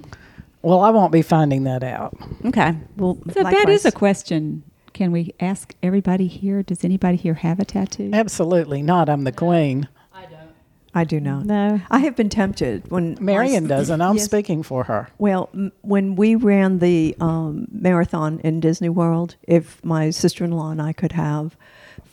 Well, 0.63 0.81
I 0.81 0.91
won't 0.91 1.13
be 1.13 1.23
finding 1.23 1.65
that 1.65 1.83
out. 1.83 2.17
Okay. 2.45 2.75
Well, 2.97 3.17
So 3.29 3.43
that 3.43 3.53
Likewise. 3.55 3.81
is 3.81 3.85
a 3.87 3.93
question. 3.93 4.63
Can 4.93 5.13
we 5.13 5.35
ask 5.41 5.75
everybody 5.83 6.27
here? 6.27 6.63
Does 6.63 6.85
anybody 6.85 7.17
here 7.17 7.35
have 7.35 7.59
a 7.59 7.65
tattoo? 7.65 8.11
Absolutely 8.13 8.81
not. 8.83 9.09
I'm 9.09 9.25
the 9.25 9.33
queen. 9.33 9.89
I 10.15 10.27
do 10.27 10.33
not. 10.37 10.47
I 10.95 11.05
do 11.05 11.21
not. 11.21 11.45
No. 11.47 11.81
I 11.91 11.99
have 11.99 12.15
been 12.17 12.29
tempted 12.29 12.91
when 12.91 13.17
Marion 13.21 13.65
my- 13.65 13.69
doesn't. 13.69 14.01
I'm 14.01 14.17
Yes. 14.17 14.25
speaking 14.27 14.63
for 14.63 14.85
her. 14.85 15.09
Well, 15.19 15.49
m- 15.53 15.73
when 15.83 16.15
we 16.15 16.35
ran 16.37 16.79
the 16.79 17.17
um, 17.19 17.67
marathon 17.73 18.41
in 18.45 18.61
Disney 18.61 18.89
World, 18.91 19.35
if 19.43 19.85
my 19.85 20.11
sister-in-law 20.11 20.71
and 20.71 20.81
I 20.81 20.93
could 20.93 21.13
have 21.13 21.57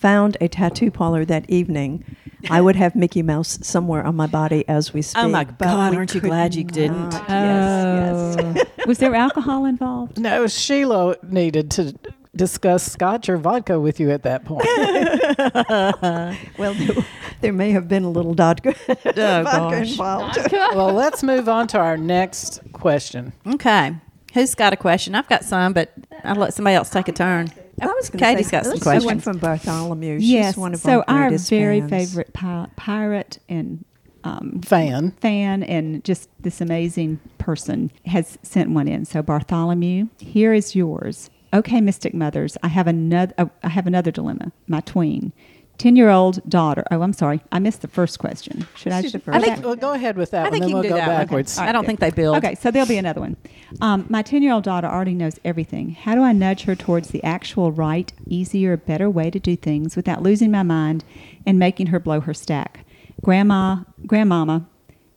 found 0.02 0.36
a 0.42 0.48
tattoo 0.48 0.92
parlor 0.92 1.24
that 1.26 1.50
evening, 1.50 2.04
I 2.50 2.60
would 2.60 2.76
have 2.76 2.96
Mickey 2.96 3.22
Mouse 3.22 3.60
somewhere 3.62 4.04
on 4.04 4.16
my 4.16 4.26
body 4.26 4.68
as 4.68 4.94
we 4.94 5.04
speak. 5.04 5.24
Oh 5.24 5.30
my 5.30 5.44
God, 5.44 5.92
we 5.92 5.98
aren't 5.98 6.16
you 6.16 6.22
glad 6.22 6.56
you 6.56 6.64
not. 6.64 6.74
didn't? 6.74 7.12
Yes, 7.12 8.36
oh. 8.40 8.54
yes. 8.56 8.68
Oh. 8.80 8.84
was 8.88 8.98
there 8.98 9.14
alcohol 9.14 9.66
involved? 9.66 10.20
No, 10.20 10.48
Sheila 10.48 11.18
needed 11.24 11.70
to 11.72 11.94
discuss 12.36 12.92
scotch 12.92 13.30
or 13.30 13.38
vodka 13.38 13.80
with 13.80 14.00
you 14.00 14.10
at 14.10 14.24
that 14.24 14.44
point. 14.46 14.66
Well, 16.58 16.74
there, 16.74 17.06
there 17.42 17.54
may 17.54 17.72
have 17.72 17.88
been 17.88 18.04
a 18.04 18.10
little 18.10 18.34
vodka, 18.34 18.76
oh, 18.88 18.94
vodka 19.04 19.44
gosh. 19.46 19.92
involved. 19.92 20.52
well, 20.52 20.94
let's 20.94 21.24
move 21.24 21.50
on 21.50 21.68
to 21.68 21.78
our 21.78 21.98
next 21.98 22.60
question. 22.74 23.34
Okay. 23.48 23.96
Who's 24.34 24.56
got 24.56 24.74
a 24.74 24.78
question? 24.78 25.16
I've 25.16 25.28
got 25.28 25.44
some, 25.44 25.74
but 25.74 25.92
I'll 26.24 26.36
let 26.36 26.54
somebody 26.54 26.76
else 26.76 26.90
take 26.90 27.08
a 27.08 27.12
turn. 27.12 27.52
I 27.82 27.88
was 27.88 28.10
Katie's 28.10 28.48
say, 28.48 28.52
got 28.52 28.66
some 28.66 28.80
let's 28.94 29.06
one 29.06 29.20
from 29.20 29.38
Bartholomew. 29.38 30.20
She's 30.20 30.30
yes. 30.30 30.58
one 30.58 30.74
of 30.74 30.80
so 30.80 31.04
our 31.08 31.18
our 31.18 31.28
greatest 31.30 31.50
very 31.50 31.80
fans. 31.80 31.92
favorite 31.92 32.34
pi- 32.34 32.68
pirate 32.76 33.40
and 33.50 33.84
um, 34.24 34.62
Fan. 34.62 35.12
fan 35.20 35.64
and 35.64 36.04
just 36.04 36.30
this 36.40 36.62
amazing 36.62 37.20
person 37.40 37.92
has 38.06 38.38
sent 38.44 38.70
one 38.70 38.88
in. 38.88 39.06
So 39.06 39.24
Bartholomew, 39.24 40.10
here 40.20 40.54
is 40.54 40.76
yours. 40.76 41.30
Okay, 41.54 41.82
Mystic 41.82 42.14
Mothers, 42.14 42.56
I 42.64 42.68
have 42.70 42.88
another. 42.88 43.50
I 43.64 43.70
have 43.70 43.88
another 43.88 44.12
dilemma. 44.12 44.52
My 44.68 44.80
tween, 44.82 45.34
ten-year-old 45.82 46.48
daughter. 46.48 46.84
Oh, 46.92 47.02
I'm 47.02 47.14
sorry, 47.14 47.42
I 47.52 47.60
missed 47.60 47.82
the 47.82 47.88
first 47.88 48.20
question. 48.20 48.68
Should 48.76 48.92
I? 48.92 49.02
Let's 49.02 49.12
do 49.12 49.18
the 49.20 49.36
I 49.36 49.40
think- 49.40 49.66
Well, 49.66 49.76
go 49.76 49.94
ahead 49.94 50.16
with 50.16 50.32
that 50.32 50.42
I 50.42 50.44
one, 50.44 50.52
think 50.52 50.62
then 50.64 50.70
you 50.70 50.76
we'll 50.76 50.84
can 50.84 50.92
do 50.92 50.96
go 50.96 51.00
that 51.02 51.08
one. 51.08 51.18
backwards. 51.18 51.58
I 51.58 51.72
don't 51.72 51.86
think 51.86 52.00
they 52.00 52.12
build. 52.12 52.38
Okay, 52.38 52.56
so 52.56 52.70
there'll 52.72 52.88
be 52.88 52.98
another 52.98 53.22
one. 53.22 53.36
Um, 53.82 54.06
my 54.10 54.22
10 54.22 54.44
year 54.44 54.54
old 54.54 54.64
daughter 54.64 54.88
already 54.88 55.14
knows 55.14 55.40
everything. 55.44 55.92
How 55.92 56.14
do 56.16 56.22
I 56.22 56.34
nudge 56.34 56.64
her 56.64 56.76
towards 56.76 57.10
the 57.10 57.24
actual 57.24 57.72
right, 57.72 58.14
easier, 58.28 58.78
better 58.78 59.10
way 59.10 59.32
to 59.32 59.40
do 59.40 59.56
things 59.56 59.96
without 59.96 60.22
losing 60.22 60.52
my 60.52 60.64
mind 60.64 61.04
and 61.46 61.58
making 61.58 61.88
her 61.88 62.00
blow 62.00 62.20
her 62.22 62.34
stack? 62.34 62.86
Grandma, 63.24 63.78
grandmama 64.06 64.68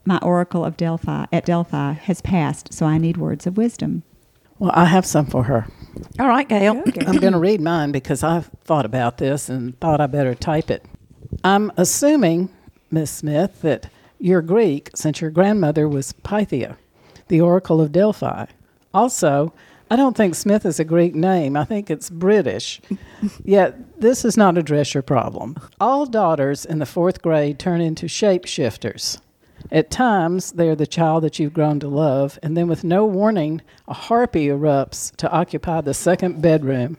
my 0.06 0.18
oracle 0.18 0.64
of 0.64 0.76
Delphi 0.76 1.24
at 1.32 1.46
Delphi 1.46 1.92
has 1.92 2.20
passed, 2.20 2.72
so 2.74 2.86
I 2.86 2.98
need 2.98 3.16
words 3.16 3.46
of 3.46 3.56
wisdom. 3.56 4.02
Well, 4.58 4.70
I 4.74 4.84
have 4.86 5.06
some 5.06 5.26
for 5.26 5.44
her. 5.44 5.66
All 6.18 6.28
right, 6.28 6.48
Gail. 6.48 6.82
I'm 7.06 7.18
going 7.18 7.32
to 7.32 7.38
read 7.38 7.60
mine 7.60 7.92
because 7.92 8.22
I've 8.22 8.46
thought 8.64 8.86
about 8.86 9.18
this 9.18 9.48
and 9.48 9.78
thought 9.80 10.00
I 10.00 10.06
better 10.06 10.34
type 10.34 10.70
it. 10.70 10.84
I'm 11.42 11.72
assuming, 11.76 12.50
Miss 12.90 13.10
Smith, 13.10 13.62
that 13.62 13.90
you're 14.18 14.42
Greek 14.42 14.90
since 14.94 15.20
your 15.20 15.30
grandmother 15.30 15.88
was 15.88 16.12
Pythia, 16.12 16.76
the 17.28 17.40
Oracle 17.40 17.80
of 17.80 17.92
Delphi. 17.92 18.46
Also, 18.92 19.52
I 19.90 19.96
don't 19.96 20.16
think 20.16 20.34
Smith 20.34 20.64
is 20.64 20.80
a 20.80 20.84
Greek 20.84 21.14
name. 21.14 21.56
I 21.56 21.64
think 21.64 21.90
it's 21.90 22.08
British. 22.10 22.80
Yet, 23.44 24.00
this 24.00 24.22
does 24.22 24.36
not 24.36 24.56
address 24.56 24.94
your 24.94 25.02
problem. 25.02 25.56
All 25.80 26.06
daughters 26.06 26.64
in 26.64 26.78
the 26.78 26.86
fourth 26.86 27.20
grade 27.22 27.58
turn 27.58 27.80
into 27.80 28.06
shapeshifters. 28.06 29.20
At 29.70 29.90
times, 29.90 30.52
they 30.52 30.68
are 30.68 30.76
the 30.76 30.86
child 30.86 31.24
that 31.24 31.38
you've 31.38 31.54
grown 31.54 31.80
to 31.80 31.88
love, 31.88 32.38
and 32.42 32.56
then 32.56 32.68
with 32.68 32.84
no 32.84 33.04
warning, 33.04 33.62
a 33.88 33.94
harpy 33.94 34.46
erupts 34.48 35.14
to 35.16 35.30
occupy 35.30 35.80
the 35.80 35.94
second 35.94 36.42
bedroom. 36.42 36.96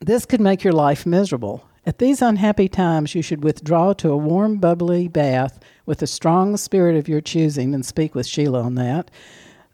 This 0.00 0.26
could 0.26 0.40
make 0.40 0.64
your 0.64 0.72
life 0.72 1.06
miserable. 1.06 1.66
At 1.86 1.98
these 1.98 2.22
unhappy 2.22 2.68
times, 2.68 3.14
you 3.14 3.22
should 3.22 3.44
withdraw 3.44 3.92
to 3.94 4.10
a 4.10 4.16
warm, 4.16 4.56
bubbly 4.56 5.08
bath 5.08 5.60
with 5.86 6.00
a 6.02 6.06
strong 6.06 6.56
spirit 6.56 6.96
of 6.96 7.08
your 7.08 7.20
choosing 7.20 7.74
and 7.74 7.84
speak 7.84 8.14
with 8.14 8.26
Sheila 8.26 8.62
on 8.62 8.74
that. 8.76 9.10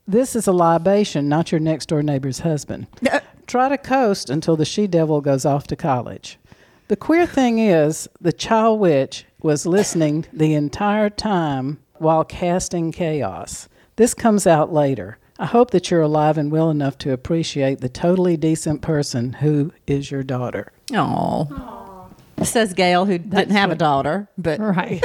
This 0.08 0.34
is 0.34 0.48
a 0.48 0.52
libation, 0.52 1.28
not 1.28 1.52
your 1.52 1.60
next 1.60 1.86
door 1.86 2.02
neighbor's 2.02 2.40
husband. 2.40 2.86
Uh. 3.10 3.20
Try 3.46 3.68
to 3.68 3.78
coast 3.78 4.30
until 4.30 4.54
the 4.54 4.64
she 4.64 4.86
devil 4.86 5.20
goes 5.20 5.44
off 5.44 5.66
to 5.66 5.74
college. 5.74 6.38
The 6.86 6.94
queer 6.94 7.26
thing 7.26 7.58
is, 7.58 8.08
the 8.20 8.32
child 8.32 8.78
witch 8.78 9.26
was 9.42 9.66
listening 9.66 10.24
the 10.32 10.54
entire 10.54 11.10
time 11.10 11.80
while 12.00 12.24
casting 12.24 12.92
chaos. 12.92 13.68
This 13.96 14.14
comes 14.14 14.46
out 14.46 14.72
later. 14.72 15.18
I 15.38 15.46
hope 15.46 15.70
that 15.70 15.90
you're 15.90 16.02
alive 16.02 16.36
and 16.36 16.50
well 16.50 16.70
enough 16.70 16.98
to 16.98 17.12
appreciate 17.12 17.80
the 17.80 17.88
totally 17.88 18.36
decent 18.36 18.82
person 18.82 19.34
who 19.34 19.72
is 19.86 20.10
your 20.10 20.22
daughter. 20.22 20.72
Oh. 20.92 22.08
Says 22.42 22.72
Gail, 22.72 23.04
who 23.04 23.18
didn't 23.18 23.50
have 23.50 23.70
a 23.70 23.74
daughter, 23.74 24.28
but 24.38 24.58
Right. 24.60 25.02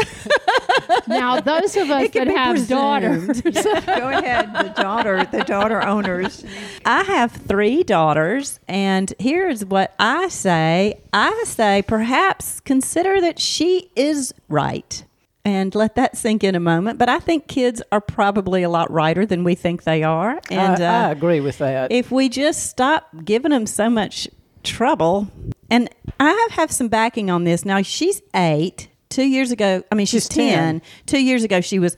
now, 1.08 1.40
those 1.42 1.76
of 1.76 1.90
us 1.90 2.10
that 2.12 2.28
have 2.28 2.56
presumed. 2.56 2.70
daughters, 2.70 3.42
Go 3.42 4.10
ahead, 4.10 4.54
the 4.54 4.74
daughter, 4.82 5.26
the 5.26 5.44
daughter 5.44 5.82
owners. 5.86 6.46
I 6.86 7.04
have 7.04 7.32
three 7.34 7.84
daughters, 7.84 8.60
and 8.70 9.14
here's 9.20 9.66
what 9.66 9.94
I 10.00 10.30
say 10.30 11.02
I 11.12 11.44
say, 11.46 11.82
perhaps 11.86 12.62
consider 12.62 13.20
that 13.22 13.40
she 13.40 13.92
is 13.98 14.34
right. 14.48 15.04
And 15.46 15.76
let 15.76 15.94
that 15.96 16.18
sink 16.18 16.44
in 16.44 16.56
a 16.56 16.60
moment. 16.60 16.98
But 16.98 17.08
I 17.08 17.20
think 17.20 17.48
kids 17.48 17.82
are 17.92 18.02
probably 18.02 18.64
a 18.64 18.70
lot 18.70 18.92
righter 18.92 19.28
than 19.28 19.44
we 19.44 19.54
think 19.54 19.84
they 19.84 20.02
are. 20.02 20.42
And 20.50 20.84
I, 20.84 21.06
I 21.06 21.10
uh, 21.10 21.12
agree 21.12 21.40
with 21.40 21.60
that. 21.60 21.92
if 21.92 22.12
we 22.12 22.30
just 22.30 22.68
stop 22.68 23.08
giving 23.24 23.52
them 23.52 23.68
so 23.68 23.88
much 23.88 24.28
trouble, 24.64 25.28
and 25.70 25.88
I 26.20 26.30
have, 26.32 26.52
have 26.52 26.72
some 26.72 26.88
backing 26.88 27.30
on 27.30 27.44
this. 27.44 27.64
Now, 27.64 27.82
she's 27.84 28.22
eight. 28.36 28.88
Two 29.10 29.24
years 29.24 29.52
ago, 29.52 29.84
I 29.92 29.96
mean, 29.96 30.08
she's, 30.08 30.24
She's 30.24 30.30
10. 30.30 30.80
10. 30.80 30.82
Two 31.06 31.24
years 31.24 31.44
ago, 31.44 31.62
she 31.62 31.78
was 31.78 31.96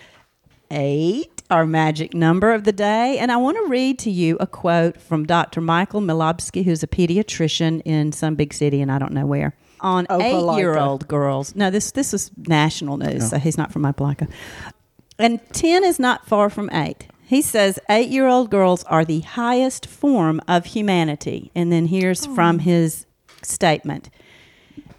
eight, 0.70 1.42
our 1.50 1.66
magic 1.66 2.14
number 2.14 2.54
of 2.54 2.66
the 2.66 2.74
day. 2.74 3.18
And 3.18 3.32
I 3.32 3.38
want 3.38 3.58
to 3.58 3.70
read 3.70 3.98
to 4.00 4.12
you 4.12 4.38
a 4.40 4.46
quote 4.46 5.02
from 5.02 5.26
Dr. 5.26 5.62
Michael 5.62 6.02
Milobsky, 6.02 6.66
who's 6.66 6.84
a 6.84 6.88
pediatrician 6.88 7.82
in 7.86 8.12
some 8.12 8.36
big 8.36 8.54
city, 8.54 8.82
and 8.82 8.92
I 8.92 9.00
don't 9.00 9.14
know 9.14 9.26
where. 9.26 9.56
On 9.82 10.08
oh, 10.10 10.20
Opelika. 10.20 10.54
eight-year-old 10.54 11.08
girls. 11.08 11.56
No, 11.56 11.70
this 11.70 11.92
this 11.92 12.14
is 12.14 12.32
national 12.38 12.98
news, 12.98 13.30
so 13.30 13.38
he's 13.38 13.58
not 13.58 13.72
from 13.72 13.84
Opelika. 13.84 14.30
And 15.20 15.40
10 15.54 15.84
is 15.84 16.00
not 16.00 16.28
far 16.28 16.50
from 16.50 16.70
8. 16.72 17.08
He 17.28 17.42
says 17.42 17.78
eight 17.90 18.08
year 18.08 18.26
old 18.26 18.50
girls 18.50 18.86
are 18.86 19.04
the 19.04 19.20
highest 19.20 19.86
form 19.86 20.40
of 20.48 20.68
humanity. 20.68 21.52
And 21.54 21.74
then 21.74 21.88
here's 21.88 22.26
oh. 22.26 22.34
from 22.34 22.60
his 22.60 23.06
statement 23.42 24.10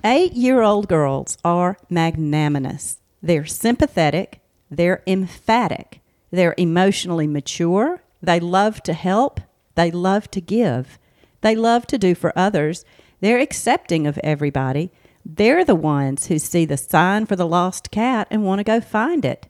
Eight 0.05 0.35
year 0.35 0.61
old 0.61 0.89
girls 0.89 1.39
are 1.43 1.79
magnanimous, 1.89 2.99
they're 3.23 3.47
sympathetic, 3.47 4.41
they're 4.71 5.03
emphatic, 5.07 6.01
they're 6.31 6.55
emotionally 6.59 7.27
mature, 7.27 8.03
they 8.23 8.39
love 8.39 8.83
to 8.83 8.93
help, 8.93 9.41
they 9.75 9.91
love 9.91 10.31
to 10.33 10.43
give, 10.43 10.99
they 11.41 11.57
love 11.57 11.87
to 11.87 11.97
do 11.97 12.15
for 12.15 12.39
others, 12.39 12.85
they're 13.21 13.41
accepting 13.41 14.07
of 14.07 14.19
everybody. 14.25 14.91
They're 15.25 15.65
the 15.65 15.75
ones 15.75 16.27
who 16.27 16.39
see 16.39 16.65
the 16.65 16.77
sign 16.77 17.27
for 17.27 17.37
the 17.37 17.47
lost 17.47 17.91
cat 17.91 18.29
and 18.31 18.45
want 18.45 18.61
to 18.61 18.65
go 18.65 18.81
find 18.81 19.25
it. 19.25 19.47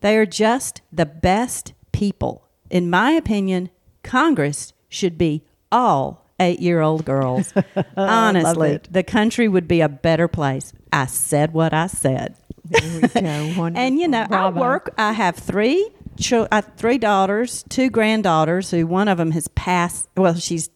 They 0.00 0.16
are 0.16 0.26
just 0.26 0.82
the 0.92 1.06
best 1.06 1.72
people. 1.92 2.46
In 2.70 2.90
my 2.90 3.12
opinion, 3.12 3.70
Congress 4.02 4.72
should 4.88 5.16
be 5.16 5.44
all 5.70 6.26
eight 6.40 6.60
year 6.60 6.80
old 6.80 7.04
girls. 7.04 7.52
Honestly, 7.96 8.80
the 8.90 9.02
country 9.02 9.48
would 9.48 9.68
be 9.68 9.80
a 9.80 9.88
better 9.88 10.28
place. 10.28 10.72
I 10.92 11.06
said 11.06 11.52
what 11.52 11.72
I 11.72 11.86
said. 11.86 12.36
There 12.64 13.00
we 13.00 13.08
go. 13.20 13.70
And 13.76 13.98
you 13.98 14.08
know, 14.08 14.26
Bravo. 14.28 14.58
I 14.58 14.60
work. 14.60 14.94
I 14.98 15.12
have 15.12 15.36
three, 15.36 15.88
chil- 16.18 16.48
I 16.50 16.56
have 16.56 16.72
three 16.76 16.98
daughters, 16.98 17.64
two 17.68 17.90
granddaughters. 17.90 18.70
Who 18.70 18.86
one 18.86 19.08
of 19.08 19.18
them 19.18 19.30
has 19.32 19.48
passed. 19.48 20.08
Well, 20.16 20.34
she's 20.34 20.68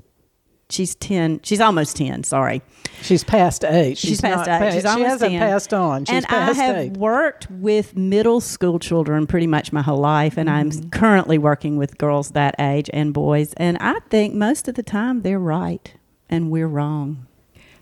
she's 0.70 0.94
ten. 0.94 1.40
She's 1.42 1.60
almost 1.60 1.96
ten. 1.96 2.24
Sorry, 2.24 2.62
She's 3.02 3.24
past 3.24 3.64
eight. 3.64 3.98
she's, 3.98 4.22
not 4.22 4.46
past 4.46 4.48
eight. 4.48 4.58
pa- 4.58 4.70
she's 4.70 4.94
she 4.94 5.02
hasn't 5.02 5.32
10. 5.32 5.40
passed 5.40 5.74
on. 5.74 6.04
She's 6.04 6.16
and 6.16 6.26
past 6.26 6.58
I 6.58 6.62
have 6.62 6.76
eight. 6.76 6.92
worked 6.92 7.50
with 7.50 7.96
middle 7.96 8.40
school 8.40 8.78
children 8.78 9.26
pretty 9.26 9.46
much 9.46 9.72
my 9.72 9.82
whole 9.82 9.98
life, 9.98 10.36
and 10.36 10.48
I'm 10.50 10.70
mm-hmm. 10.70 10.90
currently 10.90 11.38
working 11.38 11.76
with 11.76 11.98
girls 11.98 12.30
that 12.30 12.54
age 12.58 12.90
and 12.92 13.12
boys. 13.12 13.52
And 13.54 13.78
I 13.80 14.00
think 14.10 14.34
most 14.34 14.68
of 14.68 14.74
the 14.74 14.82
time 14.82 15.22
they're 15.22 15.38
right 15.38 15.92
and 16.28 16.50
we're 16.50 16.68
wrong. 16.68 17.26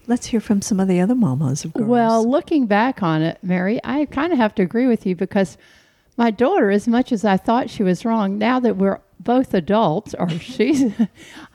Let's 0.07 0.27
hear 0.27 0.40
from 0.40 0.62
some 0.62 0.81
of 0.81 0.88
the 0.88 1.01
other 1.01 1.14
mamas 1.14 1.64
of 1.64 1.74
girls. 1.74 1.87
Well, 1.87 2.29
looking 2.29 2.66
back 2.66 3.03
on 3.03 3.20
it, 3.20 3.38
Mary, 3.42 3.79
I 3.85 4.07
kind 4.07 4.33
of 4.33 4.38
have 4.38 4.55
to 4.55 4.62
agree 4.62 4.87
with 4.87 5.05
you 5.05 5.14
because 5.14 5.59
my 6.18 6.33
daughter, 6.33 6.70
as 6.70 6.88
much 6.88 7.12
as 7.12 7.24
I 7.24 7.37
thought 7.37 7.70
she 7.70 7.85
was 7.85 8.04
wrong, 8.04 8.37
now 8.38 8.59
that 8.61 8.76
we're 8.76 9.00
both 9.20 9.54
adults, 9.54 10.14
or 10.18 10.28
she's, 10.40 10.92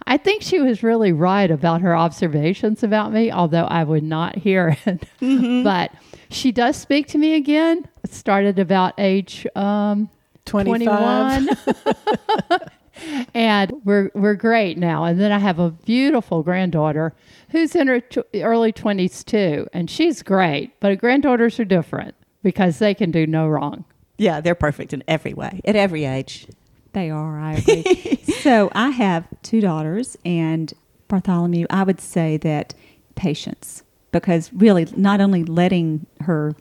I 0.07 0.17
think 0.17 0.41
she 0.41 0.59
was 0.59 0.81
really 0.81 1.11
right 1.11 1.51
about 1.51 1.81
her 1.81 1.95
observations 1.95 2.81
about 2.81 3.11
me, 3.13 3.31
although 3.31 3.65
I 3.65 3.83
would 3.83 4.03
not 4.03 4.37
hear 4.37 4.75
it. 4.85 5.03
But 5.63 5.91
she 6.29 6.51
does 6.51 6.77
speak 6.77 7.07
to 7.07 7.17
me 7.17 7.35
again. 7.35 7.87
It 8.03 8.13
started 8.13 8.57
about 8.57 8.93
age 8.97 9.45
um, 9.55 10.09
21. 10.45 11.49
and 13.33 13.73
we're 13.83 14.11
we're 14.13 14.35
great 14.35 14.77
now. 14.77 15.03
And 15.03 15.19
then 15.19 15.31
I 15.31 15.39
have 15.39 15.59
a 15.59 15.71
beautiful 15.71 16.43
granddaughter 16.43 17.13
who's 17.49 17.75
in 17.75 17.87
her 17.87 18.01
tw- 18.01 18.25
early 18.35 18.71
twenties 18.71 19.23
too, 19.23 19.67
and 19.73 19.89
she's 19.89 20.21
great. 20.23 20.79
But 20.79 20.97
granddaughters 20.99 21.59
are 21.59 21.65
different 21.65 22.15
because 22.41 22.79
they 22.79 22.93
can 22.93 23.11
do 23.11 23.25
no 23.25 23.47
wrong. 23.47 23.85
Yeah, 24.17 24.41
they're 24.41 24.55
perfect 24.55 24.93
in 24.93 25.03
every 25.07 25.33
way, 25.33 25.61
at 25.65 25.75
every 25.75 26.05
age. 26.05 26.47
They 26.93 27.09
are, 27.09 27.39
I 27.39 27.53
agree. 27.53 28.21
so 28.41 28.71
I 28.73 28.89
have 28.89 29.27
two 29.41 29.61
daughters, 29.61 30.17
and 30.23 30.71
Bartholomew, 31.07 31.65
I 31.69 31.83
would 31.83 31.99
say 31.99 32.37
that 32.37 32.73
patience, 33.15 33.83
because 34.11 34.53
really 34.53 34.87
not 34.95 35.19
only 35.19 35.43
letting 35.43 36.05
her 36.21 36.55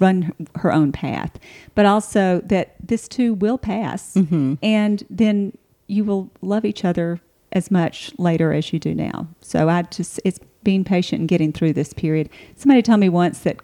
run 0.00 0.32
her 0.56 0.72
own 0.72 0.92
path, 0.92 1.38
but 1.74 1.86
also 1.86 2.40
that 2.44 2.74
this 2.82 3.08
too 3.08 3.34
will 3.34 3.58
pass, 3.58 4.14
mm-hmm. 4.14 4.54
and 4.62 5.02
then 5.08 5.56
you 5.86 6.04
will 6.04 6.30
love 6.40 6.64
each 6.64 6.84
other 6.84 7.20
as 7.52 7.70
much 7.70 8.12
later 8.18 8.52
as 8.52 8.72
you 8.72 8.78
do 8.78 8.94
now. 8.94 9.28
So 9.40 9.68
I 9.68 9.82
just 9.82 10.20
it's 10.24 10.38
being 10.62 10.84
patient 10.84 11.20
and 11.20 11.28
getting 11.28 11.52
through 11.52 11.72
this 11.72 11.92
period. 11.92 12.28
Somebody 12.56 12.82
told 12.82 13.00
me 13.00 13.08
once 13.08 13.40
that 13.40 13.58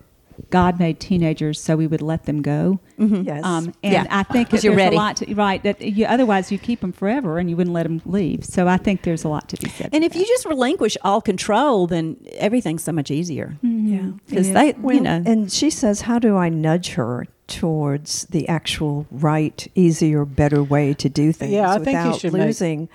God 0.50 0.78
made 0.78 1.00
teenagers 1.00 1.60
so 1.60 1.76
we 1.76 1.86
would 1.86 2.02
let 2.02 2.24
them 2.24 2.42
go. 2.42 2.80
yes. 2.98 3.44
Um, 3.44 3.72
and 3.82 3.92
Yeah, 3.92 4.06
I 4.10 4.22
think 4.22 4.48
'cause 4.50 4.60
that 4.62 4.66
you're 4.66 4.76
there's 4.76 4.86
ready. 4.86 4.96
a 4.96 4.98
lot 4.98 5.16
to 5.16 5.34
right 5.34 5.62
that 5.62 5.80
you, 5.82 6.06
otherwise 6.06 6.50
you 6.50 6.58
keep 6.58 6.80
them 6.80 6.92
forever 6.92 7.38
and 7.38 7.48
you 7.50 7.56
wouldn't 7.56 7.74
let 7.74 7.82
them 7.84 8.00
leave. 8.06 8.44
So 8.44 8.66
I 8.68 8.76
think 8.76 9.02
there's 9.02 9.24
a 9.24 9.28
lot 9.28 9.48
to 9.50 9.56
be 9.56 9.68
said. 9.68 9.90
And 9.92 10.02
for 10.02 10.06
if 10.06 10.16
you 10.16 10.26
just 10.26 10.44
relinquish 10.46 10.96
all 11.04 11.20
control, 11.20 11.86
then 11.86 12.16
everything's 12.36 12.82
so 12.84 12.92
much 12.92 13.10
easier. 13.10 13.56
yeah. 13.62 14.10
Because 14.28 14.48
It 14.48 14.54
they, 14.54 14.68
is. 14.70 14.76
you 14.94 15.00
know, 15.00 15.22
and 15.26 15.50
she 15.52 15.70
says, 15.70 16.02
"How 16.02 16.18
do 16.18 16.36
I 16.36 16.48
nudge 16.48 16.90
her 16.94 17.26
towards 17.46 18.24
the 18.30 18.48
actual 18.48 19.06
right, 19.10 19.66
easier, 19.74 20.24
better 20.24 20.62
way 20.62 20.94
to 20.94 21.08
do 21.08 21.32
things 21.32 21.52
Yeah, 21.52 21.70
I 21.70 21.74
think 21.78 21.86
you 21.98 22.04
without 22.04 22.20
should 22.20 22.32
make- 22.32 22.42
losing 22.42 22.88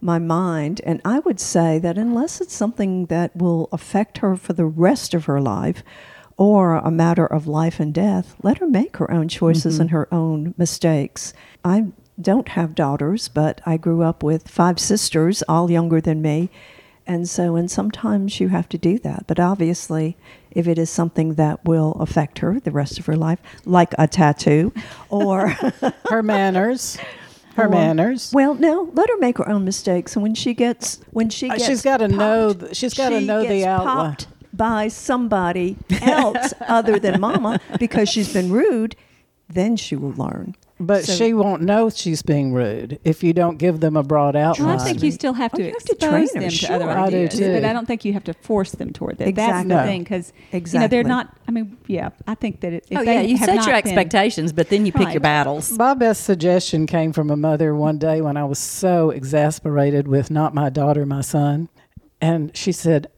my 0.00 0.18
mind?" 0.18 0.80
And 0.84 1.00
I 1.04 1.20
would 1.20 1.40
say 1.40 1.78
that 1.78 1.96
unless 1.96 2.40
it's 2.40 2.54
something 2.54 3.06
that 3.06 3.34
will 3.36 3.68
affect 3.72 4.18
her 4.18 4.36
for 4.36 4.52
the 4.52 4.66
rest 4.66 5.14
of 5.14 5.24
her 5.26 5.40
life, 5.40 5.82
or 6.40 6.76
a 6.76 6.90
matter 6.90 7.26
of 7.26 7.46
life 7.46 7.78
and 7.80 7.92
death, 7.92 8.34
let 8.42 8.56
her 8.58 8.66
make 8.66 8.96
her 8.96 9.10
own 9.10 9.28
choices 9.28 9.74
Mm-hmm. 9.74 9.80
and 9.82 9.90
her 9.90 10.08
own 10.12 10.54
mistakes. 10.56 11.34
I 11.62 11.88
don't 12.18 12.48
have 12.48 12.74
daughters, 12.74 13.28
but 13.28 13.60
I 13.66 13.76
grew 13.76 14.02
up 14.02 14.22
with 14.22 14.48
five 14.48 14.78
sisters, 14.78 15.42
all 15.48 15.70
younger 15.70 16.00
than 16.00 16.22
me. 16.22 16.48
And 17.06 17.28
so, 17.28 17.56
and 17.56 17.70
sometimes 17.70 18.40
you 18.40 18.48
have 18.48 18.68
to 18.70 18.78
do 18.78 18.98
that. 19.00 19.26
But 19.26 19.38
obviously, 19.38 20.16
if 20.50 20.66
it 20.66 20.78
is 20.78 20.88
something 20.88 21.34
that 21.34 21.62
will 21.64 21.92
affect 22.00 22.38
her 22.38 22.58
the 22.58 22.70
rest 22.70 22.98
of 22.98 23.04
her 23.06 23.16
life, 23.16 23.38
like 23.66 23.92
a 23.98 24.06
tattoo, 24.08 24.72
or 25.10 25.48
Her 26.08 26.22
manners. 26.22 26.96
Her 27.56 27.66
Or- 27.66 27.68
manners. 27.68 28.30
well, 28.32 28.54
no, 28.54 28.88
let 28.94 29.10
her 29.10 29.18
make 29.18 29.36
her 29.38 29.48
own 29.48 29.64
mistakes. 29.66 30.14
And 30.16 30.22
when 30.22 30.34
she 30.36 30.54
gets, 30.54 31.00
when 31.10 31.28
she 31.28 31.50
Uh, 31.50 31.54
gets, 31.56 31.66
she's 31.66 31.82
gotta 31.82 32.08
know 32.08 32.54
popped, 32.54 32.76
she's 32.76 32.94
gotta 32.94 33.18
she 33.20 33.26
know 33.26 33.42
the 33.42 33.66
outline. 33.66 34.16
Popped 34.60 34.70
by 34.82 34.88
somebody 34.88 35.76
else 36.02 36.52
other 36.68 36.98
than 36.98 37.20
Mama 37.20 37.60
because 37.78 38.08
she's 38.08 38.32
been 38.32 38.50
rude. 38.52 38.96
Then 39.48 39.76
she 39.76 39.96
will 39.96 40.12
learn. 40.12 40.54
But 40.78 41.04
So- 41.04 41.12
she 41.12 41.34
won't 41.34 41.60
know 41.60 41.90
she's 41.90 42.22
being 42.22 42.52
rude 42.54 43.00
if 43.04 43.22
you 43.24 43.32
don't 43.34 43.58
give 43.58 43.80
them 43.80 43.96
a 43.96 44.02
broad 44.02 44.34
outline. 44.36 44.68
Well, 44.68 44.80
I 44.80 44.84
think 44.84 45.02
you 45.02 45.10
still 45.10 45.32
have 45.34 45.50
Oh, 45.52 45.56
to 45.58 45.64
you 45.64 45.72
have 45.72 45.82
to 45.82 45.94
train 45.96 46.22
expose 46.22 46.34
her, 46.34 46.40
them 46.40 46.50
sure. 46.50 46.68
to 46.68 46.74
other 46.76 46.88
I 46.90 47.10
do 47.10 47.16
ideas, 47.16 47.38
too. 47.38 47.52
but 47.52 47.64
I 47.64 47.72
don't 47.72 47.84
think 47.86 48.04
you 48.04 48.12
have 48.12 48.24
to 48.24 48.32
force 48.34 48.70
them 48.72 48.90
toward 48.92 49.18
that. 49.18 49.34
That's 49.34 49.62
the 49.62 49.68
No. 49.68 49.82
thing 49.84 50.04
because 50.04 50.32
you 50.52 50.78
know 50.78 50.86
they're 50.88 51.02
not. 51.04 51.36
I 51.48 51.50
mean, 51.50 51.76
yeah, 51.88 52.10
I 52.28 52.34
think 52.36 52.60
that 52.60 52.72
it, 52.72 52.86
if 52.88 52.98
oh 52.98 53.04
they 53.04 53.14
yeah, 53.16 53.20
you 53.22 53.36
have 53.38 53.46
set 53.46 53.56
not 53.56 53.66
your 53.66 53.74
been- 53.74 53.86
expectations, 53.92 54.52
but 54.52 54.68
then 54.70 54.86
you 54.86 54.92
pick 54.92 55.06
Right. 55.06 55.14
your 55.14 55.20
battles. 55.20 55.72
My 55.76 55.92
best 55.94 56.22
suggestion 56.24 56.86
came 56.86 57.12
from 57.12 57.28
a 57.30 57.36
mother 57.36 57.74
one 57.74 57.98
day 57.98 58.20
when 58.22 58.36
I 58.38 58.44
was 58.44 58.58
so 58.60 59.10
exasperated 59.10 60.06
with 60.08 60.30
not 60.30 60.54
my 60.54 60.70
daughter, 60.70 61.04
my 61.04 61.20
son. 61.22 61.68
And 62.22 62.56
she 62.56 62.72
said, 62.72 63.08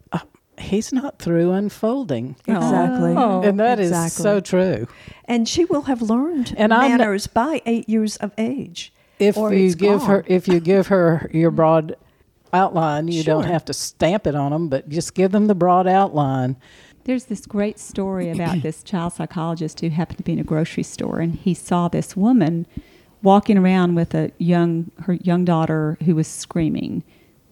He's 0.62 0.92
not 0.92 1.18
through 1.18 1.52
unfolding. 1.52 2.36
Oh. 2.48 2.56
Exactly. 2.56 3.14
Oh. 3.16 3.42
and 3.42 3.58
that 3.60 3.78
is 3.78 3.90
exactly. 3.90 4.22
so 4.22 4.40
true. 4.40 4.86
And 5.24 5.48
she 5.48 5.64
will 5.64 5.82
have 5.82 6.02
learned 6.02 6.54
And 6.56 6.72
I'm 6.72 6.90
not- 6.90 6.98
manners 6.98 7.26
by 7.26 7.60
eight 7.66 7.88
years 7.88 8.16
of 8.16 8.32
age. 8.38 8.92
If 9.18 9.36
or 9.36 9.52
you 9.52 9.66
it's 9.66 9.74
give 9.76 10.02
her 10.04 10.24
if 10.26 10.48
you 10.48 10.58
give 10.58 10.88
her 10.88 11.30
your 11.32 11.52
mm. 11.52 11.56
broad 11.56 11.96
outline, 12.52 13.08
you 13.08 13.22
don't 13.22 13.44
have 13.44 13.64
to 13.66 13.72
stamp 13.72 14.26
it 14.26 14.34
on 14.34 14.50
them, 14.52 14.68
but 14.68 14.88
just 14.88 15.14
give 15.14 15.32
them 15.32 15.46
the 15.46 15.54
broad 15.54 15.86
outline. 15.86 16.56
There's 17.04 17.24
this 17.24 17.46
great 17.46 17.78
story 17.78 18.30
about 18.30 18.62
this 18.62 18.82
child 18.84 19.12
psychologist 19.12 19.80
who 19.80 19.90
happened 19.90 20.18
to 20.18 20.24
be 20.24 20.32
in 20.32 20.38
a 20.38 20.44
grocery 20.44 20.82
store, 20.82 21.20
and 21.20 21.34
he 21.34 21.54
saw 21.54 21.88
this 21.88 22.16
woman 22.16 22.66
walking 23.22 23.56
around 23.56 23.94
with 23.94 24.14
a 24.14 24.32
young 24.38 24.90
her 25.02 25.14
young 25.14 25.44
daughter 25.44 25.98
who 26.04 26.14
was 26.14 26.26
screaming 26.26 27.02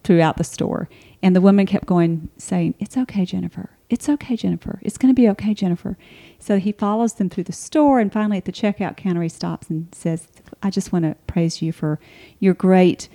throughout 0.03 0.37
the 0.37 0.43
store, 0.43 0.89
and 1.23 1.35
the 1.35 1.41
woman 1.41 1.65
kept 1.65 1.85
going, 1.85 2.29
saying, 2.37 2.75
"It's 2.79 2.97
okay, 2.97 3.25
Jennifer. 3.25 3.69
It's 3.89 4.07
okay, 4.07 4.35
Jennifer. 4.35 4.79
It's 4.81 4.97
going 4.97 5.13
to 5.13 5.19
be 5.19 5.29
okay, 5.29 5.53
Jennifer." 5.53 5.97
So 6.39 6.57
he 6.57 6.71
follows 6.71 7.13
them 7.13 7.29
through 7.29 7.45
the 7.45 7.53
store, 7.53 7.99
and 7.99 8.11
finally 8.11 8.37
at 8.37 8.45
the 8.45 8.51
checkout 8.51 8.97
counter, 8.97 9.21
he 9.21 9.29
stops 9.29 9.69
and 9.69 9.87
says, 9.93 10.27
"I 10.63 10.69
just 10.69 10.91
want 10.91 11.05
to 11.05 11.15
praise 11.27 11.61
you 11.61 11.71
for 11.71 11.99
your 12.39 12.53
great." 12.53 13.09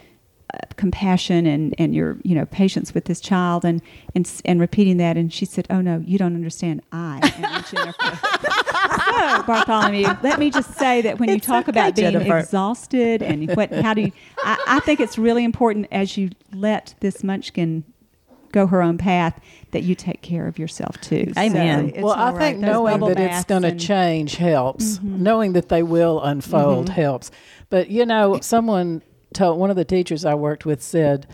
uh, 0.55 0.59
compassion 0.77 1.45
and, 1.45 1.75
and 1.77 1.93
your 1.93 2.19
you 2.23 2.35
know 2.35 2.47
patience 2.47 2.95
with 2.95 3.07
this 3.07 3.21
child 3.21 3.65
and, 3.65 3.83
and 4.15 4.31
and 4.45 4.61
repeating 4.61 4.97
that 4.97 5.17
and 5.17 5.33
she 5.33 5.45
said 5.45 5.67
oh 5.71 5.81
no 5.81 6.03
you 6.07 6.19
don't 6.19 6.37
understand 6.37 6.83
I 6.93 7.19
am 7.37 7.65
Jennifer 7.71 8.19
so 8.23 9.43
Bartholomew 9.43 10.07
let 10.23 10.39
me 10.39 10.51
just 10.51 10.75
say 10.75 11.03
that 11.03 11.19
when 11.19 11.31
you 11.31 11.41
talk 11.41 11.69
okay, 11.69 11.71
about 11.71 11.97
being 11.97 12.13
Jennifer. 12.13 12.39
exhausted 12.39 13.23
and 13.23 13.57
what 13.57 13.73
how 13.73 13.93
do 13.93 14.03
you 14.03 14.13
I, 14.39 14.63
I 14.69 14.81
think 14.81 15.01
it's 15.01 15.19
really 15.19 15.43
important 15.43 15.89
as 15.91 16.17
you 16.17 16.31
let 16.55 16.95
this 17.01 17.25
munchkin 17.25 17.83
go 18.53 18.67
her 18.67 18.83
own 18.83 18.99
path 18.99 19.41
that 19.73 19.83
you 19.83 19.95
take 19.95 20.23
care 20.23 20.47
of 20.47 20.59
yourself 20.59 21.01
too 21.01 21.33
Amen. 21.37 21.93
So, 21.95 22.03
well, 22.03 22.15
I 22.15 22.27
all 22.27 22.33
right. 22.33 22.39
think 22.39 22.61
Those 22.61 22.71
knowing 22.71 23.01
that 23.15 23.19
it's 23.19 23.45
going 23.45 23.63
to 23.63 23.77
change 23.77 24.37
helps. 24.37 24.99
Mm-hmm. 24.99 25.23
Knowing 25.23 25.53
that 25.55 25.69
they 25.69 25.83
will 25.83 26.23
unfold 26.23 26.87
mm-hmm. 26.87 26.95
helps. 26.95 27.31
But 27.71 27.89
you 27.91 28.07
know, 28.07 28.41
someone 28.41 29.03
told 29.35 29.59
one 29.59 29.71
of 29.71 29.77
the 29.77 29.85
teachers 29.85 30.25
I 30.25 30.35
worked 30.35 30.65
with 30.65 30.83
said 30.83 31.27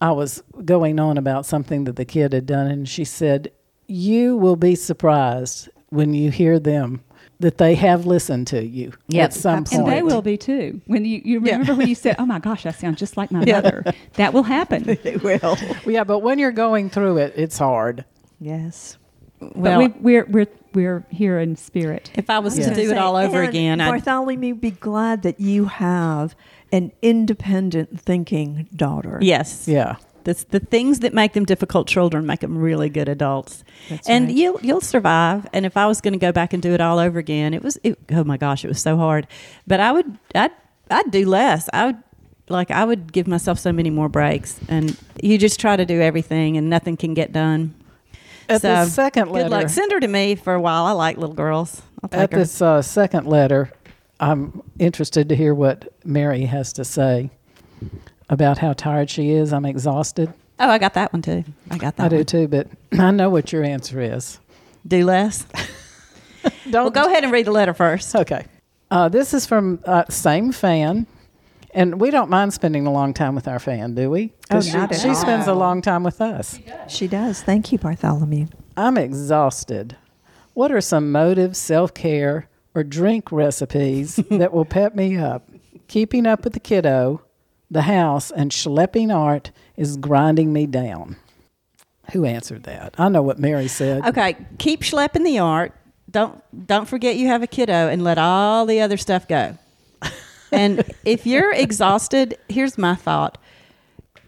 I 0.00 0.12
was 0.12 0.42
going 0.64 1.00
on 1.00 1.18
about 1.18 1.46
something 1.46 1.84
that 1.84 1.96
the 1.96 2.04
kid 2.04 2.32
had 2.32 2.46
done, 2.46 2.70
and 2.70 2.88
she 2.88 3.04
said, 3.04 3.50
"You 3.86 4.36
will 4.36 4.56
be 4.56 4.74
surprised 4.74 5.68
when 5.88 6.14
you 6.14 6.30
hear 6.30 6.58
them." 6.58 7.02
That 7.40 7.58
they 7.58 7.76
have 7.76 8.04
listened 8.04 8.48
to 8.48 8.64
you 8.66 8.92
Yep, 9.08 9.24
at 9.24 9.32
some 9.32 9.58
absolutely. 9.58 9.92
and 9.92 9.98
they 9.98 10.02
will 10.02 10.22
be 10.22 10.36
too 10.36 10.80
when 10.86 11.04
you, 11.04 11.20
you 11.24 11.40
Yeah. 11.44 11.52
remember 11.52 11.76
when 11.76 11.86
you 11.88 11.94
said 11.94 12.16
oh 12.18 12.26
my 12.26 12.40
gosh 12.40 12.66
I 12.66 12.72
sound 12.72 12.98
just 12.98 13.16
like 13.16 13.30
my 13.30 13.44
Yeah. 13.44 13.60
mother 13.60 13.84
that 14.14 14.32
will 14.32 14.42
happen 14.42 14.84
It 15.04 15.22
will. 15.22 15.56
Yeah, 15.86 16.02
but 16.02 16.18
when 16.18 16.40
you're 16.40 16.50
going 16.50 16.90
through 16.90 17.18
it, 17.18 17.34
it's 17.36 17.56
hard. 17.58 18.04
Yes. 18.40 18.98
but 19.38 19.56
Well, 19.56 19.78
we, 19.78 19.88
we're 20.00 20.24
we're 20.26 20.46
we're 20.74 21.06
here 21.10 21.38
in 21.38 21.54
spirit 21.54 22.10
if 22.14 22.28
I 22.28 22.40
was 22.40 22.58
Yeah. 22.58 22.70
to 22.70 22.74
do 22.74 22.90
it 22.90 22.98
all 22.98 23.14
over 23.14 23.40
And 23.42 23.48
again, 23.50 23.80
I'd 23.80 23.88
Bartholomew, 23.90 24.56
be 24.56 24.72
glad 24.72 25.22
that 25.22 25.38
you 25.38 25.66
have 25.66 26.34
an 26.72 26.90
independent 27.02 28.00
thinking 28.00 28.68
daughter. 28.74 29.18
yes, 29.22 29.66
Yeah. 29.68 29.94
The, 30.28 30.44
the 30.50 30.60
things 30.60 31.00
that 31.00 31.14
make 31.14 31.32
them 31.32 31.46
difficult 31.46 31.88
children 31.88 32.26
make 32.26 32.40
them 32.40 32.58
really 32.58 32.90
good 32.90 33.08
adults. 33.08 33.64
That's 33.88 34.06
and 34.06 34.26
right. 34.26 34.36
you'll 34.36 34.60
you'll 34.60 34.82
survive. 34.82 35.48
And 35.54 35.64
if 35.64 35.74
I 35.74 35.86
was 35.86 36.02
going 36.02 36.12
to 36.12 36.18
go 36.18 36.32
back 36.32 36.52
and 36.52 36.62
do 36.62 36.74
it 36.74 36.82
all 36.82 36.98
over 36.98 37.18
again, 37.18 37.54
it 37.54 37.62
was 37.62 37.78
it, 37.82 37.98
oh 38.12 38.24
my 38.24 38.36
gosh, 38.36 38.62
it 38.62 38.68
was 38.68 38.78
so 38.78 38.98
hard. 38.98 39.26
But 39.66 39.80
I 39.80 39.90
would 39.90 40.18
I'd 40.34 40.50
I'd 40.90 41.10
do 41.10 41.26
less. 41.26 41.70
I 41.72 41.86
would 41.86 42.02
like 42.50 42.70
I 42.70 42.84
would 42.84 43.10
give 43.10 43.26
myself 43.26 43.58
so 43.58 43.72
many 43.72 43.88
more 43.88 44.10
breaks. 44.10 44.60
And 44.68 44.94
you 45.22 45.38
just 45.38 45.58
try 45.58 45.76
to 45.76 45.86
do 45.86 45.98
everything, 46.02 46.58
and 46.58 46.68
nothing 46.68 46.98
can 46.98 47.14
get 47.14 47.32
done. 47.32 47.74
At 48.50 48.60
So, 48.60 48.68
the 48.68 48.84
second 48.84 49.30
letter, 49.30 49.48
Good 49.48 49.50
luck. 49.50 49.68
Send 49.70 49.92
her 49.92 50.00
to 50.00 50.08
me 50.08 50.34
for 50.34 50.52
a 50.52 50.60
while. 50.60 50.84
I 50.84 50.92
like 50.92 51.16
little 51.16 51.34
girls. 51.34 51.80
At 52.12 52.32
her. 52.32 52.38
this 52.40 52.60
uh, 52.60 52.82
second 52.82 53.26
letter, 53.26 53.72
I'm 54.20 54.62
interested 54.78 55.30
to 55.30 55.34
hear 55.34 55.54
what 55.54 55.90
Mary 56.04 56.44
has 56.44 56.74
to 56.74 56.84
say 56.84 57.30
about 58.28 58.58
how 58.58 58.72
tired 58.72 59.10
she 59.10 59.30
is. 59.30 59.52
I'm 59.52 59.64
exhausted. 59.64 60.32
Oh, 60.60 60.68
I 60.68 60.78
got 60.78 60.94
that 60.94 61.12
one 61.12 61.22
too. 61.22 61.44
I 61.70 61.78
got 61.78 61.96
that. 61.96 62.06
I 62.06 62.08
do 62.08 62.16
one. 62.16 62.26
too, 62.26 62.48
but 62.48 62.66
I 62.98 63.10
know 63.10 63.30
what 63.30 63.52
your 63.52 63.64
answer 63.64 64.00
is. 64.00 64.38
Do 64.86 65.04
less. 65.04 65.46
Don't 66.42 66.52
Well, 66.72 66.90
go 66.90 67.06
ahead 67.06 67.24
and 67.24 67.32
read 67.32 67.46
the 67.46 67.52
letter 67.52 67.74
first. 67.74 68.14
Okay. 68.14 68.44
Uh, 68.90 69.08
this 69.08 69.34
is 69.34 69.44
from 69.46 69.80
uh, 69.84 70.04
same 70.08 70.50
fan, 70.50 71.06
and 71.74 72.00
we 72.00 72.10
don't 72.10 72.30
mind 72.30 72.54
spending 72.54 72.86
a 72.86 72.92
long 72.92 73.12
time 73.12 73.34
with 73.34 73.46
our 73.46 73.58
fan, 73.58 73.94
do 73.94 74.10
we? 74.10 74.32
Oh, 74.50 74.56
not 74.56 74.64
she, 74.64 74.70
at 74.70 74.94
she 74.94 75.08
all. 75.10 75.14
spends 75.14 75.46
a 75.46 75.52
long 75.52 75.82
time 75.82 76.02
with 76.02 76.20
us. 76.22 76.58
She 76.88 77.06
does. 77.06 77.42
Thank 77.42 77.70
you, 77.70 77.78
Bartholomew. 77.78 78.46
I'm 78.78 78.96
exhausted. 78.96 79.96
What 80.54 80.72
are 80.72 80.80
some 80.80 81.12
motives, 81.12 81.58
self 81.58 81.92
care, 81.92 82.48
or 82.74 82.82
drink 82.82 83.30
recipes 83.30 84.16
that 84.30 84.52
will 84.52 84.64
pep 84.64 84.94
me 84.94 85.16
up? 85.18 85.48
Keeping 85.88 86.26
up 86.26 86.44
with 86.44 86.54
the 86.54 86.60
kiddo, 86.60 87.20
the 87.70 87.82
house, 87.82 88.30
and 88.30 88.50
schlepping 88.50 89.14
art 89.14 89.50
is 89.76 89.96
grinding 89.96 90.52
me 90.52 90.66
down. 90.66 91.16
Who 92.12 92.24
answered 92.24 92.62
that? 92.64 92.94
I 92.98 93.08
know 93.08 93.22
what 93.22 93.38
Mary 93.38 93.68
said. 93.68 94.04
Okay, 94.06 94.36
keep 94.58 94.80
schlepping 94.80 95.24
the 95.24 95.38
art. 95.38 95.74
Don't 96.10 96.42
don't 96.66 96.88
forget 96.88 97.16
you 97.16 97.26
have 97.28 97.42
a 97.42 97.46
kiddo 97.46 97.88
and 97.88 98.02
let 98.02 98.16
all 98.16 98.64
the 98.64 98.80
other 98.80 98.96
stuff 98.96 99.28
go. 99.28 99.58
and 100.52 100.82
if 101.04 101.26
you're 101.26 101.52
exhausted, 101.52 102.38
here's 102.48 102.78
my 102.78 102.94
thought. 102.94 103.36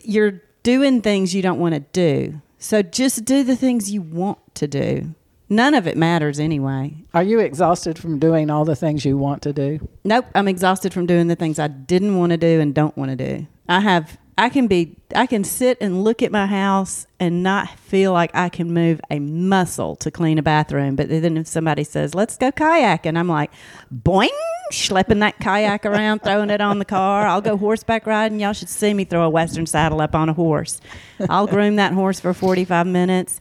You're 0.02 0.42
doing 0.62 1.00
things 1.00 1.34
you 1.34 1.40
don't 1.40 1.58
want 1.58 1.74
to 1.74 1.80
do. 1.80 2.42
So 2.58 2.82
just 2.82 3.24
do 3.24 3.42
the 3.42 3.56
things 3.56 3.90
you 3.90 4.02
want 4.02 4.54
to 4.56 4.68
do. 4.68 5.14
None 5.52 5.74
of 5.74 5.88
it 5.88 5.96
matters 5.96 6.38
anyway. 6.38 6.94
Are 7.12 7.24
you 7.24 7.40
exhausted 7.40 7.98
from 7.98 8.20
doing 8.20 8.50
all 8.50 8.64
the 8.64 8.76
things 8.76 9.04
you 9.04 9.18
want 9.18 9.42
to 9.42 9.52
do? 9.52 9.88
Nope, 10.04 10.26
I'm 10.32 10.46
exhausted 10.46 10.94
from 10.94 11.06
doing 11.06 11.26
the 11.26 11.34
things 11.34 11.58
I 11.58 11.66
didn't 11.66 12.16
want 12.16 12.30
to 12.30 12.36
do 12.36 12.60
and 12.60 12.72
don't 12.72 12.96
want 12.96 13.10
to 13.10 13.16
do. 13.16 13.46
I 13.68 13.80
have 13.80 14.16
I 14.38 14.48
can 14.48 14.68
be 14.68 14.96
I 15.14 15.26
can 15.26 15.42
sit 15.42 15.76
and 15.80 16.04
look 16.04 16.22
at 16.22 16.30
my 16.30 16.46
house 16.46 17.06
and 17.18 17.42
not 17.42 17.68
feel 17.78 18.12
like 18.12 18.30
I 18.32 18.48
can 18.48 18.72
move 18.72 19.00
a 19.10 19.18
muscle 19.18 19.96
to 19.96 20.10
clean 20.10 20.38
a 20.38 20.42
bathroom. 20.42 20.94
But 20.96 21.08
then 21.08 21.36
if 21.36 21.48
somebody 21.48 21.84
says, 21.84 22.14
"Let's 22.14 22.36
go 22.36 22.50
kayaking," 22.52 23.18
I'm 23.18 23.28
like, 23.28 23.50
"Boing!" 23.92 24.28
schlepping 24.72 25.18
that 25.18 25.40
kayak 25.40 25.84
around, 25.84 26.20
throwing 26.22 26.48
it 26.48 26.60
on 26.60 26.78
the 26.78 26.84
car. 26.84 27.26
I'll 27.26 27.40
go 27.40 27.56
horseback 27.56 28.06
riding. 28.06 28.38
Y'all 28.38 28.52
should 28.52 28.68
see 28.68 28.94
me 28.94 29.04
throw 29.04 29.24
a 29.24 29.28
western 29.28 29.66
saddle 29.66 30.00
up 30.00 30.14
on 30.14 30.28
a 30.28 30.32
horse. 30.32 30.80
I'll 31.28 31.48
groom 31.48 31.76
that 31.76 31.92
horse 31.92 32.20
for 32.20 32.32
45 32.32 32.86
minutes. 32.86 33.40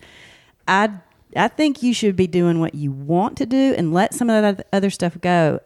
I 0.68 0.90
I 1.36 1.48
think 1.48 1.84
you 1.84 1.94
should 1.94 2.16
be 2.16 2.28
doing 2.28 2.60
what 2.60 2.76
you 2.76 2.92
want 2.92 3.38
to 3.38 3.46
do 3.46 3.76
and 3.78 3.94
let 3.94 4.14
some 4.14 4.30
of 4.30 4.42
that 4.58 4.68
other 4.74 4.90
stuff 4.90 5.18
go. 5.22 5.60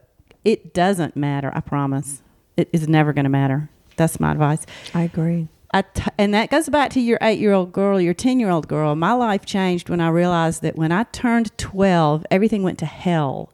It 0.44 0.74
doesn't 0.74 1.16
matter. 1.16 1.52
I 1.56 1.62
promise. 1.62 2.22
It 2.58 2.70
is 2.74 2.88
never 2.88 3.14
going 3.14 3.24
to 3.24 3.30
matter. 3.30 3.70
That's 3.96 4.20
my 4.20 4.32
advice. 4.32 4.66
I 4.94 5.04
agree. 5.04 5.48
I 5.74 5.82
t- 5.84 6.04
and 6.18 6.34
that 6.34 6.52
goes 6.52 6.70
back 6.70 6.92
to 6.92 7.00
your 7.00 7.18
eight 7.22 7.40
year 7.40 7.54
old 7.54 7.72
girl, 7.72 8.00
your 8.00 8.14
10 8.14 8.40
year 8.40 8.50
old 8.50 8.68
girl. 8.68 8.94
My 8.96 9.14
life 9.14 9.46
changed 9.46 9.90
when 9.90 10.02
I 10.02 10.10
realized 10.10 10.62
that 10.62 10.76
when 10.76 10.92
I 10.92 11.04
turned 11.06 11.58
12, 11.58 12.26
everything 12.30 12.62
went 12.62 12.78
to 12.80 12.86
hell. 12.86 13.50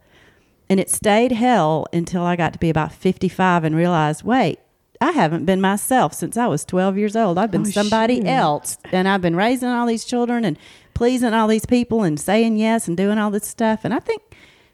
And 0.70 0.80
it 0.80 0.90
stayed 0.90 1.32
hell 1.32 1.88
until 1.94 2.24
I 2.24 2.36
got 2.36 2.54
to 2.54 2.60
be 2.60 2.70
about 2.70 2.92
55 2.92 3.64
and 3.64 3.76
realized, 3.76 4.24
wait, 4.24 4.60
I 5.02 5.12
haven't 5.12 5.46
been 5.46 5.62
myself 5.62 6.14
since 6.14 6.36
I 6.36 6.48
was 6.48 6.66
12 6.66 6.98
years 6.98 7.16
old. 7.16 7.38
I've 7.38 7.52
been 7.52 7.62
Oh, 7.62 7.70
somebody 7.72 8.18
shoot. 8.18 8.28
else. 8.28 8.78
And 8.92 9.08
I've 9.08 9.22
been 9.22 9.36
raising 9.36 9.70
all 9.70 9.88
these 9.88 10.04
children 10.04 10.44
and 10.44 10.58
pleasing 11.00 11.34
all 11.34 11.48
these 11.48 11.66
people 11.66 12.04
and 12.04 12.20
saying 12.20 12.58
yes 12.58 12.86
and 12.86 12.98
doing 12.98 13.18
all 13.18 13.32
this 13.32 13.48
stuff. 13.48 13.86
And 13.86 13.94
I 13.94 14.00
think 14.00 14.22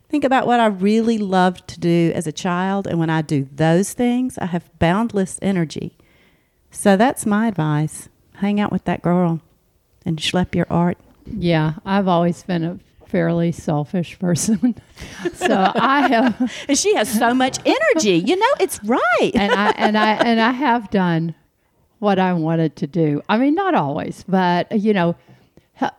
think 0.10 0.24
about 0.24 0.48
what 0.48 0.60
I 0.60 0.66
really 0.66 1.20
loved 1.20 1.68
to 1.68 1.80
do 1.80 2.12
as 2.16 2.26
a 2.26 2.32
child. 2.32 2.88
And 2.88 2.98
when 2.98 3.12
I 3.12 3.22
do 3.22 3.48
those 3.54 3.94
things, 3.94 4.36
I 4.40 4.48
have 4.48 4.68
boundless 4.80 5.38
energy. 5.44 5.96
So 6.72 6.98
that's 6.98 7.28
my 7.28 7.48
advice. 7.48 8.10
Hang 8.38 8.60
out 8.60 8.72
with 8.72 8.86
that 8.86 9.04
girl. 9.04 9.40
and 10.04 10.18
schlep 10.18 10.56
your 10.56 10.66
art? 10.68 10.98
Yeah, 11.28 11.74
I've 11.86 12.08
always 12.08 12.42
been 12.42 12.64
a 12.64 12.80
fairly 13.08 13.52
selfish 13.52 14.18
person. 14.18 14.74
so 15.36 15.72
I 15.76 16.08
have 16.08 16.52
And 16.68 16.76
she 16.76 16.96
has 16.96 17.08
so 17.08 17.36
much 17.36 17.60
energy. 17.64 18.18
You 18.18 18.36
know, 18.36 18.54
it's 18.60 18.84
right. 18.84 19.32
and 19.36 19.52
I 19.52 19.70
and 19.78 19.96
I 19.96 20.14
and 20.14 20.42
I 20.42 20.52
have 20.54 20.90
done 20.90 21.36
what 22.00 22.18
I 22.18 22.34
wanted 22.34 22.76
to 22.78 22.88
do. 22.88 23.22
I 23.30 23.38
mean, 23.38 23.54
not 23.54 23.76
always, 23.76 24.26
but 24.28 24.72
you 24.72 24.92
know, 24.92 25.16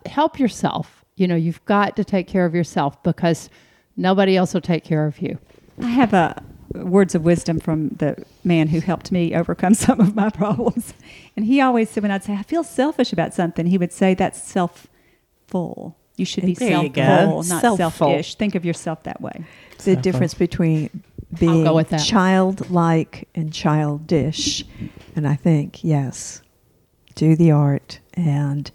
help 0.06 0.38
yourself. 0.38 1.04
You 1.16 1.26
know, 1.28 1.36
you've 1.36 1.64
got 1.64 1.96
to 1.96 2.04
take 2.04 2.26
care 2.28 2.44
of 2.44 2.54
yourself 2.54 3.02
because 3.02 3.48
nobody 3.96 4.36
else 4.36 4.52
will 4.54 4.60
take 4.60 4.84
care 4.84 5.06
of 5.06 5.20
you. 5.20 5.38
I 5.80 5.86
have 5.88 6.12
a 6.12 6.42
words 6.74 7.14
of 7.14 7.22
wisdom 7.24 7.58
from 7.58 7.88
the 7.88 8.22
man 8.44 8.68
who 8.68 8.80
helped 8.80 9.10
me 9.12 9.34
overcome 9.34 9.72
some 9.86 10.00
of 10.00 10.14
my 10.14 10.28
problems. 10.30 10.92
And 11.36 11.44
he 11.46 11.60
always 11.60 11.88
said 11.90 12.02
when 12.02 12.12
I'd 12.12 12.24
say 12.24 12.34
I 12.34 12.42
feel 12.42 12.64
selfish 12.64 13.12
about 13.12 13.32
something, 13.34 13.66
he 13.66 13.78
would 13.78 13.92
say 13.92 14.14
that's 14.14 14.42
self-full. 14.42 15.96
You 16.16 16.24
should 16.24 16.44
be 16.46 16.54
There 16.54 16.70
self-full, 16.70 17.42
not 17.44 17.60
Self-full. 17.60 17.90
selfish. 17.90 18.34
Think 18.36 18.54
of 18.54 18.64
yourself 18.64 19.02
that 19.04 19.20
way. 19.20 19.44
the 19.84 19.96
difference 19.96 20.32
between 20.34 21.02
being 21.38 21.70
with 21.74 21.90
childlike 22.04 23.28
and 23.34 23.52
childish. 23.52 24.64
And 25.14 25.28
I 25.28 25.34
think, 25.36 25.84
yes, 25.84 26.42
do 27.14 27.36
the 27.36 27.50
art 27.50 28.00
and 28.14 28.70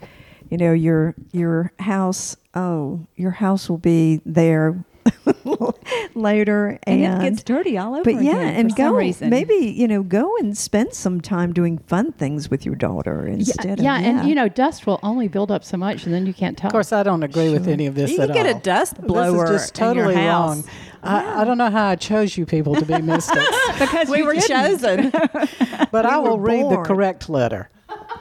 you 0.52 0.58
know 0.58 0.74
your 0.74 1.16
your 1.32 1.72
house 1.80 2.36
oh 2.54 3.00
your 3.16 3.32
house 3.32 3.68
will 3.70 3.80
be 3.80 4.22
there 4.26 4.84
later 6.14 6.78
And, 6.84 7.04
and, 7.04 7.24
it 7.24 7.30
gets 7.32 7.44
dirty 7.44 7.78
all 7.78 7.96
over 7.96 8.04
but 8.04 8.22
yeah 8.22 8.34
again 8.34 8.56
and 8.56 8.70
for 8.72 8.76
some 8.78 8.92
go 8.92 8.96
reason. 8.98 9.30
maybe 9.30 9.54
you 9.56 9.88
know 9.88 10.04
go 10.04 10.36
and 10.38 10.56
spend 10.58 10.94
some 10.94 11.22
time 11.22 11.54
doing 11.54 11.78
fun 11.80 12.12
things 12.14 12.50
with 12.50 12.66
your 12.66 12.76
daughter 12.76 13.26
instead 13.26 13.80
yeah, 13.80 13.98
of 14.00 14.06
and 14.06 14.30
you 14.30 14.36
know, 14.36 14.48
dust 14.50 14.86
will 14.86 15.00
only 15.04 15.28
build 15.28 15.52
up 15.52 15.64
so 15.64 15.78
much, 15.78 16.06
and 16.06 16.14
then 16.14 16.26
you 16.26 16.34
can't 16.34 16.58
tell. 16.58 16.68
Of 16.68 16.72
course, 16.74 16.92
I 16.94 17.04
don't 17.04 17.24
agree 17.24 17.50
with 17.50 17.68
any 17.68 17.88
of 17.88 17.96
this 17.96 18.12
You 18.12 18.20
at 18.22 18.28
can 18.32 18.36
get 18.44 18.56
a 18.56 18.60
dust 18.60 19.00
blower 19.02 19.48
This 19.48 19.62
is 19.64 19.72
just 19.72 19.80
in 19.80 19.96
your 19.96 20.06
totally 20.06 20.16
house. 20.24 20.58
wrong. 20.58 20.66
I, 21.04 21.42
I 21.42 21.44
don't 21.46 21.58
know 21.58 21.70
how 21.70 21.88
I 21.88 21.96
chose 21.96 22.38
you 22.38 22.46
people 22.46 22.76
to 22.76 22.86
be 22.86 23.02
mystics, 23.02 23.46
because 23.80 24.10
we 24.10 24.20
you 24.20 24.26
were 24.26 24.34
didn't. 24.36 24.48
chosen. 24.82 25.10
but 25.92 26.06
I 26.06 26.18
We 26.20 26.24
were 26.24 26.30
will 26.32 26.40
read 26.40 26.70
the 26.70 26.78
correct 26.84 27.30
letter. 27.30 27.70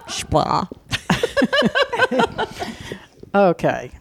Splah. 0.08 0.68
Okay. 3.34 3.92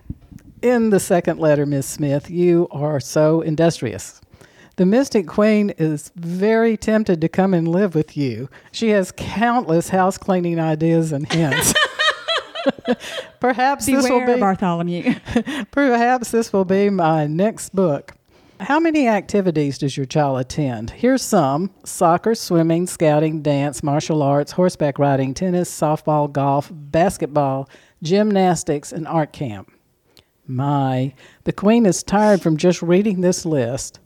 In 0.62 0.90
the 0.90 1.00
second 1.00 1.40
letter, 1.40 1.66
Miss 1.66 1.86
Smith, 1.86 2.30
you 2.30 2.68
are 2.72 3.00
so 3.00 3.42
industrious. 3.42 4.20
The 4.78 4.86
Mystic 4.86 5.28
Queen 5.28 5.72
is 5.78 6.12
very 6.16 6.78
tempted 6.78 7.22
to 7.22 7.30
come 7.30 7.54
and 7.54 7.68
live 7.68 7.96
with 7.96 8.18
you. 8.18 8.50
She 8.72 8.90
has 8.90 9.12
countless 9.16 9.90
house 9.90 10.18
cleaning 10.18 10.60
ideas 10.60 11.12
and 11.12 11.32
hints. 11.32 11.74
perhaps 13.40 13.86
this 13.86 14.10
will 14.10 14.26
be 14.26 14.40
Bartholomew. 14.40 15.16
perhaps 15.72 16.32
this 16.32 16.52
will 16.52 16.66
be 16.66 16.90
my 16.90 17.28
next 17.28 17.76
book. 17.76 18.16
How 18.60 18.78
many 18.78 19.08
activities 19.08 19.78
does 19.78 19.96
your 19.96 20.06
child 20.06 20.42
attend? 20.42 20.90
Here's 20.90 21.22
some: 21.22 21.72
soccer, 21.86 22.36
swimming, 22.36 22.88
scouting, 22.88 23.42
dance, 23.42 23.82
martial 23.82 24.22
arts, 24.22 24.52
horseback 24.52 25.00
riding, 25.00 25.34
tennis, 25.34 25.72
softball, 25.72 26.30
golf, 26.30 26.70
basketball, 26.70 27.70
gymnastics, 28.04 28.92
and 28.92 29.08
art 29.08 29.32
camp. 29.32 29.72
My, 30.46 31.14
the 31.46 31.54
queen 31.54 31.86
is 31.86 32.04
tired 32.04 32.42
from 32.42 32.58
just 32.58 32.82
reading 32.82 33.22
this 33.22 33.46
list. 33.46 34.00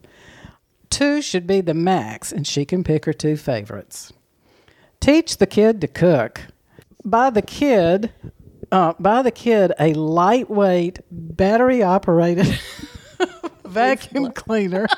Two 0.92 1.24
should 1.24 1.48
be 1.48 1.62
the 1.62 1.74
max, 1.74 2.32
and 2.32 2.46
she 2.46 2.64
can 2.64 2.84
pick 2.84 3.06
her 3.06 3.14
two 3.14 3.38
favorites. 3.38 4.14
Teach 5.00 5.38
the 5.38 5.48
kid 5.48 5.82
to 5.82 5.88
cook. 5.88 6.42
Buy 7.04 7.32
the 7.32 7.42
kid, 7.42 8.14
uh, 8.72 8.94
buy 9.00 9.24
the 9.24 9.32
kid 9.32 9.74
a 9.80 9.94
lightweight, 9.94 11.00
battery-operated 11.10 12.60
vacuum 13.74 14.32
cleaner. 14.32 14.88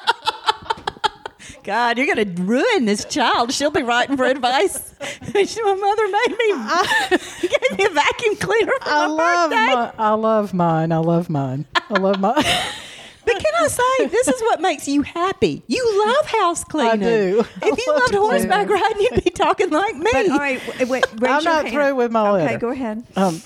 God, 1.63 1.97
you're 1.97 2.13
going 2.13 2.35
to 2.35 2.41
ruin 2.43 2.85
this 2.85 3.05
child. 3.05 3.51
She'll 3.51 3.71
be 3.71 3.81
writing 3.81 4.17
for 4.17 4.25
advice. 4.25 4.93
my 4.99 5.73
mother 5.75 6.07
made 6.07 6.37
me, 6.37 7.47
gave 7.49 7.77
me 7.79 7.85
a 7.85 7.89
vacuum 7.89 8.35
cleaner 8.35 8.71
for 8.83 8.89
I 8.89 9.07
my 9.07 9.13
love 9.13 9.49
birthday. 9.49 9.73
my, 9.73 9.93
I 9.97 10.13
love 10.13 10.53
mine. 10.53 10.91
I 10.91 10.97
love 10.97 11.27
mine. 11.29 11.65
I 11.89 11.97
love 11.99 12.19
mine. 12.19 12.35
But 12.35 13.33
can 13.43 13.53
I 13.63 13.67
say, 13.67 14.05
this 14.07 14.27
is 14.27 14.39
what 14.41 14.61
makes 14.61 14.87
you 14.87 15.01
happy. 15.01 15.63
You 15.65 16.05
love 16.05 16.27
house 16.27 16.63
cleaning. 16.63 16.91
I 17.03 17.09
do. 17.17 17.43
I 17.63 17.69
If 17.69 17.77
you 17.79 17.91
love 17.93 17.99
loved 18.01 18.11
to 18.13 18.17
clean. 18.19 18.29
horseback 18.29 18.69
riding, 18.69 19.01
you'd 19.01 19.23
be 19.23 19.29
talking 19.31 19.69
like 19.71 19.95
me. 19.95 20.09
but 20.13 20.29
all 20.29 20.37
right 20.37 20.61
wait, 20.87 20.87
wait, 20.87 21.03
I'm 21.23 21.41
your 21.41 21.41
not 21.41 21.65
hand. 21.65 21.69
through 21.73 21.95
with 21.95 22.11
my 22.11 22.29
okay 22.29 22.45
letter. 22.45 22.57
go 22.59 22.69
ahead 22.69 23.03
Um, 23.15 23.41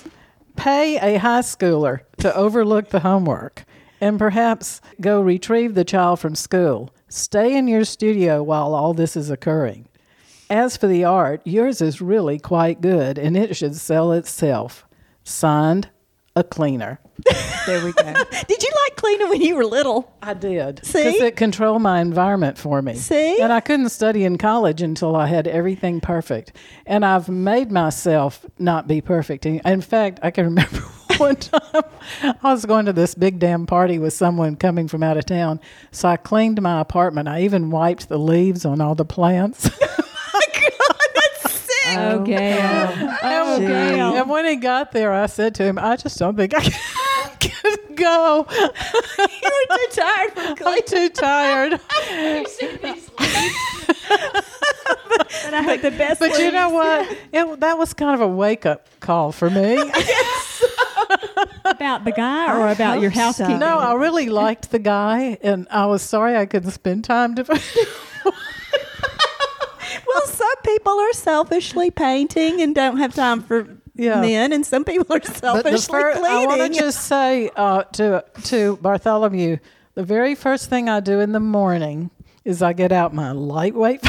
pay 0.56 0.98
a 0.98 1.18
high 1.18 1.40
schooler 1.40 2.00
to 2.18 2.34
overlook 2.36 2.90
the 2.90 3.00
homework 3.00 3.64
and 4.00 4.18
perhaps 4.18 4.80
go 5.00 5.20
retrieve 5.20 5.74
the 5.74 5.84
child 5.84 6.20
from 6.20 6.34
school. 6.34 6.90
Stay 7.08 7.56
in 7.56 7.68
your 7.68 7.84
studio 7.84 8.42
while 8.42 8.74
all 8.74 8.94
this 8.94 9.16
is 9.16 9.30
occurring. 9.30 9.88
As 10.48 10.76
for 10.76 10.86
the 10.86 11.04
art, 11.04 11.42
yours 11.44 11.80
is 11.80 12.00
really 12.00 12.38
quite 12.38 12.80
good 12.80 13.18
and 13.18 13.36
it 13.36 13.56
should 13.56 13.76
sell 13.76 14.12
itself. 14.12 14.84
Signed, 15.22 15.90
a 16.36 16.44
cleaner. 16.44 17.00
there 17.66 17.84
we 17.84 17.92
go 17.92 18.02
Did 18.48 18.62
you 18.62 18.70
like 18.86 18.96
cleaner 18.96 19.28
when 19.28 19.40
you 19.42 19.56
were 19.56 19.64
little? 19.64 20.12
I 20.22 20.34
did. 20.34 20.84
See? 20.84 21.04
Because 21.04 21.20
it 21.20 21.36
controlled 21.36 21.82
my 21.82 22.00
environment 22.00 22.56
for 22.56 22.80
me. 22.80 22.94
See? 22.94 23.40
And 23.40 23.52
I 23.52 23.60
couldn't 23.60 23.90
study 23.90 24.24
in 24.24 24.38
college 24.38 24.80
until 24.80 25.14
I 25.16 25.26
had 25.26 25.46
everything 25.46 26.00
perfect. 26.00 26.56
And 26.86 27.04
I've 27.04 27.28
made 27.28 27.70
myself 27.70 28.46
not 28.58 28.88
be 28.88 29.00
perfect. 29.00 29.44
In 29.46 29.60
in 29.64 29.80
fact, 29.80 30.20
I 30.22 30.30
can 30.30 30.44
remember 30.46 30.82
one 31.26 31.36
time 31.36 31.84
I 32.42 32.52
was 32.52 32.64
going 32.64 32.86
to 32.86 32.94
this 32.94 33.14
big 33.14 33.38
damn 33.38 33.66
party 33.66 33.98
with 33.98 34.14
someone 34.14 34.56
coming 34.56 34.88
from 34.88 35.02
out 35.02 35.18
of 35.18 35.26
town. 35.26 35.60
So 35.90 36.08
I 36.08 36.16
cleaned 36.16 36.60
my 36.62 36.80
apartment. 36.80 37.28
I 37.28 37.42
even 37.42 37.70
wiped 37.70 38.08
the 38.08 38.18
leaves 38.18 38.64
on 38.64 38.80
all 38.80 38.94
the 38.94 39.04
plants. 39.04 39.70
Oh, 41.92 42.22
Gail. 42.22 42.56
Oh, 42.56 43.18
oh 43.22 43.56
and, 43.56 43.66
Gail. 43.66 44.06
Oh, 44.06 44.12
oh, 44.12 44.16
and 44.16 44.30
when 44.30 44.44
he 44.44 44.54
got 44.54 44.92
there, 44.92 45.12
I 45.12 45.26
said 45.26 45.56
to 45.56 45.64
him, 45.64 45.76
I 45.76 45.96
just 45.96 46.16
don't 46.18 46.36
think 46.36 46.54
I 46.54 46.60
can, 46.60 46.72
can 47.40 47.94
go. 47.96 48.46
You 48.48 48.62
were 48.62 49.76
too 49.76 49.88
tired 49.90 50.32
from 50.32 50.68
I'm 50.68 50.82
too 50.86 51.08
tired. 51.08 51.80
And 55.44 55.56
I 55.56 55.62
had 55.62 55.82
the 55.82 55.90
best. 55.90 56.20
But 56.20 56.38
you 56.38 56.52
know 56.52 56.70
what? 56.70 57.18
It, 57.32 57.60
that 57.60 57.76
was 57.76 57.92
kind 57.92 58.14
of 58.14 58.20
a 58.20 58.28
wake 58.28 58.66
up 58.66 58.86
call 59.00 59.32
for 59.32 59.50
me. 59.50 59.76
About 61.80 62.04
the 62.04 62.12
guy 62.12 62.56
or 62.56 62.66
I 62.68 62.72
about 62.72 63.00
your 63.00 63.10
hope 63.10 63.16
so. 63.34 63.44
housekeeping? 63.44 63.58
no, 63.58 63.78
I 63.78 63.94
really 63.94 64.28
liked 64.28 64.70
the 64.70 64.78
guy, 64.78 65.38
and 65.42 65.66
I 65.70 65.86
was 65.86 66.02
sorry 66.02 66.36
I 66.36 66.44
couldn't 66.46 66.70
spend 66.72 67.04
time 67.04 67.34
to. 67.36 67.44
Well, 70.06 70.26
some 70.26 70.56
people 70.64 70.92
are 70.92 71.12
selfishly 71.12 71.90
painting 71.90 72.60
and 72.60 72.74
don't 72.74 72.96
have 72.98 73.14
time 73.14 73.42
for 73.42 73.68
Yeah. 73.94 74.20
men, 74.20 74.52
and 74.52 74.64
some 74.66 74.84
people 74.84 75.06
are 75.14 75.22
selfishly 75.22 76.00
fir- 76.00 76.12
I 76.26 76.46
want 76.46 76.72
to 76.74 76.78
just 76.80 77.06
say 77.06 77.50
uh, 77.56 77.82
to 77.84 78.24
to 78.44 78.76
Bartholomew, 78.78 79.58
the 79.94 80.02
very 80.04 80.34
first 80.34 80.68
thing 80.68 80.88
I 80.88 81.00
do 81.00 81.20
in 81.20 81.32
the 81.32 81.40
morning 81.40 82.10
is 82.44 82.60
I 82.62 82.72
get 82.72 82.92
out 82.92 83.14
my 83.14 83.32
lightweight. 83.32 84.00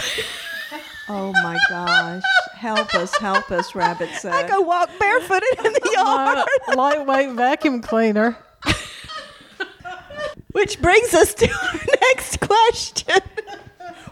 oh 1.10 1.32
my 1.44 1.58
gosh 1.70 2.24
help 2.62 2.94
us 2.94 3.18
help 3.18 3.50
us 3.50 3.74
rabbit 3.74 4.08
said 4.20 4.32
I 4.34 4.48
go 4.48 4.62
walk 4.62 4.92
barefooted 5.00 5.66
in 5.66 5.74
the 5.74 5.90
yard. 5.96 6.48
my 6.68 6.76
lightweight 6.76 7.32
vacuum 7.32 7.82
cleaner. 7.82 8.38
Which 10.52 10.80
brings 10.80 11.12
us 11.16 11.34
to 11.36 11.50
our 11.50 11.80
next 12.02 12.40
question. 12.40 13.20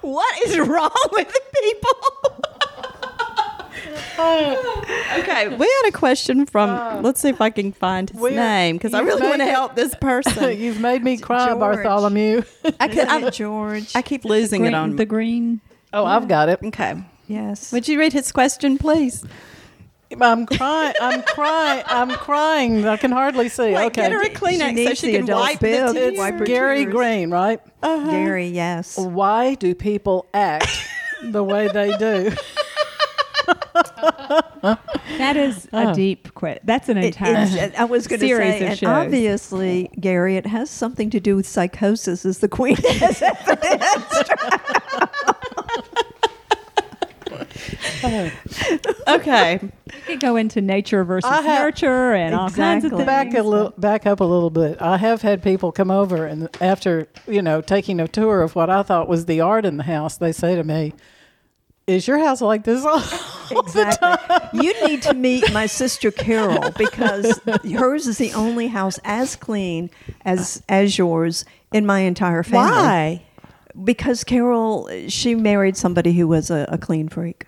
What 0.01 0.47
is 0.47 0.57
wrong 0.57 0.89
with 1.11 1.27
the 1.27 1.41
people? 1.61 2.43
okay, 5.19 5.47
we 5.49 5.65
had 5.67 5.89
a 5.89 5.91
question 5.91 6.45
from. 6.47 6.71
Uh, 6.71 7.01
let's 7.03 7.21
see 7.21 7.29
if 7.29 7.41
I 7.41 7.51
can 7.51 7.71
find 7.71 8.09
his 8.09 8.19
name 8.21 8.77
because 8.77 8.95
I 8.95 9.01
really 9.01 9.21
want 9.21 9.41
to 9.41 9.45
help 9.45 9.75
this 9.75 9.93
person. 9.95 10.59
You've 10.59 10.79
made 10.79 11.03
me 11.03 11.17
cry, 11.17 11.49
George. 11.49 11.59
Bartholomew. 11.59 12.41
I, 12.79 12.87
could, 12.87 12.97
Isn't 12.97 13.09
I'm, 13.09 13.31
George 13.31 13.95
I 13.95 14.01
keep 14.01 14.25
losing 14.25 14.61
green, 14.61 14.73
it 14.73 14.77
on. 14.77 14.95
the 14.95 15.05
green. 15.05 15.61
Oh, 15.93 16.05
I've 16.05 16.27
got 16.27 16.49
it. 16.49 16.59
okay, 16.63 17.03
yes 17.29 17.71
would 17.71 17.87
you 17.87 17.97
read 17.97 18.11
his 18.11 18.33
question, 18.33 18.77
please? 18.77 19.23
I'm 20.19 20.47
crying. 20.47 20.93
I'm 20.99 21.21
crying. 21.21 21.83
I'm 21.85 22.09
crying. 22.09 22.87
I 22.87 22.97
can 22.97 23.11
hardly 23.11 23.47
see. 23.47 23.73
Wait, 23.75 23.85
okay. 23.85 24.01
get 24.01 24.11
her 24.11 24.23
a 24.23 24.29
Kleenex 24.29 24.57
so 24.59 24.71
needs 24.71 24.99
she 24.99 25.07
the 25.07 25.13
can 25.19 25.23
adult 25.25 25.41
wipe 25.41 25.59
bill 25.59 25.93
the 25.93 25.95
to 25.99 25.99
tears. 26.07 26.17
wipe 26.17 26.39
her 26.39 26.45
Gary 26.45 26.83
tears. 26.85 26.93
Green, 26.95 27.29
right? 27.29 27.59
Uh-huh. 27.83 28.09
Gary 28.09 28.47
yes 28.47 28.97
Why 28.97 29.53
do 29.53 29.75
people 29.75 30.25
act 30.33 30.67
the 31.23 31.43
way 31.43 31.67
they 31.67 31.95
do? 31.97 32.31
That 35.19 35.37
is 35.37 35.67
Oh. 35.73 35.91
a 35.91 35.93
deep 35.93 36.33
question. 36.33 36.61
That's 36.63 36.89
an 36.89 36.97
It- 36.97 37.05
entire. 37.05 37.43
it's- 37.43 37.79
I 37.79 37.83
was 37.85 38.07
going 38.07 38.19
to 38.21 38.27
series 38.27 38.53
say, 38.53 38.63
of 38.63 38.69
and 38.71 38.79
shows. 38.79 38.89
obviously, 38.89 39.91
Gary, 39.99 40.37
it 40.37 40.47
has 40.47 40.71
something 40.71 41.11
to 41.11 41.19
do 41.19 41.35
with 41.35 41.47
psychosis, 41.47 42.25
as 42.25 42.39
the 42.39 42.47
Queen 42.47 42.75
has 42.77 43.21
Okay. 49.07 49.59
We 49.61 49.99
could 50.05 50.19
go 50.19 50.35
into 50.35 50.61
nature 50.61 51.03
versus 51.03 51.29
I 51.29 51.41
have- 51.41 51.61
nurture 51.61 52.13
and 52.13 52.35
all 52.35 52.49
kinds 52.49 52.85
of 52.85 52.91
things. 52.91 53.05
back 53.05 53.33
a 53.33 53.41
little 53.43 53.73
back 53.77 54.05
up 54.05 54.19
a 54.19 54.23
little 54.23 54.49
bit 54.49 54.79
i 54.81 54.97
have 54.97 55.21
had 55.21 55.41
people 55.41 55.71
come 55.71 55.89
over 55.91 56.25
and 56.25 56.47
after 56.61 57.07
you 57.27 57.41
know 57.41 57.61
taking 57.61 57.99
a 57.99 58.07
tour 58.07 58.41
of 58.41 58.55
what 58.55 58.69
i 58.69 58.83
thought 58.83 59.07
was 59.09 59.25
the 59.25 59.41
art 59.41 59.65
in 59.65 59.77
the 59.77 59.83
house 59.83 60.17
they 60.17 60.31
say 60.31 60.55
to 60.55 60.63
me 60.63 60.93
is 61.87 62.07
your 62.07 62.19
house 62.19 62.41
like 62.41 62.63
this 62.65 62.85
all 62.85 63.01
Exactly. 63.51 64.61
You 64.61 64.87
need 64.87 65.01
to 65.03 65.13
meet 65.15 65.51
my 65.51 65.65
sister 65.65 66.11
Carol 66.11 66.69
because 66.77 67.39
hers 67.67 68.05
is 68.05 68.19
the 68.19 68.31
only 68.33 68.67
house 68.67 68.99
as 69.03 69.35
clean 69.35 69.89
as 70.23 70.61
as 70.69 70.99
yours 70.99 71.45
in 71.73 71.83
my 71.87 72.01
entire 72.01 72.43
family. 72.43 72.69
Why? 72.71 73.25
Because 73.83 74.23
Carol, 74.23 74.87
she 75.07 75.33
married 75.33 75.77
somebody 75.77 76.13
who 76.13 76.27
was 76.27 76.51
a, 76.51 76.67
a 76.71 76.77
clean 76.77 77.09
freak. 77.09 77.47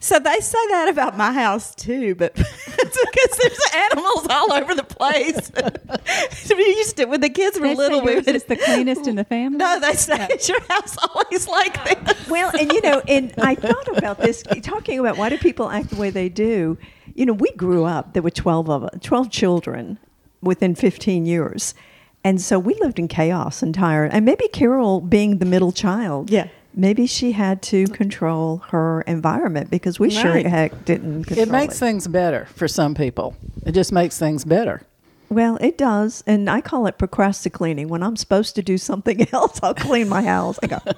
So 0.00 0.18
they 0.18 0.40
say 0.40 0.58
that 0.70 0.88
about 0.88 1.16
my 1.16 1.32
house 1.32 1.74
too, 1.74 2.14
but 2.14 2.32
it's 2.36 2.46
because 3.12 3.38
there's 3.38 3.60
animals 3.74 4.26
all 4.30 4.52
over 4.52 4.74
the 4.74 4.84
place. 4.84 5.50
we 6.56 6.64
used 6.76 6.96
to 6.96 7.04
when 7.06 7.20
the 7.20 7.30
kids 7.30 7.58
were 7.58 7.68
They 7.68 7.74
little. 7.74 8.02
We 8.02 8.14
would 8.16 8.28
is 8.28 8.44
the 8.44 8.56
cleanest 8.56 9.06
in 9.06 9.16
the 9.16 9.24
family. 9.36 9.58
No, 9.58 9.80
they 9.80 9.94
say 9.94 10.26
is 10.28 10.48
your 10.48 10.60
house 10.62 10.96
always 11.14 11.48
like 11.48 11.84
this. 11.84 12.28
Well, 12.28 12.50
and 12.58 12.72
you 12.72 12.80
know, 12.82 13.02
and 13.08 13.32
I 13.38 13.54
thought 13.54 13.96
about 13.96 14.18
this 14.18 14.42
talking 14.62 14.98
about 14.98 15.16
why 15.16 15.28
do 15.28 15.38
people 15.38 15.70
act 15.70 15.90
the 15.90 15.96
way 15.96 16.10
they 16.10 16.28
do. 16.28 16.78
You 17.14 17.26
know, 17.26 17.32
we 17.32 17.50
grew 17.52 17.84
up. 17.84 18.12
There 18.12 18.22
were 18.22 18.30
twelve 18.30 18.68
of 18.70 18.84
us, 18.84 18.98
twelve 19.02 19.30
children 19.30 19.98
within 20.42 20.74
fifteen 20.74 21.26
years, 21.26 21.74
and 22.24 22.40
so 22.40 22.58
we 22.58 22.74
lived 22.74 22.98
in 22.98 23.08
chaos 23.08 23.62
and 23.62 23.74
tired. 23.74 24.10
And 24.12 24.24
maybe 24.24 24.48
Carol, 24.48 25.00
being 25.00 25.38
the 25.38 25.46
middle 25.46 25.72
child, 25.72 26.30
Yeah. 26.30 26.48
Maybe 26.74 27.06
she 27.06 27.32
had 27.32 27.62
to 27.62 27.86
control 27.88 28.58
her 28.68 29.02
environment 29.02 29.70
because 29.70 29.98
we 29.98 30.10
sure 30.10 30.38
heck 30.38 30.84
didn't. 30.84 31.24
Control 31.24 31.48
it 31.48 31.50
makes 31.50 31.78
things 31.78 32.06
better 32.06 32.46
for 32.54 32.68
some 32.68 32.94
people 32.94 33.34
it 33.66 33.72
just 33.72 33.92
makes 33.92 34.18
things 34.18 34.44
better 34.44 34.82
Well, 35.30 35.58
it 35.60 35.76
does, 35.76 36.24
and 36.26 36.48
I 36.48 36.62
call 36.62 36.86
it 36.86 36.96
procrastinating. 36.96 37.88
When 37.88 38.02
I'm 38.02 38.16
supposed 38.16 38.54
to 38.54 38.62
do 38.62 38.78
something 38.78 39.26
else, 39.32 39.60
I'll 39.62 39.74
clean 39.74 40.08
my 40.08 40.22
house. 40.22 40.58
I 40.62 40.66
go. 40.68 40.78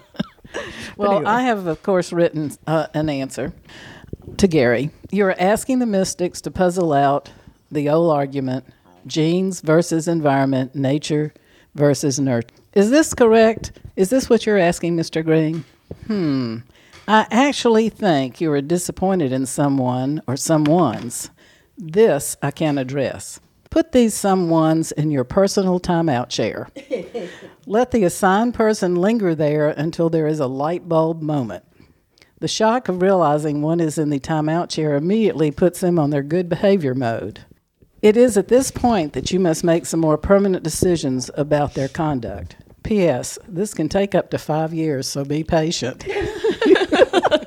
Well, 0.96 1.12
anyway. 1.18 1.30
I 1.30 1.42
have, 1.42 1.66
of 1.68 1.82
course, 1.84 2.12
written 2.12 2.50
uh, 2.66 2.88
an 2.92 3.08
answer 3.08 3.52
to 4.36 4.48
Gary. 4.48 4.90
You're 5.12 5.34
asking 5.40 5.78
the 5.78 5.86
mystics 5.86 6.40
to 6.42 6.50
puzzle 6.50 6.92
out 6.92 7.30
the 7.70 7.88
old 7.88 8.12
argument 8.12 8.64
genes 9.06 9.60
versus 9.60 10.08
environment, 10.08 10.74
nature 10.74 11.32
versus 11.74 12.18
nurture. 12.18 12.54
Is 12.72 12.90
this 12.90 13.14
correct? 13.14 13.72
Is 13.96 14.10
this 14.10 14.30
what 14.30 14.46
you're 14.46 14.58
asking, 14.58 14.96
Mr. 14.96 15.24
Green? 15.24 15.64
Hmm. 16.06 16.58
I 17.08 17.26
actually 17.30 17.88
think 17.88 18.40
you 18.40 18.52
are 18.52 18.60
disappointed 18.60 19.32
in 19.32 19.46
someone 19.46 20.22
or 20.28 20.36
someone's. 20.36 21.30
This 21.76 22.36
I 22.40 22.52
can 22.52 22.78
address. 22.78 23.40
Put 23.70 23.90
these 23.92 24.14
someones 24.14 24.92
in 24.92 25.10
your 25.10 25.24
personal 25.24 25.80
timeout 25.80 26.28
chair. 26.28 26.68
Let 27.66 27.90
the 27.90 28.04
assigned 28.04 28.54
person 28.54 28.94
linger 28.94 29.34
there 29.34 29.68
until 29.68 30.08
there 30.08 30.26
is 30.26 30.38
a 30.38 30.46
light 30.46 30.88
bulb 30.88 31.22
moment. 31.22 31.64
The 32.38 32.48
shock 32.48 32.88
of 32.88 33.02
realizing 33.02 33.62
one 33.62 33.80
is 33.80 33.98
in 33.98 34.10
the 34.10 34.20
timeout 34.20 34.70
chair 34.70 34.94
immediately 34.94 35.50
puts 35.50 35.80
them 35.80 35.98
on 35.98 36.10
their 36.10 36.22
good 36.22 36.48
behavior 36.48 36.94
mode. 36.94 37.44
It 38.02 38.16
is 38.16 38.38
at 38.38 38.48
this 38.48 38.70
point 38.70 39.12
that 39.12 39.30
you 39.30 39.38
must 39.38 39.62
make 39.62 39.84
some 39.84 40.00
more 40.00 40.16
permanent 40.16 40.64
decisions 40.64 41.30
about 41.34 41.74
their 41.74 41.88
conduct. 41.88 42.56
P.S. 42.82 43.38
This 43.46 43.74
can 43.74 43.90
take 43.90 44.14
up 44.14 44.30
to 44.30 44.38
five 44.38 44.72
years, 44.72 45.06
so 45.06 45.22
be 45.22 45.44
patient. 45.44 46.06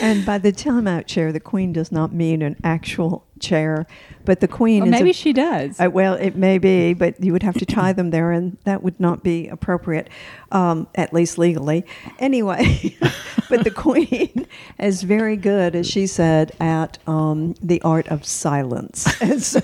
And 0.00 0.24
by 0.24 0.38
the 0.38 0.52
timeout 0.52 1.06
chair, 1.06 1.32
the 1.32 1.40
queen 1.40 1.72
does 1.72 1.92
not 1.92 2.12
mean 2.12 2.42
an 2.42 2.56
actual 2.64 3.26
chair, 3.38 3.86
but 4.24 4.40
the 4.40 4.48
queen 4.48 4.82
Or 4.82 4.86
is. 4.86 4.90
maybe 4.90 5.10
a- 5.10 5.14
she 5.14 5.32
does. 5.32 5.78
Uh, 5.80 5.90
well, 5.90 6.14
it 6.14 6.36
may 6.36 6.58
be, 6.58 6.94
but 6.94 7.22
you 7.22 7.32
would 7.32 7.42
have 7.42 7.54
to 7.58 7.66
tie 7.66 7.92
them 7.92 8.10
there, 8.10 8.32
and 8.32 8.56
that 8.64 8.82
would 8.82 8.98
not 9.00 9.22
be 9.22 9.48
appropriate, 9.48 10.08
um, 10.52 10.86
at 10.94 11.12
least 11.12 11.38
legally. 11.38 11.84
Anyway, 12.18 12.96
but 13.50 13.64
the 13.64 13.70
queen 13.70 14.46
is 14.78 15.02
very 15.02 15.36
good, 15.36 15.74
as 15.74 15.86
she 15.88 16.06
said, 16.06 16.52
at 16.60 16.98
um, 17.06 17.54
the 17.62 17.80
art 17.82 18.08
of 18.08 18.24
silence. 18.24 19.06
And 19.22 19.42
so, 19.42 19.60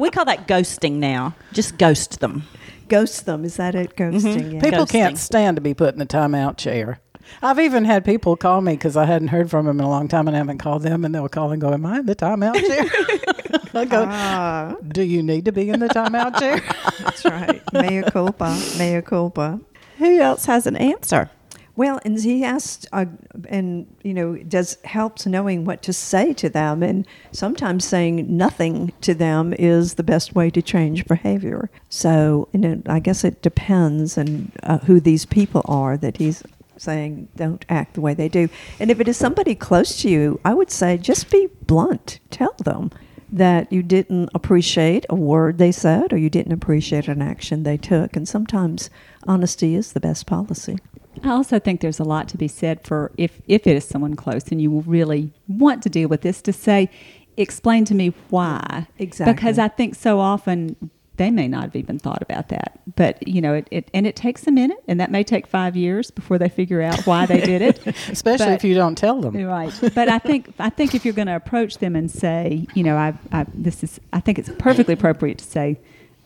We 0.00 0.10
call 0.10 0.24
that 0.26 0.46
ghosting 0.46 0.94
now. 0.94 1.34
Just 1.52 1.76
ghost 1.78 2.20
them. 2.20 2.44
ghost 2.88 3.26
them. 3.26 3.44
Is 3.44 3.56
that 3.56 3.74
it? 3.74 3.96
Ghosting. 3.96 4.54
Yeah. 4.54 4.60
People 4.60 4.86
can't 4.86 5.18
stand 5.18 5.56
to 5.56 5.60
be 5.60 5.74
put 5.74 5.94
in 5.94 5.98
the 5.98 6.06
timeout 6.06 6.56
chair. 6.56 7.00
I've 7.42 7.58
even 7.58 7.84
had 7.84 8.04
people 8.04 8.36
call 8.36 8.60
me 8.60 8.72
because 8.72 8.96
I 8.96 9.04
hadn't 9.04 9.28
heard 9.28 9.50
from 9.50 9.66
them 9.66 9.80
in 9.80 9.86
a 9.86 9.88
long 9.88 10.08
time 10.08 10.28
and 10.28 10.36
I 10.36 10.38
haven't 10.38 10.58
called 10.58 10.82
them, 10.82 11.04
and 11.04 11.14
they'll 11.14 11.28
call 11.28 11.52
and 11.52 11.60
go, 11.60 11.72
Am 11.72 11.86
I 11.86 12.00
in 12.00 12.06
the 12.06 12.16
timeout 12.16 12.54
chair? 12.54 13.60
I 13.74 13.84
go, 13.84 14.04
Ah, 14.08 14.76
Do 14.88 15.02
you 15.02 15.22
need 15.22 15.44
to 15.46 15.52
be 15.52 15.70
in 15.70 15.80
the 15.80 15.88
timeout 15.88 16.38
chair? 16.38 16.60
that's 16.98 17.24
right. 17.24 17.62
Mea 17.72 18.02
culpa. 18.02 18.58
Mea 18.78 19.02
culpa. 19.02 19.60
Who 19.98 20.18
else 20.18 20.46
has 20.46 20.66
an 20.66 20.76
answer? 20.76 21.30
Well, 21.76 22.00
and 22.04 22.20
he 22.20 22.44
asked, 22.44 22.86
uh, 22.92 23.06
and 23.48 23.86
you 24.02 24.12
know, 24.12 24.36
does 24.36 24.76
helps 24.84 25.24
knowing 25.24 25.64
what 25.64 25.82
to 25.84 25.94
say 25.94 26.34
to 26.34 26.50
them, 26.50 26.82
and 26.82 27.06
sometimes 27.32 27.86
saying 27.86 28.26
nothing 28.36 28.92
to 29.00 29.14
them 29.14 29.54
is 29.58 29.94
the 29.94 30.02
best 30.02 30.34
way 30.34 30.50
to 30.50 30.60
change 30.60 31.06
behavior. 31.06 31.70
So, 31.88 32.48
you 32.52 32.58
know, 32.60 32.82
I 32.86 32.98
guess 32.98 33.24
it 33.24 33.40
depends 33.40 34.18
on 34.18 34.52
uh, 34.62 34.78
who 34.78 35.00
these 35.00 35.24
people 35.24 35.62
are 35.64 35.96
that 35.96 36.18
he's 36.18 36.42
saying 36.80 37.28
don't 37.36 37.64
act 37.68 37.94
the 37.94 38.00
way 38.00 38.14
they 38.14 38.28
do. 38.28 38.48
And 38.78 38.90
if 38.90 39.00
it 39.00 39.08
is 39.08 39.16
somebody 39.16 39.54
close 39.54 40.00
to 40.02 40.08
you, 40.08 40.40
I 40.44 40.54
would 40.54 40.70
say 40.70 40.96
just 40.96 41.30
be 41.30 41.48
blunt. 41.66 42.20
Tell 42.30 42.54
them 42.64 42.90
that 43.32 43.72
you 43.72 43.82
didn't 43.82 44.30
appreciate 44.34 45.06
a 45.08 45.14
word 45.14 45.58
they 45.58 45.70
said 45.70 46.12
or 46.12 46.16
you 46.16 46.30
didn't 46.30 46.52
appreciate 46.52 47.06
an 47.06 47.22
action 47.22 47.62
they 47.62 47.76
took. 47.76 48.16
And 48.16 48.26
sometimes 48.26 48.90
honesty 49.26 49.74
is 49.74 49.92
the 49.92 50.00
best 50.00 50.26
policy. 50.26 50.78
I 51.22 51.30
also 51.30 51.58
think 51.58 51.80
there's 51.80 52.00
a 52.00 52.04
lot 52.04 52.28
to 52.30 52.38
be 52.38 52.48
said 52.48 52.82
for 52.82 53.12
if, 53.16 53.40
if 53.46 53.66
it 53.66 53.76
is 53.76 53.84
someone 53.84 54.16
close 54.16 54.48
and 54.50 54.60
you 54.60 54.80
really 54.86 55.32
want 55.48 55.82
to 55.82 55.90
deal 55.90 56.08
with 56.08 56.22
this, 56.22 56.40
to 56.42 56.52
say, 56.52 56.88
explain 57.36 57.84
to 57.86 57.94
me 57.94 58.14
why. 58.30 58.86
Exactly. 58.98 59.34
Because 59.34 59.58
I 59.58 59.68
think 59.68 59.94
so 59.94 60.18
often 60.18 60.90
they 61.20 61.30
may 61.30 61.46
not 61.46 61.64
have 61.64 61.76
even 61.76 61.98
thought 61.98 62.22
about 62.22 62.48
that. 62.48 62.80
But, 62.96 63.28
you 63.28 63.42
know, 63.42 63.52
it, 63.52 63.68
it 63.70 63.90
and 63.92 64.06
it 64.06 64.16
takes 64.16 64.46
a 64.46 64.50
minute, 64.50 64.82
and 64.88 64.98
that 65.00 65.10
may 65.10 65.22
take 65.22 65.46
five 65.46 65.76
years 65.76 66.10
before 66.10 66.38
they 66.38 66.48
figure 66.48 66.80
out 66.80 67.06
why 67.06 67.26
they 67.26 67.42
did 67.42 67.60
it. 67.60 67.86
Especially 68.08 68.46
But- 68.46 68.54
if 68.54 68.64
you 68.64 68.74
don't 68.74 68.96
tell 68.96 69.20
them. 69.20 69.36
Right, 69.36 69.70
but 69.94 70.08
I 70.08 70.18
think 70.18 70.54
I 70.58 70.70
think 70.70 70.94
if 70.94 71.04
you're 71.04 71.12
going 71.12 71.26
to 71.28 71.36
approach 71.36 71.76
them 71.76 71.94
and 71.94 72.10
say, 72.10 72.66
you 72.74 72.82
know, 72.82 72.96
I, 72.96 73.12
I 73.32 73.44
this 73.52 73.84
is, 73.84 74.00
I 74.14 74.20
think 74.20 74.38
it's 74.38 74.50
perfectly 74.58 74.94
appropriate 74.94 75.36
to 75.38 75.44
say, 75.44 75.78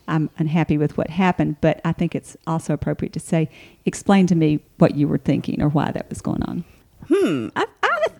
I'm 0.06 0.30
unhappy 0.38 0.78
with 0.78 0.96
what 0.96 1.10
happened, 1.10 1.56
but 1.60 1.80
I 1.84 1.90
think 1.92 2.14
it's 2.14 2.36
also 2.46 2.72
appropriate 2.72 3.12
to 3.14 3.20
say, 3.20 3.50
explain 3.84 4.28
to 4.28 4.36
me 4.36 4.60
what 4.78 4.94
you 4.94 5.08
were 5.08 5.18
thinking 5.18 5.60
or 5.60 5.70
why 5.70 5.90
that 5.90 6.08
was 6.08 6.20
going 6.20 6.44
on. 6.44 6.64
Hmm. 7.08 7.48
I, 7.56 7.62
I 7.62 7.66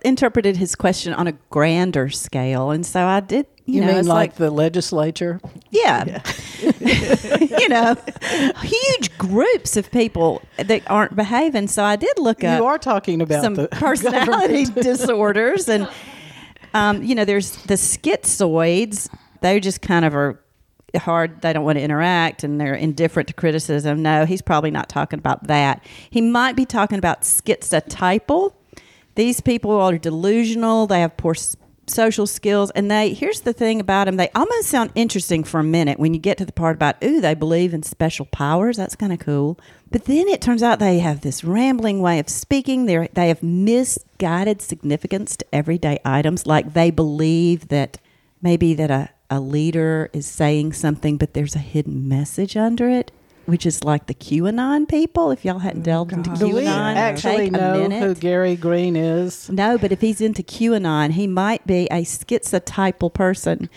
interpreted 0.04 0.56
his 0.56 0.74
question 0.74 1.12
on 1.14 1.26
a 1.26 1.32
grander 1.50 2.10
scale, 2.10 2.70
and 2.70 2.84
so 2.84 3.06
I 3.06 3.20
did. 3.20 3.46
You, 3.66 3.76
You, 3.76 3.80
know, 3.80 3.86
mean 3.86 3.96
it's 3.96 4.08
like, 4.08 4.34
the 4.34 4.50
legislature? 4.50 5.40
yeah, 5.70 6.22
you 6.60 7.68
know, 7.68 7.96
huge 8.62 9.16
groups 9.16 9.76
of 9.78 9.90
people 9.90 10.42
that 10.58 10.82
aren't 10.90 11.16
behaving. 11.16 11.68
So 11.68 11.82
I 11.82 11.96
did 11.96 12.18
look 12.18 12.44
up 12.44 12.58
You 12.58 12.66
are 12.66 12.78
talking 12.78 13.22
about 13.22 13.42
some 13.42 13.54
the 13.54 13.68
personality 13.72 14.66
disorders, 14.66 15.68
and 15.68 15.88
um, 16.74 17.02
you 17.02 17.14
know, 17.14 17.24
there's 17.24 17.56
the 17.62 17.74
schizoids. 17.74 19.08
They 19.40 19.60
just 19.60 19.80
kind 19.80 20.04
of 20.04 20.14
are 20.14 20.40
hard. 20.96 21.40
They 21.40 21.52
don't 21.52 21.64
want 21.64 21.78
to 21.78 21.82
interact, 21.82 22.44
and 22.44 22.60
they're 22.60 22.74
indifferent 22.74 23.28
to 23.28 23.34
criticism. 23.34 24.02
No, 24.02 24.26
he's 24.26 24.42
probably 24.42 24.70
not 24.70 24.88
talking 24.88 25.18
about 25.18 25.46
that. 25.46 25.84
He 26.10 26.20
might 26.20 26.54
be 26.56 26.66
talking 26.66 26.98
about 26.98 27.22
schizotypal. 27.22 28.52
These 29.14 29.40
people 29.40 29.70
are 29.72 29.98
delusional. 29.98 30.86
They 30.86 31.00
have 31.00 31.16
poor 31.16 31.34
social 31.86 32.26
skills, 32.26 32.70
and 32.70 32.90
they. 32.90 33.14
Here's 33.14 33.42
the 33.42 33.52
thing 33.52 33.80
about 33.80 34.06
them: 34.06 34.16
they 34.16 34.30
almost 34.34 34.68
sound 34.68 34.90
interesting 34.94 35.44
for 35.44 35.60
a 35.60 35.64
minute 35.64 35.98
when 35.98 36.14
you 36.14 36.20
get 36.20 36.38
to 36.38 36.44
the 36.44 36.52
part 36.52 36.76
about, 36.76 37.02
ooh, 37.04 37.20
they 37.20 37.34
believe 37.34 37.74
in 37.74 37.82
special 37.82 38.26
powers. 38.26 38.76
That's 38.76 38.96
kind 38.96 39.12
of 39.12 39.18
cool. 39.18 39.58
But 39.90 40.06
then 40.06 40.26
it 40.28 40.40
turns 40.40 40.62
out 40.62 40.78
they 40.78 40.98
have 40.98 41.20
this 41.20 41.44
rambling 41.44 42.00
way 42.00 42.18
of 42.18 42.28
speaking. 42.28 42.86
They 42.86 43.08
they 43.12 43.28
have 43.28 43.42
misguided 43.42 44.62
significance 44.62 45.36
to 45.36 45.54
everyday 45.54 45.98
items, 46.04 46.46
like 46.46 46.72
they 46.72 46.90
believe 46.90 47.68
that 47.68 47.98
maybe 48.42 48.74
that 48.74 48.90
a, 48.90 49.10
a 49.30 49.40
leader 49.40 50.10
is 50.12 50.26
saying 50.26 50.72
something, 50.72 51.16
but 51.16 51.34
there's 51.34 51.54
a 51.54 51.60
hidden 51.60 52.08
message 52.08 52.56
under 52.56 52.88
it, 52.88 53.12
which 53.46 53.66
is 53.66 53.84
like 53.84 54.06
the 54.06 54.14
QAnon 54.14 54.88
people. 54.88 55.30
If 55.30 55.44
y'all 55.44 55.58
hadn't 55.58 55.82
delved 55.82 56.12
into 56.12 56.30
God. 56.30 56.38
Do 56.38 56.48
we 56.48 56.62
QAnon, 56.62 56.94
actually 56.96 57.50
know 57.50 57.88
who 57.88 58.14
Gary 58.14 58.56
Green 58.56 58.96
is? 58.96 59.48
No, 59.50 59.78
but 59.78 59.92
if 59.92 60.00
he's 60.00 60.20
into 60.20 60.42
QAnon, 60.42 61.12
he 61.12 61.26
might 61.26 61.66
be 61.66 61.86
a 61.86 62.02
schizotypal 62.02 63.12
person. 63.12 63.68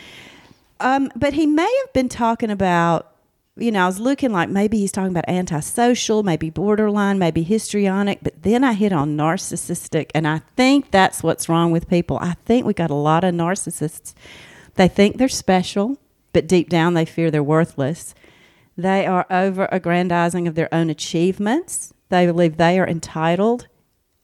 Um, 0.80 1.11
but 1.15 1.34
he 1.34 1.45
may 1.45 1.72
have 1.84 1.93
been 1.93 2.09
talking 2.09 2.51
about 2.51 3.13
you 3.59 3.72
know, 3.72 3.84
I 3.84 3.88
was 3.88 3.99
looking 3.99 4.32
like 4.32 4.49
maybe 4.49 4.78
he's 4.78 4.91
talking 4.91 5.11
about 5.11 5.28
antisocial, 5.28 6.24
maybe 6.24 6.49
borderline, 6.49 7.18
maybe 7.18 7.43
histrionic, 7.43 8.20
but 8.22 8.43
then 8.43 8.63
I 8.63 8.74
hit 8.74 8.93
on 8.93 9.18
narcissistic. 9.18 10.11
And 10.13 10.28
I 10.28 10.39
think 10.55 10.91
that's 10.91 11.24
what's 11.24 11.49
wrong 11.49 11.72
with 11.72 11.89
people. 11.89 12.20
I 12.22 12.36
think 12.45 12.65
we 12.65 12.74
got 12.74 12.91
a 12.91 12.95
lot 12.95 13.24
of 13.24 13.34
narcissists. 13.34 14.13
They 14.76 14.88
think 14.88 15.18
they're 15.18 15.28
special, 15.28 15.97
but 16.34 16.47
deep 16.47 16.70
down 16.70 16.93
they 16.93 17.05
fear 17.05 17.32
they're 17.32 17.43
worthless. 17.43 18.13
They 18.78 19.07
are 19.07 19.25
over 19.32 19.67
aggrandizing 19.71 20.47
of 20.47 20.55
their 20.55 20.73
own 20.73 20.89
achievements. 20.89 21.93
They 22.09 22.25
believe 22.28 22.57
they 22.57 22.80
are 22.80 22.88
entitled. 22.88 23.67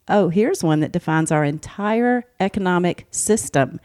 Oh, 0.07 0.29
here's 0.29 0.63
one 0.63 0.81
that 0.81 0.91
defines 0.91 1.31
our 1.31 1.43
entire 1.43 2.25
economic 2.39 3.07
system. 3.09 3.79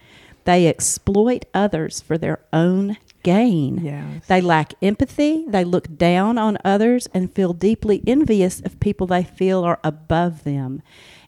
They 0.45 0.67
exploit 0.67 1.47
others 1.55 2.01
for 2.01 2.19
their 2.19 2.41
own 2.53 2.99
gain. 3.23 3.85
Yes. 3.85 4.27
They 4.27 4.41
lack 4.41 4.75
empathy. 4.83 5.45
They 5.49 5.65
look 5.65 5.97
down 5.97 6.39
on 6.39 6.59
others 6.65 7.09
and 7.15 7.33
feel 7.33 7.53
deeply 7.53 8.03
envious 8.07 8.61
of 8.61 8.79
people 8.81 9.07
they 9.07 9.25
feel 9.25 9.65
are 9.65 9.81
above 9.83 10.45
them. 10.45 10.83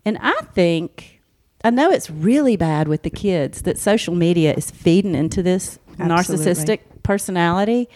And 0.04 0.18
I 0.20 0.40
think, 0.54 1.20
I 1.64 1.70
know 1.70 1.90
it's 1.90 2.10
really 2.10 2.56
bad 2.56 2.88
with 2.88 3.02
the 3.02 3.10
kids 3.10 3.62
that 3.62 3.78
social 3.78 4.14
media 4.14 4.54
is 4.54 4.70
feeding 4.70 5.14
into 5.14 5.42
this 5.42 5.78
Absolutely. 5.98 6.46
narcissistic 6.46 6.80
personality 7.02 7.88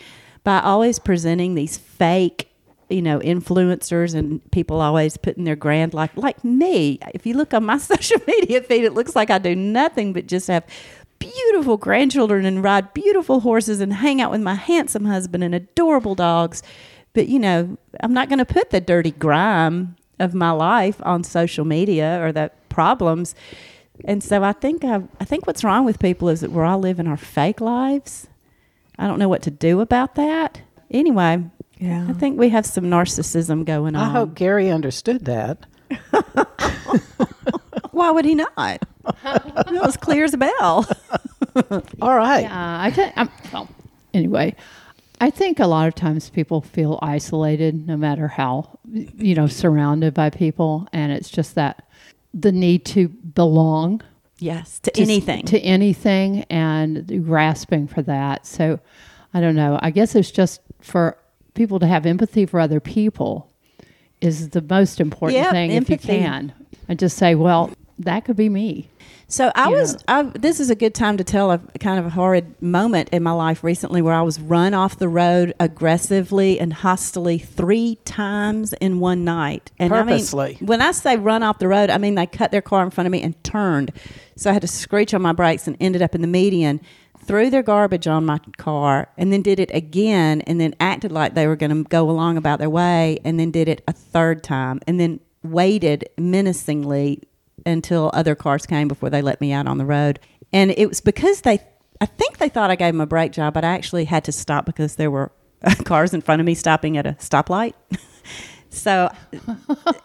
by 0.44 0.60
always 0.60 0.98
presenting 0.98 1.54
these 1.54 1.76
fake 1.76 2.50
you 2.90 3.02
know 3.02 3.18
influencers 3.20 4.14
and 4.14 4.48
people 4.50 4.80
always 4.80 5.16
putting 5.16 5.44
their 5.44 5.56
grand 5.56 5.94
life 5.94 6.12
like 6.16 6.44
me. 6.44 6.98
If 7.14 7.26
you 7.26 7.34
look 7.34 7.54
on 7.54 7.64
my 7.64 7.78
social 7.92 8.20
media 8.26 8.62
feed 8.62 8.84
it 8.84 8.94
looks 8.94 9.16
like 9.16 9.30
i 9.30 9.38
do 9.38 9.56
nothing 9.56 10.12
but 10.12 10.26
just 10.26 10.48
have 10.48 10.64
beautiful 11.18 11.76
grandchildren 11.76 12.44
and 12.44 12.62
ride 12.62 12.92
beautiful 12.92 13.40
horses 13.40 13.80
and 13.80 13.94
hang 13.94 14.20
out 14.20 14.30
with 14.30 14.42
my 14.42 14.54
handsome 14.54 15.06
husband 15.06 15.42
and 15.42 15.54
adorable 15.54 16.14
dogs. 16.14 16.62
But 17.14 17.28
you 17.28 17.38
know 17.38 17.76
i'm 18.00 18.12
not 18.12 18.28
going 18.28 18.38
to 18.38 18.44
put 18.44 18.70
the 18.70 18.80
dirty 18.80 19.12
grime 19.12 19.96
of 20.20 20.34
my 20.34 20.50
life 20.50 21.00
on 21.02 21.24
social 21.24 21.64
media 21.64 22.20
or 22.22 22.32
the 22.32 22.50
problems. 22.68 23.34
And 24.04 24.22
so 24.22 24.44
i 24.44 24.52
think 24.52 24.84
I, 24.84 25.02
I 25.20 25.24
think 25.24 25.46
what's 25.46 25.64
wrong 25.64 25.84
with 25.84 25.98
people 25.98 26.28
is 26.28 26.42
that 26.42 26.50
we're 26.52 26.64
all 26.64 26.80
living 26.80 27.06
our 27.06 27.16
fake 27.16 27.60
lives 27.60 28.28
I 28.98 29.06
don't 29.06 29.18
know 29.18 29.28
what 29.28 29.42
to 29.42 29.50
do 29.50 29.80
about 29.80 30.14
that. 30.16 30.60
Anyway, 30.90 31.44
Yeah. 31.78 32.06
I 32.08 32.12
think 32.12 32.38
we 32.38 32.50
have 32.50 32.66
some 32.66 32.84
narcissism 32.84 33.64
going 33.64 33.96
on. 33.96 34.08
I 34.08 34.12
hope 34.12 34.34
Gary 34.34 34.70
understood 34.70 35.24
that. 35.24 35.58
Why 37.90 38.10
would 38.10 38.24
he 38.24 38.34
not? 38.34 38.52
it 38.56 39.82
was 39.82 39.96
clear 39.96 40.24
as 40.24 40.34
a 40.34 40.38
bell. 40.38 40.50
All 42.02 42.16
right. 42.16 42.42
Yeah, 42.42 42.80
I 42.80 42.90
think. 42.90 43.12
I'm, 43.16 43.30
well, 43.52 43.68
anyway, 44.12 44.54
I 45.20 45.30
think 45.30 45.60
a 45.60 45.66
lot 45.66 45.86
of 45.86 45.94
times 45.94 46.30
people 46.30 46.60
feel 46.60 46.98
isolated, 47.02 47.86
no 47.86 47.96
matter 47.96 48.28
how 48.28 48.78
you 48.92 49.34
know 49.34 49.46
surrounded 49.46 50.14
by 50.14 50.30
people, 50.30 50.88
and 50.92 51.12
it's 51.12 51.30
just 51.30 51.54
that 51.54 51.86
the 52.32 52.50
need 52.50 52.84
to 52.86 53.08
belong 53.08 54.00
Yes, 54.38 54.78
to, 54.80 54.90
to 54.90 55.00
s- 55.02 55.08
anything. 55.08 55.44
to 55.46 55.58
anything, 55.60 56.44
and 56.50 57.24
grasping 57.24 57.86
for 57.86 58.02
that. 58.02 58.46
So, 58.46 58.80
I 59.32 59.40
don't 59.40 59.54
know. 59.56 59.78
I 59.82 59.90
guess 59.90 60.14
it's 60.14 60.30
just 60.30 60.60
for 60.80 61.16
people 61.54 61.78
to 61.80 61.86
have 61.86 62.04
empathy 62.06 62.46
for 62.46 62.58
other 62.60 62.80
people 62.80 63.50
is 64.20 64.50
the 64.50 64.62
most 64.62 65.00
important 65.00 65.42
Yep, 65.42 65.50
thing 65.52 65.70
if 65.72 65.88
you 65.90 65.98
can, 65.98 66.52
and 66.88 66.98
just 66.98 67.16
say, 67.16 67.34
well, 67.34 67.70
that 67.98 68.24
could 68.24 68.36
be 68.36 68.48
me. 68.48 68.88
So 69.34 69.50
I 69.52 69.68
was. 69.68 69.96
I, 70.06 70.22
this 70.22 70.60
is 70.60 70.70
a 70.70 70.76
good 70.76 70.94
time 70.94 71.16
to 71.16 71.24
tell 71.24 71.50
a 71.50 71.58
kind 71.80 71.98
of 71.98 72.06
a 72.06 72.10
horrid 72.10 72.62
moment 72.62 73.08
in 73.08 73.24
my 73.24 73.32
life 73.32 73.64
recently 73.64 74.00
where 74.00 74.14
I 74.14 74.22
was 74.22 74.38
run 74.38 74.74
off 74.74 74.96
the 74.98 75.08
road 75.08 75.52
aggressively 75.58 76.60
and 76.60 76.72
hostily 76.72 77.42
three 77.42 77.96
times 78.04 78.74
in 78.74 79.00
one 79.00 79.24
night. 79.24 79.72
And 79.76 79.90
Purposely. 79.90 80.44
I 80.44 80.58
mean, 80.60 80.66
when 80.68 80.80
I 80.80 80.92
say 80.92 81.16
run 81.16 81.42
off 81.42 81.58
the 81.58 81.66
road, 81.66 81.90
I 81.90 81.98
mean 81.98 82.14
they 82.14 82.26
cut 82.26 82.52
their 82.52 82.62
car 82.62 82.84
in 82.84 82.90
front 82.90 83.06
of 83.06 83.10
me 83.10 83.22
and 83.22 83.42
turned. 83.42 83.90
So 84.36 84.50
I 84.50 84.52
had 84.52 84.62
to 84.62 84.68
screech 84.68 85.12
on 85.14 85.22
my 85.22 85.32
brakes 85.32 85.66
and 85.66 85.76
ended 85.80 86.00
up 86.00 86.14
in 86.14 86.20
the 86.20 86.28
median. 86.28 86.80
Threw 87.18 87.50
their 87.50 87.64
garbage 87.64 88.06
on 88.06 88.24
my 88.24 88.38
car 88.56 89.08
and 89.18 89.32
then 89.32 89.42
did 89.42 89.58
it 89.58 89.70
again 89.74 90.42
and 90.42 90.60
then 90.60 90.76
acted 90.78 91.10
like 91.10 91.34
they 91.34 91.48
were 91.48 91.56
going 91.56 91.72
to 91.72 91.88
go 91.88 92.08
along 92.08 92.36
about 92.36 92.60
their 92.60 92.70
way 92.70 93.18
and 93.24 93.40
then 93.40 93.50
did 93.50 93.66
it 93.66 93.82
a 93.88 93.92
third 93.92 94.44
time 94.44 94.78
and 94.86 95.00
then 95.00 95.18
waited 95.42 96.08
menacingly 96.16 97.20
until 97.66 98.10
other 98.14 98.34
cars 98.34 98.66
came 98.66 98.88
before 98.88 99.10
they 99.10 99.22
let 99.22 99.40
me 99.40 99.52
out 99.52 99.66
on 99.66 99.78
the 99.78 99.84
road. 99.84 100.20
And 100.52 100.70
it 100.72 100.88
was 100.88 101.00
because 101.00 101.42
they, 101.42 101.60
I 102.00 102.06
think 102.06 102.38
they 102.38 102.48
thought 102.48 102.70
I 102.70 102.76
gave 102.76 102.94
them 102.94 103.00
a 103.00 103.06
brake 103.06 103.32
job, 103.32 103.54
but 103.54 103.64
I 103.64 103.74
actually 103.74 104.04
had 104.04 104.24
to 104.24 104.32
stop 104.32 104.66
because 104.66 104.96
there 104.96 105.10
were 105.10 105.32
cars 105.84 106.14
in 106.14 106.20
front 106.20 106.40
of 106.40 106.46
me 106.46 106.54
stopping 106.54 106.96
at 106.96 107.06
a 107.06 107.12
stoplight. 107.14 107.74
so 108.70 109.10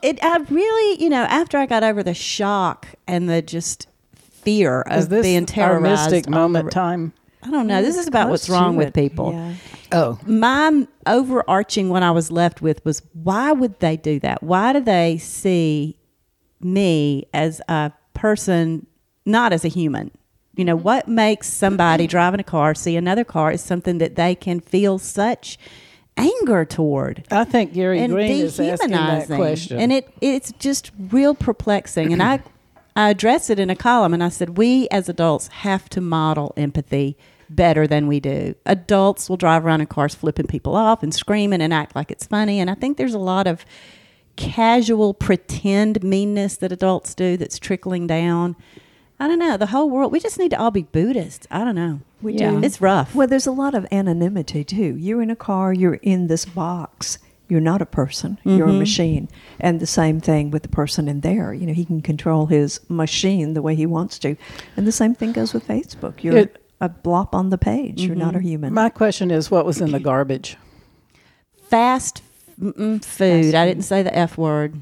it, 0.02 0.20
I 0.24 0.38
really, 0.50 1.04
you 1.04 1.10
know, 1.10 1.24
after 1.24 1.58
I 1.58 1.66
got 1.66 1.84
over 1.84 2.04
the 2.04 2.14
shock 2.14 2.88
and 3.08 3.30
the 3.30 3.42
just 3.42 3.88
fear 4.16 4.84
Is 4.90 5.06
of 5.06 5.10
this 5.10 5.26
being 5.26 5.42
our 5.42 5.46
terrorized, 5.46 6.12
mystic 6.12 6.28
on 6.28 6.32
the 6.32 6.38
moment 6.38 6.72
time? 6.72 7.14
I 7.42 7.52
don't 7.52 7.68
know. 7.68 7.82
This 7.82 7.98
is 7.98 8.08
about 8.08 8.30
what's 8.30 8.50
wrong 8.50 8.76
with 8.76 8.94
people 8.94 9.32
Yeah. 9.32 9.54
Oh, 9.92 10.20
my 10.26 10.88
overarching 11.08 11.90
what 11.90 12.04
I 12.04 12.12
was 12.12 12.32
left 12.32 12.62
with 12.62 12.84
was 12.86 13.02
why 13.14 13.52
would 13.52 13.80
they 13.80 13.98
do 13.98 14.20
that? 14.20 14.44
Why 14.44 14.74
do 14.74 14.82
they 14.82 15.18
see 15.18 15.98
me 16.62 17.28
as 17.34 17.62
a 17.68 17.92
person, 18.14 18.88
not 19.26 19.54
as 19.54 19.66
a 19.66 19.70
human? 19.70 20.12
You 20.56 20.66
know, 20.66 20.76
mm-hmm. 20.76 20.84
what 20.84 21.08
makes 21.08 21.48
somebody 21.48 22.06
mm-hmm. 22.06 22.12
driving 22.12 22.40
a 22.40 22.44
car 22.44 22.76
see 22.76 22.96
another 22.96 23.24
car 23.24 23.52
is 23.52 23.62
something 23.62 23.98
that 24.00 24.16
they 24.16 24.36
can 24.36 24.60
feel 24.60 25.00
such 25.00 25.58
anger 26.18 26.66
toward 26.66 27.24
I 27.32 27.46
think 27.46 27.74
Gary 27.74 28.00
and 28.02 28.12
Green 28.12 28.44
is 28.44 28.60
asking 28.60 28.92
that 28.92 29.28
question. 29.28 29.80
And 29.80 29.94
it 29.94 30.14
it's 30.20 30.52
just 30.60 30.92
real 31.12 31.34
perplexing. 31.34 32.12
and 32.12 32.22
I 32.22 32.42
I 32.96 33.12
addressed 33.12 33.50
it 33.50 33.60
in 33.60 33.70
a 33.70 33.76
column 33.76 34.14
and 34.14 34.22
I 34.24 34.28
said 34.28 34.58
we 34.58 34.90
as 34.90 35.08
adults 35.08 35.48
have 35.48 35.88
to 35.90 36.02
model 36.02 36.54
empathy 36.58 37.18
better 37.50 37.88
than 37.88 38.08
we 38.08 38.20
do. 38.20 38.56
Adults 38.66 39.30
will 39.30 39.38
drive 39.38 39.66
around 39.66 39.82
in 39.82 39.88
cars 39.88 40.14
flipping 40.14 40.48
people 40.48 40.76
off 40.76 41.02
and 41.02 41.14
screaming 41.14 41.62
and 41.62 41.74
act 41.74 41.96
like 41.96 42.12
it's 42.12 42.28
funny. 42.28 42.60
And 42.60 42.70
I 42.70 42.76
think 42.76 42.98
there's 42.98 43.14
a 43.14 43.20
lot 43.20 43.48
of 43.48 43.66
casual 44.40 45.14
pretend 45.14 46.02
meanness 46.02 46.56
that 46.58 46.72
adults 46.72 47.14
do 47.14 47.36
that's 47.36 47.60
trickling 47.60 48.08
down. 48.08 48.56
I 49.20 49.28
don't 49.28 49.38
know. 49.38 49.58
The 49.58 49.68
whole 49.68 49.90
world, 49.90 50.14
we 50.14 50.22
just 50.22 50.40
need 50.40 50.52
to 50.52 50.60
all 50.60 50.72
be 50.72 50.84
Buddhists. 50.84 51.46
I 51.52 51.66
don't 51.66 51.76
know. 51.76 52.00
We 52.22 52.34
Yeah. 52.34 52.52
do. 52.52 52.64
It's 52.64 52.80
rough. 52.80 53.14
Well, 53.14 53.28
there's 53.28 53.46
a 53.46 53.52
lot 53.52 53.76
of 53.76 53.86
anonymity 53.92 54.64
too. 54.64 54.96
You're 54.98 55.22
in 55.22 55.30
a 55.30 55.36
car, 55.36 55.74
you're 55.74 55.96
in 55.96 56.28
this 56.28 56.46
box. 56.46 57.20
You're 57.50 57.60
not 57.60 57.82
a 57.82 57.86
person, 57.86 58.38
you're 58.46 58.68
a 58.68 58.70
mm-hmm. 58.70 58.80
machine. 58.80 59.28
And 59.60 59.80
the 59.80 59.88
same 59.88 60.22
thing 60.22 60.52
with 60.52 60.62
the 60.62 60.70
person 60.70 61.08
in 61.08 61.22
there. 61.22 61.52
You 61.52 61.66
know, 61.66 61.74
he 61.74 61.84
can 61.84 62.00
control 62.00 62.46
his 62.46 62.80
machine 62.88 63.56
the 63.56 63.62
way 63.64 63.74
he 63.76 63.88
wants 63.88 64.20
to. 64.20 64.38
And 64.78 64.86
the 64.86 64.92
same 64.92 65.16
thing 65.16 65.32
goes 65.34 65.54
with 65.54 65.68
Facebook. 65.68 66.24
You're 66.24 66.38
It- 66.38 66.64
a 66.80 66.88
blop 66.88 67.34
on 67.34 67.50
the 67.50 67.58
page, 67.58 68.02
you're 68.02 68.16
not 68.16 68.36
a 68.36 68.38
mm-hmm. 68.38 68.48
human. 68.48 68.74
My 68.74 68.90
question 68.90 69.32
is, 69.32 69.52
what 69.52 69.66
was 69.66 69.82
in 69.82 69.92
the 69.92 70.00
garbage? 70.00 70.56
Fast 71.58 72.22
mm-mm, 72.60 73.04
food. 73.04 73.56
I 73.56 73.66
didn't 73.68 73.84
say 73.84 74.04
the 74.04 74.16
F 74.18 74.38
word. 74.38 74.82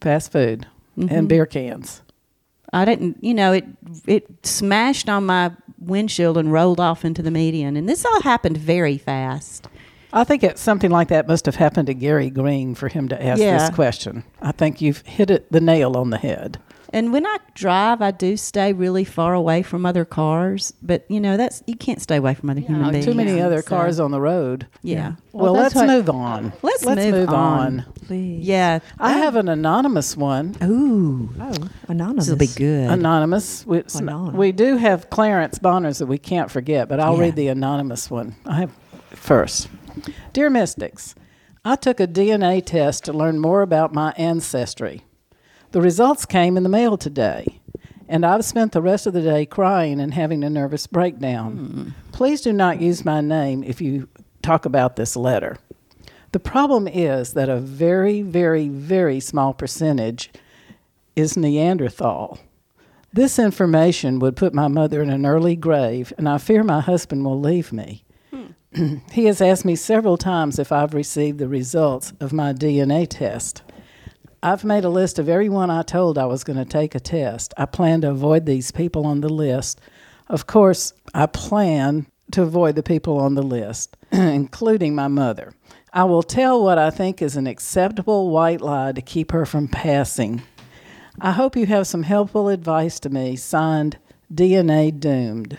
Fast 0.00 0.32
food 0.32 0.66
Mm-hmm. 0.98 1.14
and 1.14 1.26
beer 1.28 1.46
cans. 1.46 2.02
I 2.70 2.84
didn't, 2.84 3.22
you 3.24 3.32
know, 3.32 3.52
it 3.52 3.64
it 4.06 4.26
smashed 4.46 5.08
on 5.08 5.24
my 5.24 5.52
windshield 5.78 6.36
and 6.36 6.52
rolled 6.52 6.80
off 6.80 7.02
into 7.04 7.22
the 7.22 7.30
median. 7.30 7.76
And 7.76 7.88
this 7.88 8.04
all 8.04 8.20
happened 8.20 8.56
very 8.58 8.98
fast. 8.98 9.68
I 10.12 10.24
think 10.24 10.42
it, 10.44 10.58
something 10.58 10.90
like 10.90 11.08
that 11.08 11.26
must 11.26 11.46
have 11.46 11.56
happened 11.56 11.86
to 11.86 11.94
Gary 11.94 12.28
Green 12.28 12.74
for 12.74 12.88
him 12.88 13.08
to 13.08 13.22
ask 13.24 13.40
Yeah. 13.40 13.56
this 13.58 13.74
question. 13.74 14.22
I 14.42 14.52
think 14.52 14.82
you've 14.82 15.00
hit 15.06 15.30
it 15.30 15.50
the 15.50 15.60
nail 15.62 15.96
on 15.96 16.10
the 16.10 16.18
head. 16.18 16.58
And 16.94 17.12
when 17.12 17.26
I 17.26 17.38
drive, 17.54 18.02
I 18.02 18.10
do 18.10 18.36
stay 18.36 18.72
really 18.74 19.04
far 19.04 19.32
away 19.32 19.62
from 19.62 19.86
other 19.86 20.04
cars. 20.04 20.74
But 20.82 21.04
you 21.08 21.20
know, 21.20 21.36
that's 21.38 21.62
you 21.66 21.74
can't 21.74 22.00
stay 22.02 22.16
away 22.16 22.34
from 22.34 22.50
other 22.50 22.60
human 22.60 22.90
beings. 22.90 23.06
Too 23.06 23.14
many 23.14 23.40
other 23.40 23.62
So, 23.62 23.68
cars 23.68 23.98
on 23.98 24.10
the 24.10 24.20
road. 24.20 24.66
Yeah. 24.82 25.12
Well, 25.32 25.52
Well, 25.52 25.62
let's 25.62 25.74
what- 25.74 25.86
move 25.86 26.10
on. 26.10 26.52
Let's 26.62 26.84
move 26.84 27.30
on. 27.30 27.84
Please. 28.06 28.46
Yeah. 28.46 28.80
I 28.98 29.12
have 29.14 29.36
an 29.36 29.48
anonymous 29.48 30.16
one. 30.16 30.54
Ooh. 30.62 31.30
Oh, 31.40 31.54
anonymous. 31.88 32.26
This 32.26 32.30
will 32.30 32.38
be 32.38 32.46
good. 32.48 32.90
Anonymous. 32.90 33.66
We, 33.66 33.82
Anonymous. 33.94 34.34
we 34.38 34.52
do 34.52 34.76
have 34.76 35.08
Clarence 35.08 35.58
Bonners 35.58 35.98
that 35.98 36.06
we 36.06 36.18
can't 36.18 36.50
forget, 36.50 36.88
but 36.88 37.00
I'll 37.00 37.14
Yeah. 37.16 37.22
read 37.22 37.36
the 37.36 37.48
anonymous 37.48 38.10
one. 38.10 38.34
I 38.44 38.60
have 38.60 38.72
first. 39.10 39.68
Dear 40.32 40.50
Mystics, 40.50 41.14
I 41.64 41.76
took 41.76 42.00
a 42.00 42.06
DNA 42.06 42.60
test 42.60 43.04
to 43.04 43.12
learn 43.12 43.38
more 43.38 43.62
about 43.62 43.94
my 43.94 44.12
ancestry. 44.16 45.04
The 45.72 45.80
results 45.80 46.26
came 46.26 46.58
in 46.58 46.64
the 46.64 46.68
mail 46.68 46.98
today, 46.98 47.58
and 48.06 48.26
I've 48.26 48.44
spent 48.44 48.72
the 48.72 48.82
rest 48.82 49.06
of 49.06 49.14
the 49.14 49.22
day 49.22 49.46
crying 49.46 50.00
and 50.00 50.12
having 50.12 50.44
a 50.44 50.50
nervous 50.50 50.86
breakdown. 50.86 51.52
Hmm. 51.52 52.12
Please 52.12 52.42
do 52.42 52.52
not 52.52 52.82
use 52.82 53.06
my 53.06 53.22
name 53.22 53.64
if 53.64 53.80
you 53.80 54.06
talk 54.42 54.66
about 54.66 54.96
this 54.96 55.16
letter. 55.16 55.56
The 56.32 56.40
problem 56.40 56.86
is 56.86 57.32
that 57.32 57.48
a 57.48 57.56
very, 57.56 58.20
very, 58.20 58.68
very 58.68 59.18
small 59.18 59.54
percentage 59.54 60.30
is 61.16 61.38
Neanderthal. 61.38 62.38
This 63.10 63.38
information 63.38 64.18
would 64.18 64.36
put 64.36 64.52
my 64.52 64.68
mother 64.68 65.00
in 65.00 65.08
an 65.08 65.24
early 65.24 65.56
grave, 65.56 66.12
and 66.18 66.28
I 66.28 66.36
fear 66.36 66.62
my 66.62 66.82
husband 66.82 67.24
will 67.24 67.40
leave 67.40 67.72
me. 67.72 68.04
Hmm. 68.30 68.96
he 69.10 69.24
has 69.24 69.40
asked 69.40 69.64
me 69.64 69.76
several 69.76 70.18
times 70.18 70.58
if 70.58 70.70
I've 70.70 70.92
received 70.92 71.38
the 71.38 71.48
results 71.48 72.12
of 72.20 72.34
my 72.34 72.52
DNA 72.52 73.06
test. 73.08 73.62
I've 74.44 74.64
made 74.64 74.84
a 74.84 74.88
list 74.88 75.20
of 75.20 75.28
everyone 75.28 75.70
I 75.70 75.82
told 75.82 76.18
I 76.18 76.26
was 76.26 76.42
going 76.42 76.56
to 76.58 76.64
take 76.64 76.96
a 76.96 77.00
test. 77.00 77.54
I 77.56 77.64
plan 77.64 78.00
to 78.00 78.10
avoid 78.10 78.44
these 78.44 78.72
people 78.72 79.06
on 79.06 79.20
the 79.20 79.28
list. 79.28 79.80
Of 80.28 80.48
course, 80.48 80.92
I 81.14 81.26
plan 81.26 82.06
to 82.32 82.42
avoid 82.42 82.74
the 82.74 82.82
people 82.82 83.18
on 83.18 83.36
the 83.36 83.42
list, 83.42 83.96
including 84.10 84.96
my 84.96 85.06
mother. 85.06 85.54
I 85.92 86.04
will 86.04 86.24
tell 86.24 86.60
what 86.60 86.76
I 86.76 86.90
think 86.90 87.22
is 87.22 87.36
an 87.36 87.46
acceptable 87.46 88.30
white 88.30 88.60
lie 88.60 88.90
to 88.90 89.00
keep 89.00 89.30
her 89.30 89.46
from 89.46 89.68
passing. 89.68 90.42
I 91.20 91.30
hope 91.30 91.54
you 91.54 91.66
have 91.66 91.86
some 91.86 92.02
helpful 92.02 92.48
advice 92.48 92.98
to 93.00 93.10
me. 93.10 93.36
Signed, 93.36 93.98
DNA 94.34 94.98
Doomed. 94.98 95.56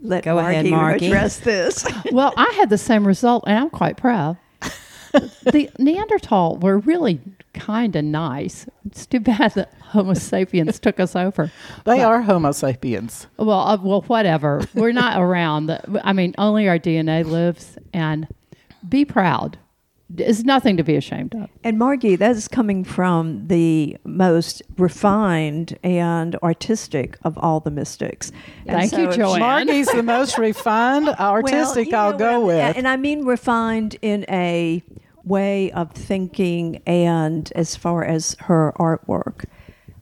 Let 0.00 0.24
Go 0.24 0.38
ahead, 0.38 0.64
Margie 0.64 0.70
Margie. 0.70 1.06
address 1.08 1.40
this. 1.40 1.84
well, 2.12 2.32
I 2.38 2.50
had 2.56 2.70
the 2.70 2.78
same 2.78 3.06
result, 3.06 3.44
and 3.46 3.58
I'm 3.58 3.70
quite 3.70 3.98
proud. 3.98 4.38
the 5.42 5.68
Neanderthal 5.78 6.56
were 6.56 6.78
really 6.78 7.20
kind 7.54 7.94
of 7.96 8.04
nice. 8.04 8.66
It's 8.86 9.06
too 9.06 9.20
bad 9.20 9.54
that 9.54 9.72
Homo 9.80 10.14
sapiens 10.14 10.78
took 10.78 11.00
us 11.00 11.16
over. 11.16 11.50
They 11.84 12.02
are 12.02 12.22
Homo 12.22 12.52
sapiens. 12.52 13.26
Well, 13.38 13.50
uh, 13.60 13.78
well, 13.82 14.02
whatever. 14.02 14.62
We're 14.74 14.92
not 14.92 15.20
around. 15.20 15.76
I 16.02 16.12
mean, 16.12 16.34
only 16.38 16.68
our 16.68 16.78
DNA 16.78 17.24
lives, 17.24 17.78
and 17.92 18.26
be 18.88 19.04
proud. 19.04 19.58
It's 20.16 20.44
nothing 20.44 20.76
to 20.76 20.82
be 20.84 20.96
ashamed 20.96 21.34
of. 21.34 21.48
And 21.64 21.78
Margie, 21.78 22.14
that 22.16 22.32
is 22.36 22.46
coming 22.46 22.84
from 22.84 23.48
the 23.48 23.96
most 24.04 24.62
refined 24.76 25.78
and 25.82 26.36
artistic 26.36 27.16
of 27.24 27.38
all 27.38 27.60
the 27.60 27.70
mystics. 27.70 28.30
And 28.66 28.78
Thank 28.78 28.92
you, 28.92 29.08
if- 29.08 29.16
Joanne. 29.16 29.40
Margie's 29.40 29.88
the 29.88 30.02
most 30.02 30.36
refined, 30.36 31.08
artistic 31.18 31.88
Well, 31.90 32.04
I'll 32.06 32.12
know 32.12 32.18
go 32.18 32.46
with. 32.46 32.76
And 32.76 32.86
I 32.86 32.96
mean 32.96 33.24
refined 33.24 33.96
in 34.02 34.26
a 34.28 34.82
way 35.24 35.70
of 35.72 35.92
thinking 35.92 36.82
and 36.86 37.50
as 37.54 37.76
far 37.76 38.04
as 38.04 38.36
her 38.40 38.72
artwork. 38.78 39.44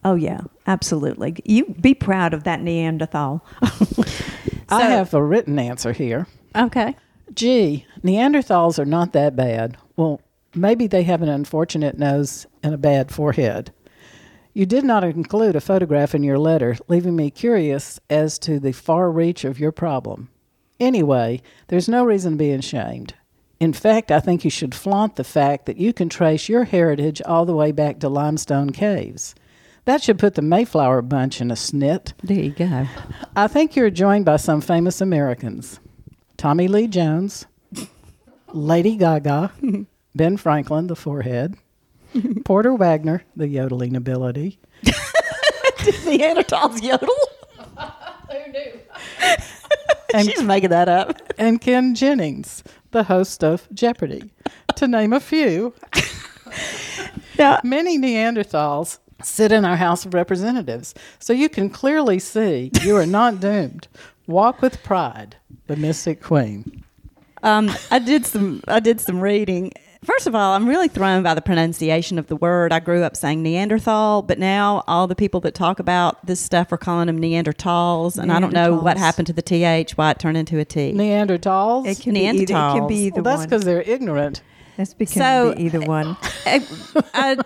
Oh 0.05 0.14
yeah, 0.14 0.41
absolutely. 0.66 1.37
You 1.45 1.66
be 1.81 1.95
proud 1.95 2.35
of 2.35 2.45
that 2.45 2.61
Neanderthal. 2.61 3.45
I 4.68 4.83
have 4.83 5.14
a 5.14 5.23
written 5.23 5.59
answer 5.59 5.93
here. 5.93 6.27
Okay. 6.57 6.97
Gee, 7.35 7.87
Neanderthals 8.03 8.79
are 8.79 8.85
not 8.85 9.12
that 9.12 9.37
bad. 9.37 9.77
Well, 9.97 10.20
maybe 10.55 10.87
they 10.87 11.05
have 11.05 11.23
an 11.23 11.29
unfortunate 11.29 11.99
nose 11.99 12.47
and 12.62 12.75
a 12.75 12.79
bad 12.79 13.11
forehead. 13.11 13.73
You 14.55 14.66
did 14.66 14.85
not 14.85 15.05
include 15.05 15.57
a 15.57 15.61
photograph 15.61 16.14
in 16.14 16.23
your 16.23 16.39
letter, 16.39 16.77
leaving 16.89 17.16
me 17.16 17.31
curious 17.31 17.99
as 18.11 18.39
to 18.41 18.61
the 18.61 18.73
far 18.73 19.11
reach 19.11 19.45
of 19.45 19.59
your 19.59 19.73
problem. 19.73 20.29
Anyway, 20.79 21.41
there's 21.68 21.89
no 21.89 22.05
reason 22.05 22.33
to 22.33 22.39
be 22.39 22.51
ashamed. 22.51 23.14
In 23.63 23.73
fact, 23.73 24.11
I 24.11 24.19
think 24.19 24.43
you 24.43 24.51
should 24.51 24.75
flaunt 24.75 25.15
the 25.15 25.23
fact 25.23 25.67
that 25.67 25.77
you 25.77 25.93
can 25.93 26.09
trace 26.09 26.49
your 26.49 26.65
heritage 26.65 27.23
all 27.25 27.47
the 27.47 27.55
way 27.55 27.71
back 27.71 28.01
to 28.01 28.09
limestone 28.09 28.71
caves. 28.71 29.37
That 29.85 30.03
should 30.03 30.19
put 30.19 30.35
the 30.35 30.43
Mayflower 30.43 31.01
bunch 31.01 31.41
in 31.41 31.49
a 31.49 31.55
snit. 31.55 32.13
There 32.25 32.41
you 32.41 32.51
go. 32.51 32.89
I 33.37 33.47
think 33.47 33.77
you're 33.77 33.89
joined 33.89 34.25
by 34.25 34.39
some 34.39 34.63
famous 34.63 35.01
Americans 35.01 35.79
Tommy 36.37 36.67
Lee 36.67 36.89
Jones, 36.89 37.47
Lady 38.53 38.97
Gaga, 38.97 39.53
Ben 40.17 40.37
Franklin, 40.39 40.89
the 40.89 40.97
forehead, 40.97 41.55
Porter 42.45 42.75
Wagoner, 42.75 43.23
the 43.37 43.47
yodeling 43.47 43.95
ability, 43.95 44.59
Did 44.83 45.95
Neanderthals 46.03 46.83
yodel. 46.83 47.15
Who 48.29 48.51
knew? 48.51 48.81
and, 50.15 50.29
She's 50.29 50.43
making 50.43 50.71
that 50.71 50.89
up. 50.89 51.17
and 51.39 51.61
Ken 51.61 51.95
Jennings, 51.95 52.65
the 52.93 53.05
host 53.05 53.43
of 53.43 53.68
Jeopardy, 53.74 54.30
to 54.76 54.86
name 54.86 55.12
a 55.12 55.20
few. 55.20 55.74
Yeah. 57.38 57.61
Many 57.64 57.99
Neanderthals 57.99 58.99
sit 59.22 59.53
in 59.53 59.64
our 59.64 59.76
House 59.76 60.05
of 60.05 60.14
Representatives, 60.14 60.95
so 61.18 61.32
you 61.32 61.49
can 61.49 61.70
clearly 61.70 62.18
see 62.18 62.70
you 62.82 62.97
are 62.97 63.07
not 63.07 63.40
doomed. 63.40 63.88
Walk 64.26 64.62
with 64.62 64.82
pride, 64.82 65.36
the 65.66 65.76
Mystic 65.76 66.22
Queen. 66.22 66.84
Um, 67.43 67.70
I 67.90 67.99
did 67.99 68.24
some. 68.26 68.62
I 68.68 68.80
did 68.80 69.01
some 69.01 69.20
reading. 69.20 69.72
First 70.05 70.27
of 70.27 70.35
all, 70.35 70.55
I'm 70.55 70.69
really 70.69 70.89
thrown 70.89 71.23
by 71.23 71.35
the 71.35 71.41
pronunciation 71.41 72.19
of 72.19 72.27
the 72.27 72.35
word. 72.35 72.73
I 72.73 72.81
grew 72.81 73.05
up 73.05 73.17
saying 73.17 73.41
Neanderthal, 73.41 74.23
but 74.23 74.37
now 74.37 74.83
all 74.89 75.07
the 75.07 75.15
people 75.15 75.39
that 75.43 75.55
talk 75.55 75.79
about 75.79 76.25
this 76.27 76.41
stuff 76.41 76.73
are 76.73 76.77
calling 76.77 77.07
them 77.07 77.21
Neanderthals, 77.21 78.19
and 78.19 78.33
I 78.33 78.41
don't 78.41 78.53
know 78.53 78.75
what 78.75 78.97
happened 78.97 79.29
to 79.29 79.33
the 79.33 79.43
th, 79.43 79.93
why 79.97 80.11
it 80.11 80.19
turned 80.19 80.37
into 80.37 80.59
a 80.59 80.65
t. 80.65 80.93
Neanderthals? 80.93 81.87
It 81.87 82.01
can 82.01 82.15
be 82.15 82.27
either, 82.27 82.43
it 82.43 82.47
can 82.49 82.87
be 82.89 82.95
either 82.97 83.23
well, 83.23 83.37
that's 83.37 83.47
because 83.47 83.63
they're 83.65 83.83
ignorant. 83.83 84.43
That's 84.77 84.93
because 84.95 85.15
So- 85.23 85.55
be 85.55 85.65
either 85.65 85.81
one. 85.81 86.17
I, 86.47 86.67
I, 87.15 87.37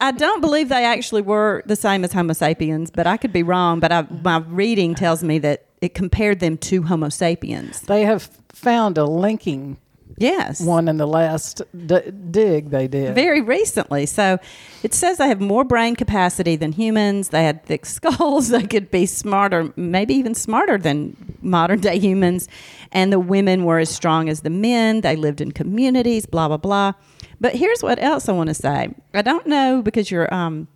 I 0.00 0.12
don't 0.12 0.40
believe 0.42 0.68
they 0.68 0.84
actually 0.84 1.22
were 1.22 1.62
the 1.64 1.76
same 1.76 2.04
as 2.04 2.12
Homo 2.12 2.34
sapiens, 2.34 2.90
but 2.90 3.06
I 3.06 3.16
could 3.16 3.32
be 3.32 3.42
wrong. 3.42 3.80
But 3.80 3.90
I, 3.92 4.02
my 4.22 4.38
reading 4.38 4.94
tells 4.94 5.22
me 5.24 5.38
that 5.38 5.64
it 5.80 5.94
compared 5.94 6.40
them 6.40 6.58
to 6.58 6.82
Homo 6.82 7.08
sapiens. 7.08 7.80
They 7.82 8.02
have 8.02 8.28
found 8.50 8.98
a 8.98 9.04
linking 9.04 9.78
Yes. 10.22 10.60
one 10.60 10.88
in 10.88 10.96
the 10.96 11.06
last 11.06 11.60
d- 11.86 12.00
dig 12.30 12.70
they 12.70 12.86
did. 12.88 13.14
very 13.14 13.40
recently. 13.42 14.06
So 14.06 14.38
it 14.82 14.94
says 14.94 15.18
they 15.18 15.28
have 15.28 15.40
more 15.40 15.64
brain 15.64 15.96
capacity 15.96 16.56
than 16.56 16.72
humans. 16.72 17.28
They 17.30 17.44
had 17.44 17.64
thick 17.64 17.84
skulls. 17.96 18.48
They 18.48 18.62
could 18.66 18.90
be 18.90 19.04
smarter, 19.06 19.72
maybe 19.76 20.14
even 20.14 20.34
smarter 20.34 20.78
than 20.78 21.16
modern 21.42 21.80
day 21.80 21.98
humans. 21.98 22.48
And 22.92 23.12
the 23.12 23.20
women 23.20 23.64
were 23.64 23.78
as 23.78 23.90
strong 23.90 24.28
as 24.28 24.40
the 24.42 24.50
men. 24.50 25.00
They 25.00 25.16
lived 25.16 25.40
in 25.40 25.52
communities, 25.52 26.26
blah, 26.26 26.48
blah, 26.48 26.56
blah. 26.58 26.92
But 27.40 27.54
here's 27.56 27.82
what 27.82 28.00
else 28.00 28.28
I 28.28 28.32
want 28.32 28.48
to 28.48 28.54
say. 28.54 28.94
I 29.14 29.22
don't 29.22 29.46
know 29.46 29.82
because 29.82 30.10
you're, 30.10 30.32
um, 30.32 30.68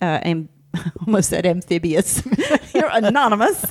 uh, 0.00 0.20
am- 0.22 0.48
almost 1.06 1.30
said 1.30 1.44
amphibious. 1.46 2.22
you're 2.74 2.90
anonymous. 2.92 3.64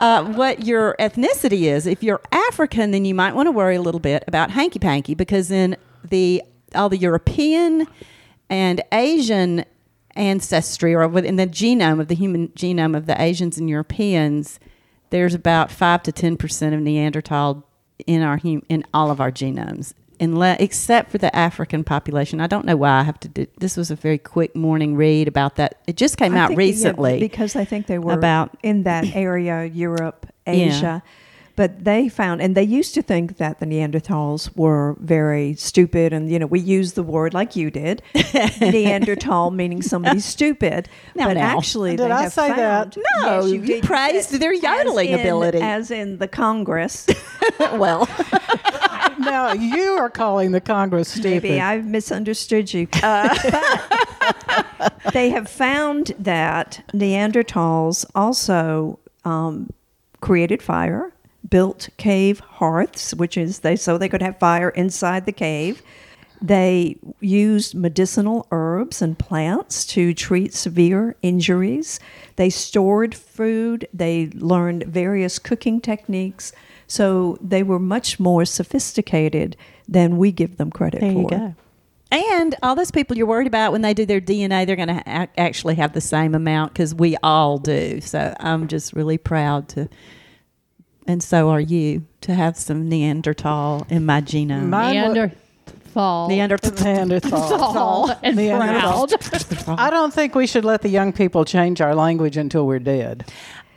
Uh, 0.00 0.24
what 0.24 0.64
your 0.64 0.94
ethnicity 1.00 1.62
is. 1.62 1.84
If 1.86 2.04
you're 2.04 2.20
African, 2.30 2.92
then 2.92 3.04
you 3.04 3.14
might 3.14 3.34
want 3.34 3.48
to 3.48 3.50
worry 3.50 3.74
a 3.74 3.82
little 3.82 4.00
bit 4.00 4.22
about 4.28 4.50
hanky 4.50 4.78
panky 4.78 5.14
because 5.14 5.50
in 5.50 5.76
the 6.08 6.42
all 6.74 6.88
the 6.88 6.98
European 6.98 7.86
and 8.48 8.80
Asian 8.92 9.64
ancestry, 10.14 10.94
or 10.94 11.08
within 11.08 11.36
the 11.36 11.46
genome 11.46 12.00
of 12.00 12.08
the 12.08 12.14
human 12.14 12.48
genome 12.48 12.96
of 12.96 13.06
the 13.06 13.20
Asians 13.20 13.58
and 13.58 13.68
Europeans, 13.68 14.60
there's 15.10 15.34
about 15.34 15.70
five 15.70 16.02
to 16.04 16.12
ten 16.12 16.36
percent 16.36 16.74
of 16.74 16.80
Neanderthal 16.80 17.64
in 18.06 18.22
our 18.22 18.36
hum- 18.36 18.62
in 18.68 18.84
all 18.94 19.10
of 19.10 19.20
our 19.20 19.32
genomes. 19.32 19.94
Unless, 20.20 20.60
except 20.60 21.10
for 21.12 21.18
the 21.18 21.34
African 21.34 21.84
population, 21.84 22.40
I 22.40 22.46
don't 22.48 22.64
know 22.66 22.76
why 22.76 22.90
I 22.98 23.02
have 23.04 23.20
to 23.20 23.28
do. 23.28 23.46
This 23.58 23.76
was 23.76 23.90
a 23.90 23.94
very 23.96 24.18
quick 24.18 24.56
morning 24.56 24.96
read 24.96 25.28
about 25.28 25.56
that. 25.56 25.80
It 25.86 25.96
just 25.96 26.16
came 26.16 26.34
I 26.34 26.38
out 26.38 26.48
think, 26.48 26.58
yeah, 26.60 26.66
recently. 26.66 27.20
because 27.20 27.54
I 27.56 27.64
think 27.64 27.86
they 27.86 27.98
were 27.98 28.14
about- 28.14 28.50
in 28.62 28.82
that 28.82 29.14
area, 29.14 29.64
Europe, 29.64 30.26
Asia. 30.46 31.02
But 31.54 31.84
they 31.84 32.08
found, 32.08 32.40
and 32.40 32.54
they 32.56 32.62
used 32.62 32.94
to 32.94 33.02
think 33.02 33.38
that 33.38 33.58
the 33.58 33.66
Neanderthals 33.66 34.56
were 34.56 34.94
very 35.00 35.54
stupid, 35.54 36.12
and 36.12 36.30
you 36.30 36.38
know 36.38 36.46
we 36.46 36.60
use 36.60 36.92
the 36.92 37.02
word 37.02 37.34
like 37.34 37.56
you 37.56 37.68
did, 37.68 38.00
Neanderthal 38.60 39.50
meaning 39.50 39.82
somebody 39.82 40.20
stupid. 40.36 40.88
Now, 41.16 41.26
but 41.26 41.34
now. 41.34 41.58
actually, 41.58 41.96
Did 41.96 42.06
they 42.10 42.12
I 42.12 42.22
have 42.22 42.32
say 42.32 42.48
that? 42.48 42.96
No, 42.96 43.40
Yes, 43.40 43.50
you 43.50 43.60
did. 43.60 43.82
praised 43.84 44.28
said, 44.30 44.40
their 44.40 44.52
as 44.52 44.62
yodeling 44.62 45.08
in- 45.08 45.18
ability. 45.20 45.58
as 45.60 45.90
in 45.90 46.18
the 46.18 46.28
Congress. 46.28 47.06
well, 47.72 48.08
now 49.30 49.52
you 49.52 49.92
are 49.92 50.10
calling 50.10 50.52
the 50.52 50.60
Congress 50.60 51.08
stupid. 51.08 51.42
Maybe 51.42 51.60
I've 51.60 51.84
misunderstood 51.84 52.72
you. 52.72 52.88
Uh, 53.02 53.36
but 54.82 55.02
they 55.12 55.30
have 55.30 55.48
found 55.48 56.12
that 56.18 56.82
Neanderthals 56.92 58.04
also 58.14 58.98
um, 59.24 59.72
created 60.20 60.62
fire, 60.62 61.12
built 61.48 61.88
cave 61.96 62.40
hearths, 62.40 63.14
which 63.14 63.36
is 63.36 63.60
they 63.60 63.76
so 63.76 63.98
they 63.98 64.08
could 64.08 64.22
have 64.22 64.38
fire 64.38 64.70
inside 64.70 65.26
the 65.26 65.32
cave. 65.32 65.82
They 66.40 66.96
used 67.20 67.74
medicinal 67.74 68.46
herbs 68.52 69.02
and 69.02 69.18
plants 69.18 69.84
to 69.86 70.14
treat 70.14 70.54
severe 70.54 71.16
injuries. 71.20 71.98
They 72.36 72.50
stored 72.50 73.14
food. 73.14 73.88
They 73.92 74.30
learned 74.34 74.84
various 74.84 75.38
cooking 75.40 75.80
techniques. 75.80 76.52
So 76.88 77.38
they 77.40 77.62
were 77.62 77.78
much 77.78 78.18
more 78.18 78.44
sophisticated 78.44 79.56
than 79.86 80.16
we 80.18 80.32
give 80.32 80.56
them 80.56 80.70
credit 80.70 81.00
there 81.00 81.12
for. 81.12 81.20
you 81.22 81.28
go. 81.28 81.54
And 82.10 82.54
all 82.62 82.74
those 82.74 82.90
people 82.90 83.18
you're 83.18 83.26
worried 83.26 83.46
about 83.46 83.70
when 83.72 83.82
they 83.82 83.92
do 83.92 84.06
their 84.06 84.20
DNA, 84.20 84.66
they're 84.66 84.76
going 84.76 84.88
to 84.88 85.02
ha- 85.06 85.26
actually 85.36 85.74
have 85.74 85.92
the 85.92 86.00
same 86.00 86.34
amount 86.34 86.72
because 86.72 86.94
we 86.94 87.16
all 87.22 87.58
do. 87.58 88.00
So 88.00 88.34
I'm 88.40 88.66
just 88.68 88.94
really 88.94 89.18
proud 89.18 89.68
to, 89.70 89.90
and 91.06 91.22
so 91.22 91.50
are 91.50 91.60
you, 91.60 92.06
to 92.22 92.34
have 92.34 92.56
some 92.56 92.88
Neanderthal 92.88 93.86
in 93.90 94.06
my 94.06 94.22
genome. 94.22 94.68
Mine 94.68 94.94
wa- 94.96 95.12
Neanderthal. 95.12 96.28
Neanderthal. 96.28 96.84
Neanderthal. 96.84 98.16
And 98.22 98.36
Neanderthal. 98.36 99.06
proud. 99.08 99.78
I 99.78 99.90
don't 99.90 100.14
think 100.14 100.34
we 100.34 100.46
should 100.46 100.64
let 100.64 100.80
the 100.82 100.88
young 100.88 101.12
people 101.12 101.44
change 101.44 101.80
our 101.82 101.94
language 101.94 102.36
until 102.38 102.66
we're 102.66 102.78
dead. 102.78 103.24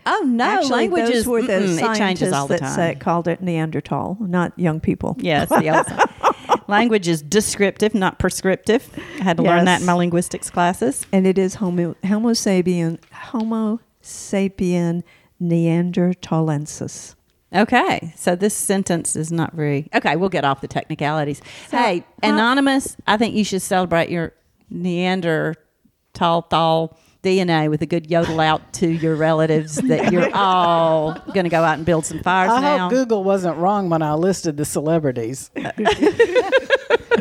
Oh 0.05 0.23
no, 0.25 0.43
Actually, 0.43 0.69
languages 0.89 1.25
those 1.25 1.27
were 1.27 1.41
the 1.43 1.63
it 1.63 1.97
changes 1.97 2.31
all 2.33 2.47
the 2.47 2.57
that 2.57 2.75
time. 2.75 2.99
called 2.99 3.27
it 3.27 3.41
Neanderthal, 3.41 4.17
not 4.19 4.57
young 4.57 4.79
people. 4.79 5.15
Yes, 5.19 5.49
the 5.49 5.69
old 5.69 6.67
language 6.67 7.07
is 7.07 7.21
descriptive, 7.21 7.93
not 7.93 8.17
prescriptive. 8.19 8.89
I 9.19 9.23
had 9.23 9.37
to 9.37 9.43
learn 9.43 9.65
that 9.65 9.81
in 9.81 9.85
my 9.85 9.93
linguistics 9.93 10.49
classes. 10.49 11.05
and 11.11 11.27
it 11.27 11.37
is 11.37 11.55
Homo, 11.55 11.95
Homo 12.05 12.31
sapien, 12.31 12.99
Homo 13.11 13.79
sapien 14.01 15.03
neanderthalensis. 15.41 17.15
Okay, 17.53 18.13
so 18.15 18.35
this 18.35 18.55
sentence 18.55 19.15
is 19.17 19.29
not 19.31 19.53
very 19.53 19.89
okay. 19.93 20.15
We'll 20.15 20.29
get 20.29 20.45
off 20.45 20.61
the 20.61 20.67
technicalities. 20.69 21.41
So, 21.69 21.77
hey, 21.77 22.05
how- 22.23 22.29
anonymous, 22.29 22.95
I 23.07 23.17
think 23.17 23.35
you 23.35 23.43
should 23.43 23.61
celebrate 23.61 24.09
your 24.09 24.33
Neanderthal 24.69 26.43
thal 26.49 26.97
DNA 27.23 27.69
with 27.69 27.81
a 27.81 27.85
good 27.85 28.09
yodel 28.09 28.39
out 28.39 28.73
to 28.73 28.87
your 28.87 29.15
relatives 29.15 29.75
that 29.75 30.11
you're 30.11 30.33
all 30.35 31.13
going 31.33 31.43
to 31.43 31.49
go 31.49 31.63
out 31.63 31.75
and 31.77 31.85
build 31.85 32.05
some 32.05 32.19
fires 32.19 32.51
I 32.51 32.61
now. 32.61 32.77
hope 32.79 32.91
Google 32.91 33.23
wasn't 33.23 33.57
wrong 33.57 33.89
when 33.89 34.01
I 34.01 34.13
listed 34.15 34.57
the 34.57 34.65
celebrities. 34.65 35.51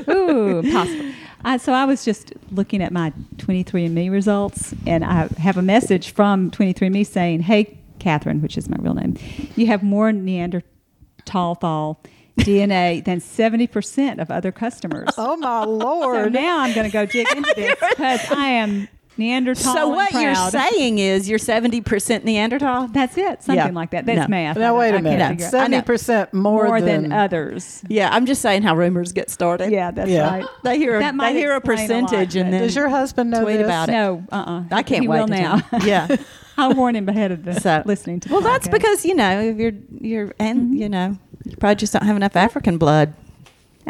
Ooh, 0.09 0.63
possible. 0.73 1.11
Uh, 1.45 1.57
so 1.59 1.73
I 1.73 1.85
was 1.85 2.05
just 2.05 2.33
looking 2.51 2.83
at 2.83 2.93
my 2.93 3.13
23andMe 3.37 4.11
results, 4.11 4.75
and 4.87 5.05
I 5.05 5.29
have 5.39 5.57
a 5.57 5.63
message 5.63 6.11
from 6.13 6.51
23andMe 6.51 7.07
saying, 7.07 7.41
"Hey, 7.41 7.79
Catherine, 7.99 8.43
which 8.43 8.59
is 8.59 8.69
my 8.69 8.77
real 8.81 8.95
name, 8.95 9.17
you 9.57 9.67
have 9.69 9.83
more 9.83 10.13
Neanderthal 10.13 12.03
DNA 12.39 13.03
than 13.05 13.21
70% 13.21 14.21
of 14.21 14.31
other 14.31 14.53
customers." 14.53 15.09
Oh 15.17 15.37
my 15.37 15.65
So 15.65 15.71
lord! 15.71 16.33
now 16.33 16.61
I'm 16.61 16.75
going 16.75 16.87
to 16.87 16.93
go 16.93 17.07
dig 17.07 17.27
into 17.35 17.53
this 17.57 17.75
because 17.91 18.21
I 18.31 18.47
am 18.49 18.89
Neanderthal. 19.21 19.73
so 19.75 19.89
what 19.89 20.13
you're 20.13 20.35
saying 20.35 20.99
is 20.99 21.29
you're 21.29 21.39
70% 21.39 22.25
Neanderthal? 22.25 22.89
That's 22.89 23.17
it. 23.17 23.43
Something 23.43 23.67
Yeah. 23.67 23.71
like 23.73 23.91
that. 23.91 24.07
That's 24.07 24.23
No. 24.23 24.27
math. 24.29 24.57
now 24.57 24.77
wait 24.79 24.87
I 24.87 24.89
a 24.89 24.93
can't 24.95 25.05
minute. 25.05 25.29
figure 25.29 25.45
it 25.45 25.47
out. 25.47 25.51
Seventy 25.51 25.83
percent 25.83 26.35
more, 26.35 26.65
more 26.67 26.81
than, 26.81 27.03
than 27.03 27.13
others. 27.13 27.83
Yeah, 27.89 28.09
I'm 28.13 28.27
just 28.27 28.43
saying 28.43 28.63
how 28.63 28.75
rumors 28.75 29.13
get 29.13 29.31
started. 29.31 29.71
Yeah, 29.71 29.91
that's 29.93 30.11
Yeah. 30.11 30.29
right. 30.29 30.47
They 30.65 30.79
hear 30.79 30.99
That 30.99 31.15
might 31.15 31.35
they 31.35 31.39
hear 31.39 31.53
a 31.53 31.57
explain 31.59 31.79
a 31.79 31.81
lot, 31.81 31.89
percentage 32.11 32.37
and 32.37 32.47
but- 32.47 32.51
then 32.53 32.63
Does 32.63 32.75
your 32.75 32.89
husband 32.89 33.31
know 33.31 33.43
tweet 33.45 33.59
this? 33.59 33.65
about 33.67 33.89
it. 33.89 33.93
No, 33.93 34.25
uh-uh. 34.33 34.63
I 34.73 34.83
can't 34.83 35.03
he 35.03 35.09
wait 35.09 35.21
will 35.21 35.29
now. 35.29 35.61
Yeah. 35.85 36.09
I'll 36.59 36.75
warn 36.75 36.95
him 36.97 37.09
ahead 37.09 37.31
of 37.33 37.45
the 37.45 37.59
So 37.61 37.83
listening 37.87 38.21
to. 38.21 38.29
the 38.29 38.35
Well, 38.35 38.43
that's 38.43 38.69
because 38.69 39.05
you 39.07 39.15
know 39.15 39.41
if 39.41 39.57
you're 39.57 39.73
you're 40.01 40.33
and 40.39 40.61
mm-hmm. 40.63 40.75
you 40.75 40.89
know 40.89 41.17
you 41.45 41.57
probably 41.57 41.77
just 41.77 41.93
don't 41.93 42.05
have 42.05 42.17
enough 42.17 42.37
African 42.37 42.77
blood. 42.79 43.15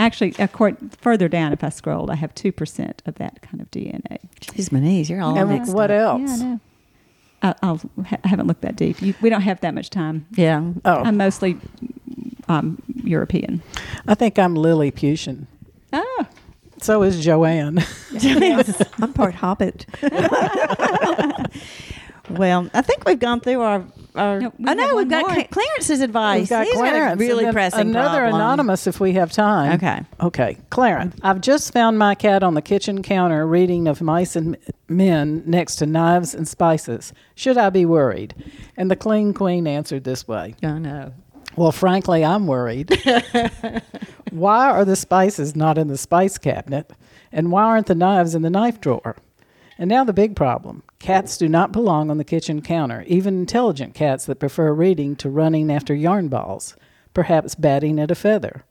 Actually, 0.01 0.35
according, 0.41 0.89
further 1.01 1.29
down, 1.29 1.53
if 1.53 1.63
I 1.63 1.69
scrolled, 1.69 2.11
I 2.11 2.17
have 2.17 2.35
two 2.35 2.51
percent 2.51 3.03
of 3.07 3.15
that 3.17 3.41
kind 3.43 3.61
of 3.61 3.71
DNA. 3.71 4.19
Jeez, 4.41 4.73
my 4.73 4.81
knees, 4.81 5.09
you're 5.09 5.23
all 5.23 5.39
And 5.39 5.49
mixed 5.49 5.73
what 5.73 5.91
up. 5.93 6.21
else? 6.21 6.21
Yeah, 6.23 6.35
I 6.35 6.49
know. 6.51 6.61
I, 7.43 7.55
I'll, 7.63 7.81
I 8.25 8.29
haven't 8.29 8.49
looked 8.49 8.61
that 8.63 8.77
deep. 8.77 9.01
You, 9.01 9.15
we 9.23 9.31
don't 9.31 9.41
have 9.43 9.61
that 9.61 9.73
much 9.75 9.89
time. 9.91 10.27
Yeah. 10.33 10.73
Oh, 10.85 10.97
I'm 10.97 11.17
mostly 11.17 11.57
um, 12.49 12.83
European. 13.05 13.63
I 14.09 14.15
think 14.15 14.39
I'm 14.39 14.57
Lilliputian. 14.57 15.47
Oh, 15.93 16.27
So 16.83 17.03
is 17.03 17.23
Joanne. 17.25 17.83
I'm 19.01 19.13
part 19.15 19.35
Hobbit. 19.37 19.87
Well, 22.31 22.70
I 22.74 22.83
think 22.83 23.05
we've 23.07 23.18
gone 23.18 23.41
through 23.41 23.61
our. 23.61 23.85
our 24.14 24.41
No, 24.41 24.53
oh 24.66 24.72
no, 24.74 24.97
we've 24.97 25.09
got 25.09 25.28
more. 25.28 25.45
Clarence's 25.45 26.01
advice. 26.01 26.41
We've 26.41 26.49
got 26.49 26.66
He's 26.66 26.74
Clarence. 26.74 27.18
got 27.20 27.24
a 27.24 27.28
really 27.28 27.53
pressing 27.53 27.81
Another 27.81 28.20
problem. 28.20 28.35
anonymous 28.41 28.87
if 28.87 29.01
we 29.01 29.12
have 29.14 29.33
time. 29.33 29.72
Okay. 29.74 30.01
Okay. 30.20 30.57
Clarence, 30.70 31.16
I've 31.22 31.41
just 31.41 31.72
found 31.72 31.99
my 31.99 32.14
cat 32.14 32.43
on 32.43 32.55
the 32.55 32.62
kitchen 32.62 33.03
counter 33.03 33.47
reading 33.47 33.89
of 33.89 34.01
mice 34.01 34.37
and 34.37 34.57
men 34.89 35.43
next 35.47 35.76
to 35.76 35.87
knives 35.87 36.35
and 36.35 36.47
spices. 36.47 37.12
Should 37.35 37.59
I 37.59 37.70
be 37.70 37.85
worried? 37.85 38.35
And 38.76 38.91
the 38.91 38.97
clean 38.97 39.35
queen 39.35 39.66
answered 39.66 40.05
this 40.05 40.26
way. 40.28 40.55
Oh 40.62 40.78
no. 40.78 41.12
Well, 41.57 41.72
frankly, 41.72 42.24
I'm 42.24 42.47
worried. 42.47 42.91
why 44.31 44.70
are 44.70 44.85
the 44.85 44.97
spices 44.97 45.57
not 45.57 45.78
in 45.78 45.89
the 45.89 45.99
spice 45.99 46.39
cabinet? 46.39 46.93
And 47.33 47.51
why 47.53 47.64
aren't 47.64 47.87
the 47.87 47.95
knives 47.95 48.35
in 48.35 48.43
the 48.43 48.51
knife 48.51 48.81
drawer? 48.81 49.16
And 49.81 49.89
now 49.89 50.05
the 50.05 50.12
big 50.12 50.37
problem 50.37 50.83
cats 50.99 51.39
do 51.39 51.49
not 51.49 51.72
belong 51.72 52.11
on 52.11 52.18
the 52.18 52.24
kitchen 52.24 52.61
counter, 52.61 53.03
even 53.07 53.41
intelligent 53.41 53.95
cats 53.95 54.26
that 54.26 54.39
prefer 54.39 54.74
reading 54.74 55.16
to 55.16 55.31
running 55.31 55.72
after 55.72 55.95
yarn 55.95 56.28
balls, 56.28 56.76
perhaps 57.14 57.55
batting 57.55 57.99
at 57.99 58.11
a 58.11 58.14
feather. 58.14 58.64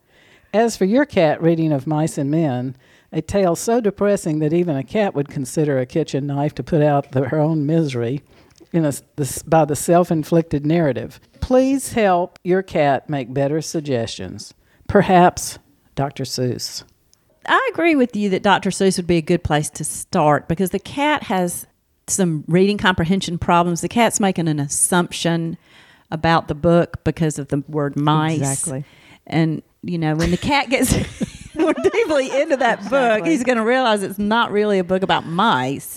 As 0.54 0.76
for 0.76 0.84
your 0.84 1.04
cat 1.04 1.42
reading 1.42 1.72
of 1.72 1.84
mice 1.84 2.16
and 2.16 2.30
men, 2.30 2.76
a 3.10 3.20
tale 3.20 3.56
so 3.56 3.80
depressing 3.80 4.38
that 4.38 4.52
even 4.52 4.76
a 4.76 4.84
cat 4.84 5.12
would 5.16 5.28
consider 5.28 5.80
a 5.80 5.86
kitchen 5.86 6.28
knife 6.28 6.54
to 6.54 6.62
put 6.62 6.80
out 6.80 7.10
the, 7.10 7.28
her 7.28 7.40
own 7.40 7.66
misery 7.66 8.22
in 8.72 8.84
a, 8.84 8.92
this, 9.16 9.42
by 9.42 9.64
the 9.64 9.74
self 9.74 10.12
inflicted 10.12 10.64
narrative. 10.64 11.18
Please 11.40 11.94
help 11.94 12.38
your 12.44 12.62
cat 12.62 13.10
make 13.10 13.34
better 13.34 13.60
suggestions. 13.60 14.54
Perhaps 14.86 15.58
Dr. 15.96 16.22
Seuss. 16.22 16.84
I 17.46 17.70
agree 17.72 17.96
with 17.96 18.14
you 18.14 18.28
that 18.30 18.42
Dr. 18.42 18.70
Seuss 18.70 18.96
would 18.96 19.06
be 19.06 19.16
a 19.16 19.22
good 19.22 19.42
place 19.42 19.70
to 19.70 19.84
start 19.84 20.48
because 20.48 20.70
the 20.70 20.78
cat 20.78 21.24
has 21.24 21.66
some 22.06 22.44
reading 22.48 22.78
comprehension 22.78 23.38
problems. 23.38 23.80
The 23.80 23.88
cat's 23.88 24.20
making 24.20 24.48
an 24.48 24.60
assumption 24.60 25.56
about 26.10 26.48
the 26.48 26.54
book 26.54 27.02
because 27.04 27.38
of 27.38 27.48
the 27.48 27.62
word 27.68 27.96
mice. 27.96 28.38
Exactly. 28.38 28.84
And, 29.26 29.62
you 29.82 29.98
know, 29.98 30.16
when 30.16 30.30
the 30.30 30.36
cat 30.36 30.68
gets 30.70 30.92
more 31.54 31.72
deeply 31.72 32.40
into 32.40 32.56
that 32.56 32.88
book, 32.90 33.26
he's 33.26 33.44
going 33.44 33.58
to 33.58 33.64
realize 33.64 34.02
it's 34.02 34.18
not 34.18 34.50
really 34.50 34.78
a 34.78 34.84
book 34.84 35.02
about 35.02 35.26
mice. 35.26 35.94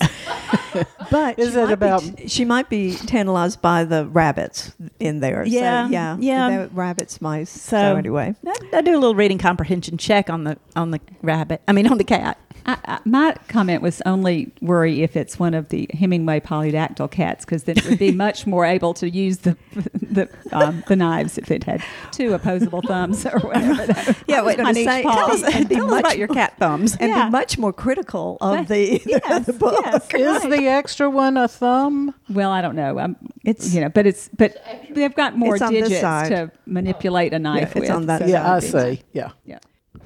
But 1.10 1.38
Is 1.38 1.52
she 1.52 1.58
it 1.58 1.62
might 1.62 1.66
be 1.68 1.72
about- 1.72 2.00
t- 2.16 2.28
she 2.28 2.44
might 2.44 2.68
be 2.68 2.94
tantalized 2.94 3.60
by 3.62 3.84
the 3.84 4.06
rabbits 4.06 4.72
in 4.98 5.20
there. 5.20 5.44
Yeah, 5.46 5.86
so, 5.86 5.92
yeah, 5.92 6.16
yeah. 6.18 6.68
Rabbits, 6.72 7.20
mice. 7.20 7.50
So, 7.50 7.76
So, 7.76 7.96
anyway, 7.96 8.34
I, 8.46 8.54
I 8.72 8.80
do 8.80 8.92
a 8.92 8.98
little 8.98 9.14
reading 9.14 9.38
comprehension 9.38 9.98
check 9.98 10.30
on 10.30 10.44
the 10.44 10.56
on 10.74 10.90
the 10.90 11.00
rabbit. 11.22 11.62
I 11.68 11.72
mean, 11.72 11.86
on 11.86 11.98
the 11.98 12.04
cat. 12.04 12.38
I, 12.66 12.78
I, 12.86 12.98
my 13.04 13.34
comment 13.48 13.82
was 13.82 14.00
only 14.06 14.50
worry 14.60 15.02
if 15.02 15.16
it's 15.16 15.38
one 15.38 15.54
of 15.54 15.68
the 15.68 15.88
Hemingway 15.92 16.40
polydactyl 16.40 17.10
cats, 17.10 17.44
because 17.44 17.64
then 17.64 17.76
it 17.78 17.88
would 17.88 17.98
be 17.98 18.12
much 18.26 18.46
more 18.46 18.64
able 18.64 18.94
to 18.94 19.08
use 19.10 19.38
the 19.38 19.56
the, 20.00 20.28
um, 20.52 20.82
the 20.88 20.96
knives 20.96 21.36
if 21.38 21.50
it 21.50 21.64
had 21.64 21.82
two 22.12 22.32
opposable 22.32 22.80
thumbs 22.82 23.26
or 23.26 23.38
whatever. 23.40 24.14
Yeah, 24.26 24.40
I 24.40 24.44
wait, 24.44 24.56
gonna 24.56 24.68
on 24.70 24.76
each 24.76 24.86
say, 24.86 25.02
paw. 25.02 25.14
tell 25.14 25.30
us- 25.32 25.42
and 25.54 25.68
be 25.68 25.74
Tell 25.76 25.92
us 25.92 26.00
about 26.00 26.18
your 26.18 26.28
cat 26.28 26.56
thumbs. 26.58 26.96
and 26.98 27.10
Yeah. 27.10 27.26
be 27.26 27.30
much 27.30 27.58
more 27.58 27.72
critical 27.72 28.38
of 28.40 28.58
But- 28.60 28.68
the 28.68 29.02
yes, 29.06 29.46
the 29.46 29.52
book. 29.52 29.84
yes. 29.84 30.14
Is 30.14 30.42
the 30.42 30.66
extra 30.68 31.10
one 31.10 31.36
a 31.36 31.48
thumb? 31.48 32.14
Well, 32.30 32.50
I 32.50 32.62
don't 32.62 32.76
know. 32.76 32.98
I'm, 32.98 33.16
It's- 33.44 33.66
it's 33.66 33.74
you 33.74 33.80
know, 33.82 33.88
but 33.88 34.06
it's 34.06 34.28
but 34.36 34.56
they've 34.90 35.14
got 35.14 35.36
more 35.36 35.54
It's 35.56 35.62
on 35.62 35.72
this 35.72 35.88
digits 35.88 36.28
to 36.30 36.50
manipulate 36.66 37.32
a 37.34 37.38
knife 37.38 37.72
it's 37.76 37.80
with. 37.82 37.90
on 37.90 38.06
that 38.06 38.22
so 38.22 38.26
Yeah, 38.26 38.52
I 38.54 38.58
see. 38.60 39.02
Yeah. 39.12 39.30
Yeah. 39.44 39.58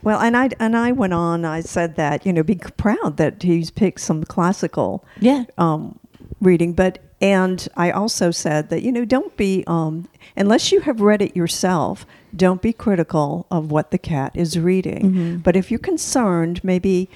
Well, 0.03 0.21
and 0.21 0.37
I 0.37 0.51
and 0.59 0.77
I 0.77 0.93
went 0.93 1.13
on. 1.13 1.45
I 1.45 1.61
said 1.61 1.97
that 1.97 2.25
you 2.27 2.33
know, 2.33 2.43
be 2.43 2.57
proud 2.77 3.17
that 3.17 3.43
he's 3.43 3.71
picked 3.71 4.01
some 4.01 4.25
classical 4.25 5.05
Yeah. 5.21 5.45
um, 5.59 5.99
reading, 6.41 6.73
but 6.73 6.99
and 7.21 7.67
I 7.77 7.91
also 7.91 8.31
said 8.31 8.71
that 8.71 8.83
you 8.83 8.93
know, 8.93 9.05
don't 9.05 9.37
be 9.37 9.65
um, 9.67 10.09
unless 10.37 10.71
you 10.73 10.81
have 10.83 11.01
read 11.01 11.21
it 11.23 11.37
yourself. 11.37 12.07
Don't 12.37 12.61
be 12.61 12.75
critical 12.75 13.47
of 13.51 13.71
what 13.71 13.91
the 13.91 13.97
cat 13.99 14.33
is 14.35 14.59
reading. 14.59 15.39
But 15.39 15.57
if 15.57 15.71
you're 15.71 15.81
concerned, 15.81 16.63
maybe 16.63 17.09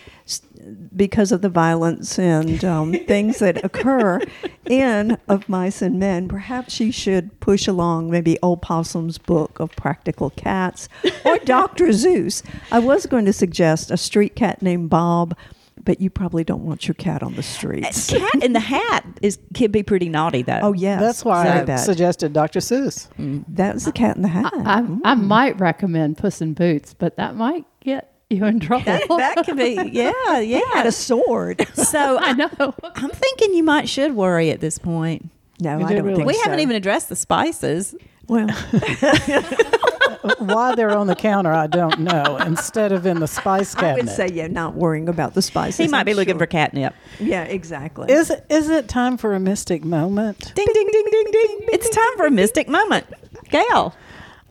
because 0.95 1.33
of 1.33 1.43
the 1.43 1.49
violence 1.49 2.19
and 2.19 2.65
um, 2.65 2.93
things 3.07 3.39
that 3.41 3.65
occur 3.65 4.21
in 4.67 5.19
Of 5.29 5.49
Mice 5.49 5.83
and 5.83 5.99
Men, 5.99 6.29
perhaps 6.29 6.81
you 6.81 6.93
should 6.93 7.39
push 7.41 7.67
along 7.67 8.11
maybe 8.11 8.39
Old 8.43 8.63
Possum's 8.63 9.19
book 9.19 9.59
of 9.61 9.71
practical 9.77 10.31
cats 10.31 10.89
or 11.25 11.39
Dr. 11.45 11.87
Seuss. 11.89 12.43
I 12.71 12.79
was 12.79 13.07
going 13.07 13.25
to 13.25 13.33
suggest 13.33 13.91
a 13.91 13.97
street 13.97 14.37
cat 14.37 14.63
named 14.63 14.91
Bob, 14.91 15.37
but 15.85 16.01
you 16.01 16.11
probably 16.11 16.45
don't 16.45 16.65
want 16.65 16.87
your 16.87 16.95
cat 16.95 17.23
on 17.23 17.35
the 17.35 17.43
streets. 17.43 18.11
Cat 18.11 18.43
in 18.43 18.53
the 18.53 18.61
Hat 18.73 19.05
is 19.21 19.39
can 19.55 19.71
be 19.73 19.83
pretty 19.83 20.09
naughty 20.09 20.43
though. 20.43 20.61
Oh 20.63 20.73
yes, 20.75 21.01
That's 21.01 21.25
why 21.25 21.45
very 21.45 21.61
I 21.61 21.65
bad. 21.65 21.77
suggested 21.79 22.33
Dr. 22.33 22.61
Seuss. 22.61 23.09
That's 23.49 23.85
the 23.85 23.93
Cat 23.93 24.15
in 24.17 24.23
the 24.23 24.29
Hat. 24.29 24.53
I, 24.55 24.87
I 25.05 25.15
might 25.15 25.59
recommend 25.59 26.19
Puss 26.19 26.41
in 26.41 26.55
Boots, 26.55 26.95
but 26.95 27.17
that 27.17 27.35
might 27.35 27.65
get 27.81 28.12
you 28.33 28.45
in 28.45 28.61
trouble. 28.61 28.85
that, 28.85 29.07
that 29.09 29.45
could 29.47 29.57
be 29.57 29.75
yeah 29.93 30.13
He 30.41 30.53
had 30.53 30.65
yeah. 30.75 30.85
a 30.87 30.93
sword. 30.93 31.67
So 31.75 32.19
I 32.21 32.33
know. 32.33 32.51
I'm 32.95 33.11
thinking 33.11 33.55
you 33.55 33.63
might 33.65 33.89
should 33.89 34.15
worry 34.15 34.51
at 34.51 34.61
this 34.61 34.79
point. 34.79 35.29
No, 35.61 35.79
You 35.79 35.85
I 35.85 35.89
did 35.91 35.95
don't 35.97 36.05
really? 36.07 36.17
think 36.17 36.27
We 36.29 36.35
so. 36.35 36.43
haven't 36.45 36.61
even 36.61 36.75
addressed 36.77 37.09
the 37.09 37.17
spices. 37.17 37.95
Well, 38.27 38.49
Why 40.39 40.75
they're 40.77 40.97
on 40.97 41.09
the 41.09 41.17
counter, 41.17 41.53
I 41.53 41.67
don't 41.67 41.99
know. 42.01 42.37
Instead 42.37 42.93
of 42.93 43.07
in 43.07 43.19
the 43.19 43.27
spice 43.27 43.75
cabinet, 43.75 43.89
I 43.89 43.95
cabinet. 43.97 44.05
would 44.05 44.15
say 44.31 44.35
yeah, 44.35 44.47
not 44.47 44.75
worrying 44.75 45.09
about 45.09 45.35
the 45.35 45.43
spices. 45.43 45.77
He 45.79 45.89
might 45.89 46.01
I'm 46.01 46.07
be 46.07 46.15
looking 46.15 46.35
sure. 46.35 46.39
for 46.41 46.47
catnip. 46.47 46.95
Yeah, 47.19 47.43
exactly. 47.45 48.13
Is 48.13 48.31
it, 48.31 48.45
is 48.49 48.69
it 48.71 48.87
time 48.89 49.17
for 49.17 49.35
a 49.35 49.41
mystic 49.41 49.85
moment? 49.85 50.53
Ding 50.55 50.67
ding 50.73 50.89
ding 50.93 51.05
ding 51.11 51.27
ding. 51.33 51.59
It's 51.73 51.89
time 51.89 52.17
for 52.17 52.27
a 52.27 52.31
mystic 52.31 52.69
moment. 52.69 53.07
Gail. 53.51 53.95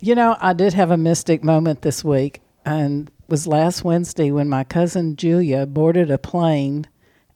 You 0.01 0.15
know, 0.15 0.35
I 0.41 0.51
did 0.53 0.73
have 0.73 0.91
a 0.91 0.97
mystic 0.97 1.43
moment 1.43 1.81
this 1.83 2.03
week, 2.03 2.41
and 2.65 3.07
it 3.07 3.29
was 3.29 3.47
last 3.47 3.83
Wednesday 3.83 4.31
when 4.31 4.49
my 4.49 4.63
cousin 4.63 5.15
Julia 5.15 5.65
boarded 5.65 6.11
a 6.11 6.17
plane 6.17 6.87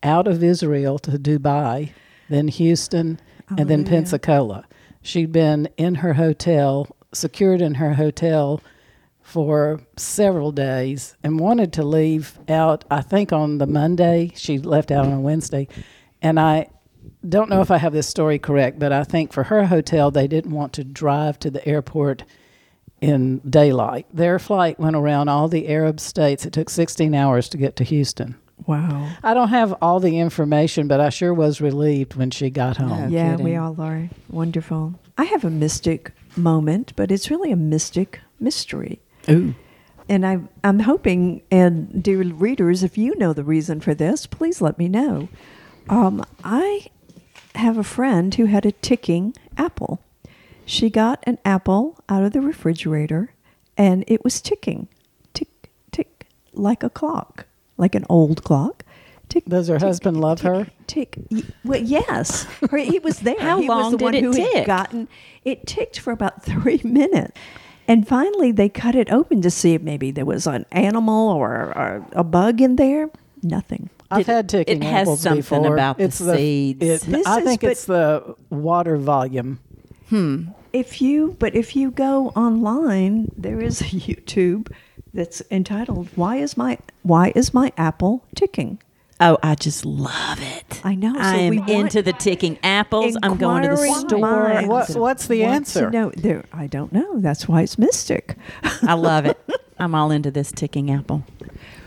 out 0.04 0.28
of 0.28 0.44
Israel 0.44 1.00
to 1.00 1.12
Dubai, 1.12 1.92
then 2.30 2.48
Houston, 2.48 3.20
and 3.58 3.70
then 3.70 3.86
Pensacola. 3.86 4.66
She'd 5.02 5.32
been 5.32 5.70
in 5.78 5.96
her 5.96 6.14
hotel, 6.14 6.88
secured 7.14 7.62
in 7.62 7.76
her 7.76 7.94
hotel 7.94 8.62
for 9.22 9.82
several 9.98 10.52
days, 10.52 11.16
and 11.24 11.40
wanted 11.40 11.74
to 11.74 11.84
leave 11.84 12.40
out, 12.48 12.86
I 12.92 13.02
think 13.02 13.34
on 13.34 13.58
the 13.58 13.68
Monday. 13.68 14.32
She 14.36 14.60
left 14.60 14.92
out 14.92 15.06
on 15.06 15.14
a 15.14 15.20
Wednesday. 15.20 15.68
And 16.22 16.40
I 16.40 16.68
don't 17.28 17.50
know 17.50 17.62
if 17.62 17.72
I 17.72 17.78
have 17.78 17.94
this 17.94 18.08
story 18.08 18.40
correct, 18.40 18.80
but 18.80 18.92
I 18.92 19.04
think 19.04 19.34
for 19.34 19.44
her 19.44 19.66
hotel, 19.66 20.12
they 20.12 20.28
didn't 20.28 20.52
want 20.52 20.74
to 20.74 20.84
drive 20.84 21.40
to 21.40 21.50
the 21.50 21.68
airport 21.68 22.24
in 23.06 23.40
daylight. 23.40 24.08
Their 24.14 24.40
flight 24.40 24.80
went 24.80 24.96
around 24.96 25.30
all 25.30 25.48
the 25.48 25.68
Arab 25.68 26.00
states. 26.00 26.46
It 26.46 26.54
took 26.54 26.70
16 26.70 27.14
hours 27.14 27.48
to 27.50 27.58
get 27.58 27.76
to 27.78 27.84
Houston. 27.84 28.36
Wow. 28.66 29.12
I 29.22 29.34
don't 29.34 29.50
have 29.50 29.76
all 29.82 30.00
the 30.00 30.20
information, 30.20 30.88
but 30.88 31.00
I 31.00 31.10
sure 31.10 31.34
was 31.34 31.62
relieved 31.62 32.16
when 32.16 32.32
she 32.32 32.50
got 32.50 32.78
home. 32.78 32.90
No 32.90 33.08
yeah, 33.08 33.32
kidding. 33.32 33.46
we 33.46 33.56
all 33.56 33.80
are. 33.80 34.10
Wonderful. 34.30 34.96
I 35.18 35.26
have 35.26 35.46
a 35.46 35.50
mystic 35.50 36.12
moment, 36.36 36.94
but 36.96 37.12
it's 37.12 37.30
really 37.30 37.52
a 37.52 37.58
mystic 37.58 38.22
mystery. 38.40 39.02
Ooh. 39.30 39.54
And 40.08 40.26
I, 40.26 40.40
I'm 40.64 40.80
hoping, 40.80 41.42
and 41.52 42.02
dear 42.02 42.24
readers, 42.24 42.84
if 42.84 42.98
you 42.98 43.16
know 43.18 43.34
the 43.34 43.44
reason 43.44 43.82
for 43.82 43.94
this, 43.94 44.26
please 44.26 44.62
let 44.62 44.78
me 44.78 44.88
know. 44.88 45.30
Um, 45.90 46.24
I 46.44 46.88
have 47.56 47.78
a 47.78 47.84
friend 47.84 48.34
who 48.34 48.46
had 48.46 48.66
a 48.66 48.72
ticking 48.72 49.36
apple. 49.58 50.00
She 50.66 50.90
got 50.90 51.24
an 51.24 51.38
apple 51.46 52.00
out 52.10 52.24
of 52.24 52.32
the 52.34 52.42
refrigerator 52.42 53.34
and 53.78 54.04
it 54.08 54.24
was 54.24 54.42
ticking. 54.42 54.88
Tick, 55.34 55.70
tick, 55.92 56.28
like 56.54 56.84
a 56.84 56.90
clock, 56.90 57.46
like 57.78 57.94
an 57.96 58.06
old 58.10 58.44
clock. 58.44 58.84
Tick, 59.30 59.46
Does 59.46 59.68
her 59.68 59.76
tick, 59.80 59.88
husband 59.88 60.22
love 60.22 60.40
tick, 60.40 60.46
her? 60.48 60.68
Tick. 60.88 61.18
Well, 61.64 61.82
yes. 61.82 62.44
Her, 62.70 62.78
he 62.78 63.00
was 63.00 63.20
there. 63.20 63.40
How 63.40 63.60
he 63.60 63.68
was 63.68 63.76
long 63.84 63.92
the 63.92 63.98
did 63.98 64.04
one 64.04 64.16
it 64.16 64.24
who 64.24 64.34
tick? 64.34 64.54
Had 64.56 64.66
gotten 64.68 65.08
it 65.44 65.66
ticked 65.68 66.00
for 66.00 66.12
about 66.12 66.44
three 66.46 66.82
minutes. 66.84 67.32
And 67.88 68.08
finally, 68.08 68.52
they 68.52 68.70
cut 68.70 68.96
it 68.96 69.12
open 69.12 69.42
to 69.44 69.52
see 69.52 69.74
if 69.76 69.82
maybe 69.84 70.10
there 70.12 70.26
was 70.26 70.48
an 70.48 70.66
animal 70.72 71.30
or, 71.30 71.52
or 71.78 72.06
a 72.14 72.24
bug 72.24 72.60
in 72.62 72.76
there. 72.78 73.10
Nothing. 73.44 73.90
I've 74.10 74.22
It- 74.22 74.28
had 74.28 74.50
ticking 74.50 74.82
it 74.82 74.86
has 74.86 75.20
something 75.22 75.42
before. 75.42 75.74
about 75.74 75.98
the 75.98 76.06
it's 76.06 76.18
seeds. 76.18 76.84
it- 77.08 77.28
I 77.28 77.42
think 77.42 77.62
but- 77.62 77.72
it's 77.72 77.86
the 77.86 78.36
water 78.50 78.98
volume. 78.98 79.60
Hmm. 80.10 80.50
If 80.74 81.02
you, 81.02 81.36
but 81.40 81.56
if 81.56 81.76
you 81.76 81.90
go 81.92 82.28
online, 82.30 83.32
there 83.38 83.62
is 83.62 83.82
a 83.82 83.86
YouTube 83.86 84.72
that's 85.14 85.42
entitled 85.50 86.10
"Why 86.16 86.38
is 86.38 86.58
my 86.58 86.78
Why 87.04 87.32
is 87.36 87.54
my 87.54 87.72
apple 87.78 88.24
ticking?" 88.36 88.80
Oh, 89.22 89.38
I 89.42 89.56
just 89.56 89.86
love 89.86 90.40
it. 90.42 90.82
I 90.84 90.94
know, 90.94 91.14
so 91.14 91.20
I 91.22 91.36
am 91.36 91.70
into 91.70 92.02
the 92.02 92.12
ticking 92.12 92.60
apples. 92.64 93.16
I'm 93.24 93.38
going 93.38 93.62
to 93.64 93.70
the 93.70 93.78
store. 93.78 94.62
What- 94.68 94.90
what's 94.98 95.28
the 95.28 95.46
answer? 95.46 95.90
No, 95.90 96.12
there, 96.18 96.44
I 96.52 96.68
don't 96.68 96.92
know. 96.92 97.22
That's 97.22 97.48
why 97.48 97.62
it's 97.62 97.78
mystic. 97.78 98.36
I 98.84 98.94
love 98.94 99.26
it. 99.26 99.40
I'm 99.80 99.96
all 99.96 100.12
into 100.12 100.32
this 100.32 100.52
ticking 100.52 100.92
apple. 100.92 101.24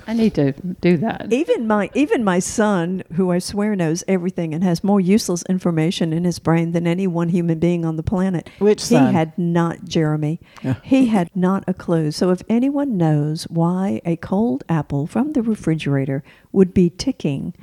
I 0.08 0.14
need 0.14 0.34
to 0.36 0.52
do 0.52 0.96
that. 0.96 1.30
Even 1.30 1.66
my 1.66 1.90
even 1.94 2.24
my 2.24 2.38
son, 2.38 3.02
who 3.12 3.30
I 3.30 3.38
swear 3.38 3.76
knows 3.76 4.02
everything 4.08 4.54
and 4.54 4.64
has 4.64 4.82
more 4.82 5.00
useless 5.00 5.42
information 5.50 6.14
in 6.14 6.24
his 6.24 6.38
brain 6.38 6.72
than 6.72 6.86
any 6.86 7.06
one 7.06 7.28
human 7.28 7.58
being 7.58 7.84
on 7.84 7.96
the 7.96 8.02
planet. 8.02 8.48
Which 8.58 8.80
he 8.88 8.94
son? 8.94 9.12
had 9.12 9.36
not 9.36 9.84
Jeremy. 9.84 10.40
he 10.82 11.06
had 11.06 11.28
not 11.36 11.62
a 11.66 11.74
clue. 11.74 12.10
So 12.10 12.30
if 12.30 12.42
anyone 12.48 12.96
knows 12.96 13.44
why 13.50 14.00
a 14.06 14.16
cold 14.16 14.64
apple 14.66 15.06
from 15.06 15.32
the 15.32 15.42
refrigerator 15.42 16.24
would 16.52 16.72
be 16.72 16.88
ticking, 16.88 17.54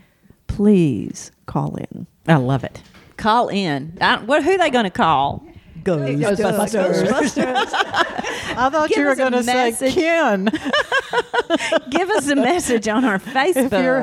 please 0.46 1.32
call 1.48 1.76
in. 1.78 2.06
I 2.28 2.36
love 2.36 2.64
it. 2.64 2.84
Call 3.18 3.50
in. 3.50 3.98
I, 4.00 4.18
what? 4.18 4.44
Who 4.44 4.52
are 4.52 4.58
they 4.60 4.70
going 4.70 4.84
to 4.84 4.92
call? 4.92 5.44
I 8.58 8.70
thought 8.70 8.90
Give 8.90 8.98
you 8.98 9.06
were 9.06 9.16
going 9.16 9.34
to 9.34 9.44
say. 9.44 9.92
Ken. 9.92 10.46
Give 11.90 12.10
us 12.10 12.28
a 12.28 12.36
message 12.36 12.88
on 12.88 13.06
our 13.06 13.16
if 13.16 13.26
you're 13.26 13.34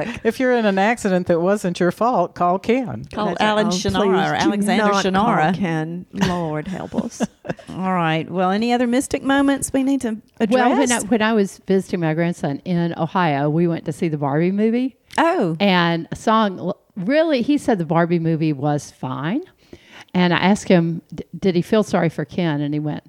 Facebook. 0.02 0.20
if 0.24 0.40
you're 0.40 0.52
in 0.52 0.66
an 0.66 0.78
accident 0.78 1.26
that 1.26 1.40
wasn't 1.40 1.80
your 1.80 1.90
fault, 1.90 2.34
call 2.34 2.58
Ken. 2.58 3.04
Call 3.12 3.36
Alan 3.40 3.66
Oh, 3.66 3.70
Shunnarah 3.70 4.32
or 4.32 4.50
please 4.50 4.66
do 4.66 4.68
Alexander 4.70 4.84
not 4.84 4.92
call 4.92 5.02
Shunnarah. 5.02 5.54
Ken, 5.56 6.06
Lord 6.12 6.68
help 6.68 6.94
us. 6.94 7.22
All 7.70 7.92
right. 7.92 8.28
Well, 8.30 8.50
any 8.50 8.72
other 8.72 8.86
mystic 8.86 9.22
moments 9.22 9.72
we 9.72 9.82
need 9.82 10.00
to 10.02 10.18
address? 10.40 10.50
Well, 10.50 10.78
when 10.78 10.92
I, 10.92 11.00
when 11.00 11.22
I 11.22 11.32
was 11.32 11.58
visiting 11.66 12.00
my 12.00 12.14
grandson 12.14 12.60
in 12.64 12.94
Ohio, 12.98 13.50
we 13.50 13.66
went 13.66 13.84
to 13.86 13.92
see 13.92 14.08
the 14.08 14.18
Barbie 14.18 14.52
movie. 14.52 14.96
oh, 15.18 15.56
And 15.60 16.08
a 16.12 16.16
song 16.16 16.72
really, 16.96 17.42
he 17.42 17.58
said 17.58 17.78
the 17.78 17.86
Barbie 17.86 18.18
movie 18.18 18.52
was 18.52 18.90
fine. 18.90 19.42
And 20.14 20.34
I 20.34 20.38
asked 20.38 20.68
him, 20.68 21.00
"D- 21.14 21.24
did 21.38 21.54
he 21.54 21.62
feel 21.62 21.82
sorry 21.82 22.08
for 22.10 22.24
Ken? 22.24 22.60
And 22.60 22.74
he 22.74 22.80
went, 22.80 23.02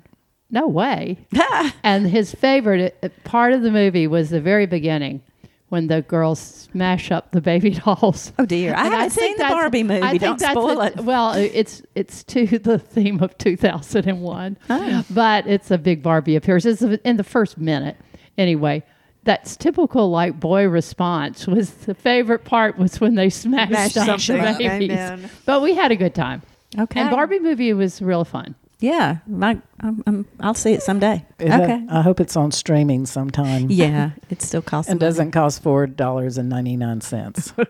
no 0.50 0.68
way. 0.68 1.18
and 1.84 2.08
his 2.08 2.34
favorite 2.34 2.96
uh, 3.04 3.10
part 3.24 3.54
of 3.54 3.62
the 3.64 3.72
movie 3.72 4.06
was 4.08 4.30
the 4.30 4.40
very 4.40 4.66
beginning 4.68 5.22
when 5.70 5.88
the 5.88 6.04
girls 6.04 6.40
smash 6.40 7.12
up 7.12 7.32
the 7.32 7.42
baby 7.42 7.72
dolls. 7.86 8.32
oh 8.38 8.46
dear. 8.46 8.76
I 8.76 8.86
And 8.86 8.94
haven't 8.94 9.10
think 9.10 9.38
seen 9.40 9.48
the 9.48 9.52
Barbie 9.54 9.84
movie. 9.84 10.02
I 10.04 10.10
think 10.12 10.22
Don't 10.22 10.40
that's 10.40 10.52
spoil 10.52 10.80
a- 10.82 10.86
it. 10.88 10.98
Well, 11.02 11.34
it's 11.34 11.82
it's 11.96 12.24
to 12.26 12.46
the 12.60 12.78
theme 12.80 13.22
of 13.22 13.36
2001, 13.40 14.58
Oh. 14.70 15.04
but 15.10 15.48
it's 15.48 15.72
a 15.72 15.78
big 15.78 16.04
Barbie 16.04 16.36
appearance. 16.36 16.66
It's 16.66 16.82
in 16.82 17.18
the 17.18 17.24
first 17.24 17.58
minute, 17.58 17.98
anyway. 18.38 18.84
That's 19.26 19.56
typical, 19.56 20.10
like 20.12 20.40
boy 20.40 20.68
response. 20.68 21.48
Was 21.48 21.72
the 21.72 21.96
favorite 21.96 22.44
part 22.44 22.78
was 22.78 23.00
when 23.02 23.16
they 23.16 23.30
smashed 23.30 23.94
Smashed 23.94 23.98
up 23.98 24.20
the 24.20 24.56
babies. 24.68 24.92
Amen. 24.92 25.30
But 25.46 25.62
we 25.62 25.74
had 25.76 25.92
a 25.92 25.96
good 25.96 26.14
time. 26.14 26.42
Okay. 26.78 27.00
And 27.02 27.10
Barbie 27.12 27.40
movie 27.40 27.74
was 27.74 28.02
real 28.02 28.26
fun. 28.26 28.56
Yeah, 28.80 29.20
my, 29.28 29.62
I'm, 29.80 30.04
I'm, 30.06 30.26
I'll 30.42 30.54
see 30.54 30.74
it 30.74 30.84
someday. 30.84 31.26
Is 31.40 31.48
that- 31.48 31.62
uh, 31.62 31.64
okay. 31.64 31.86
I 31.90 32.02
hope 32.02 32.20
it's 32.20 32.36
on 32.36 32.52
streaming 32.52 33.06
sometime. 33.06 33.68
yeah, 33.70 34.12
it 34.30 34.42
still 34.42 34.62
costs. 34.62 34.92
And 34.92 35.00
money. 35.00 35.10
doesn't 35.10 35.32
cost 35.32 35.64
four 35.64 35.88
dollars 35.88 36.38
and 36.38 36.50
ninety 36.50 36.76
nine 36.76 37.02
cents. 37.02 37.54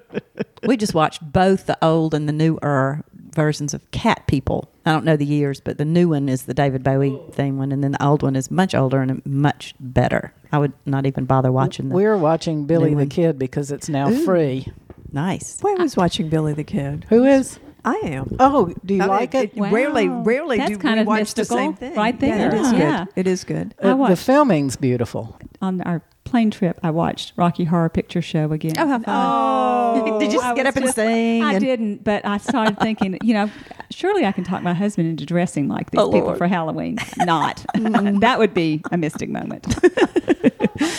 We 0.65 0.77
just 0.77 0.93
watched 0.93 1.21
both 1.33 1.65
the 1.65 1.77
old 1.83 2.13
and 2.13 2.27
the 2.27 2.31
newer 2.31 3.03
versions 3.35 3.73
of 3.73 3.91
Cat 3.91 4.25
People. 4.27 4.69
I 4.85 4.93
don't 4.93 5.03
know 5.03 5.17
the 5.17 5.25
years, 5.25 5.59
but 5.59 5.77
the 5.77 5.83
new 5.83 6.07
one 6.07 6.29
is 6.29 6.43
the 6.43 6.53
David 6.53 6.83
Bowie 6.85 7.19
theme 7.33 7.57
one, 7.57 7.73
and 7.73 7.83
then 7.83 7.91
the 7.91 8.03
old 8.05 8.23
one 8.23 8.37
is 8.37 8.49
much 8.49 8.73
older 8.73 9.01
and 9.01 9.21
much 9.25 9.75
better. 9.81 10.33
I 10.53 10.59
would 10.59 10.71
not 10.85 11.05
even 11.05 11.25
bother 11.25 11.51
watching 11.51 11.89
the 11.89 11.95
We're 11.95 12.15
watching 12.17 12.65
Billy 12.65 12.91
the 12.91 12.95
one. 12.95 13.09
Kid 13.09 13.37
because 13.37 13.71
it's 13.71 13.89
now 13.89 14.09
Ooh. 14.09 14.23
free. 14.23 14.71
nice. 15.11 15.59
Well, 15.61 15.75
I 15.77 15.83
was 15.83 15.97
watching 15.97 16.29
Billy 16.29 16.53
the 16.53 16.63
Kid. 16.63 17.05
Who 17.09 17.25
is? 17.25 17.59
I 17.85 17.95
am. 18.05 18.35
Oh, 18.39 18.73
do 18.85 18.93
you 18.93 19.01
I 19.01 19.05
mean, 19.07 19.15
like 19.15 19.35
it? 19.35 19.51
Rarely, 19.57 20.07
Wow. 20.09 20.23
rarely 20.23 20.57
That's 20.57 20.71
do 20.71 20.77
kind 20.77 20.95
we 20.95 21.01
of 21.01 21.07
watch 21.07 21.33
the 21.33 21.43
same 21.45 21.73
thing. 21.73 21.95
right 21.95 22.15
Yeah, 22.21 22.35
it 22.47 22.51
there. 22.51 22.55
is 22.55 22.71
good. 22.71 23.07
It 23.15 23.27
is 23.27 23.43
good. 23.43 23.75
I 23.83 23.89
Uh, 23.89 24.07
the 24.07 24.15
filming's 24.15 24.75
beautiful. 24.77 25.37
on 25.61 25.81
our 25.81 26.01
plane 26.23 26.49
trip, 26.49 26.79
I 26.81 26.89
watched 26.91 27.33
Rocky 27.35 27.65
Horror 27.65 27.89
Picture 27.89 28.21
Show 28.21 28.51
again. 28.53 28.73
Oh, 28.77 28.87
how 28.87 28.99
fun! 28.99 29.03
Oh, 29.07 30.19
Did 30.19 30.31
you 30.33 30.39
I 30.39 30.55
get 30.55 30.65
was 30.65 30.71
up 30.71 30.75
and 30.77 30.85
just- 30.85 30.95
sing? 30.95 31.43
I 31.43 31.53
and- 31.55 31.63
didn't, 31.63 32.03
but 32.05 32.25
I 32.25 32.37
started 32.37 32.79
thinking, 32.79 33.17
you 33.21 33.33
know, 33.33 33.49
surely 33.91 34.25
I 34.25 34.31
can 34.31 34.43
talk 34.45 34.63
my 34.63 34.73
husband 34.73 35.09
into 35.09 35.25
dressing 35.25 35.67
like 35.67 35.91
these 35.91 35.99
Oh, 36.01 36.09
people 36.09 36.27
Lord. 36.27 36.37
for 36.37 36.47
Halloween. 36.47 36.97
Not. 37.17 37.65
that 37.75 38.39
would 38.39 38.53
be 38.53 38.81
a 38.91 38.97
mystic 38.97 39.29
moment. 39.29 39.67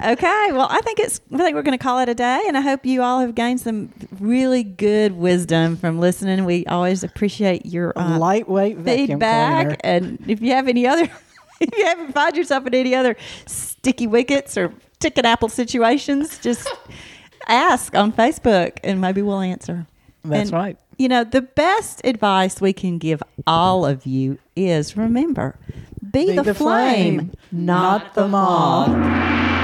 Okay, 0.00 0.48
well, 0.52 0.68
I 0.70 0.80
think 0.80 0.98
it's. 1.00 1.20
I 1.32 1.36
think 1.36 1.54
we're 1.54 1.62
going 1.62 1.76
to 1.76 1.82
call 1.82 1.98
it 1.98 2.08
a 2.08 2.14
day, 2.14 2.42
and 2.46 2.56
I 2.56 2.60
hope 2.60 2.86
you 2.86 3.02
all 3.02 3.20
have 3.20 3.34
gained 3.34 3.60
some 3.60 3.92
really 4.18 4.62
good 4.62 5.12
wisdom 5.12 5.76
from 5.76 5.98
listening. 6.00 6.44
We 6.44 6.64
always 6.66 7.04
appreciate 7.04 7.66
your 7.66 7.92
uh, 7.96 8.18
lightweight 8.18 8.78
feedback, 8.82 9.80
and 9.84 10.18
if 10.26 10.40
you 10.40 10.52
have 10.52 10.66
any 10.66 10.86
other, 10.86 11.02
if 11.60 11.76
you 11.76 11.84
haven't 11.84 12.12
find 12.12 12.36
yourself 12.36 12.66
in 12.66 12.74
any 12.74 12.94
other 12.94 13.16
sticky 13.46 14.06
wickets 14.06 14.56
or 14.56 14.72
ticket 14.98 15.24
apple 15.24 15.48
situations, 15.48 16.38
just 16.38 16.68
ask 17.48 17.94
on 17.94 18.12
Facebook, 18.12 18.78
and 18.82 19.00
maybe 19.00 19.20
we'll 19.20 19.40
answer. 19.40 19.86
That's 20.24 20.50
And, 20.50 20.52
right. 20.52 20.78
You 20.98 21.08
know, 21.08 21.24
the 21.24 21.42
best 21.42 22.00
advice 22.04 22.60
we 22.60 22.72
can 22.72 22.98
give 22.98 23.22
all 23.46 23.84
of 23.84 24.06
you 24.06 24.38
is 24.54 24.96
remember, 24.96 25.58
be, 26.12 26.26
Be 26.26 26.36
the, 26.36 26.54
flame, 26.54 27.32
not 27.50 28.14
the 28.14 28.28
moth. 28.28 29.61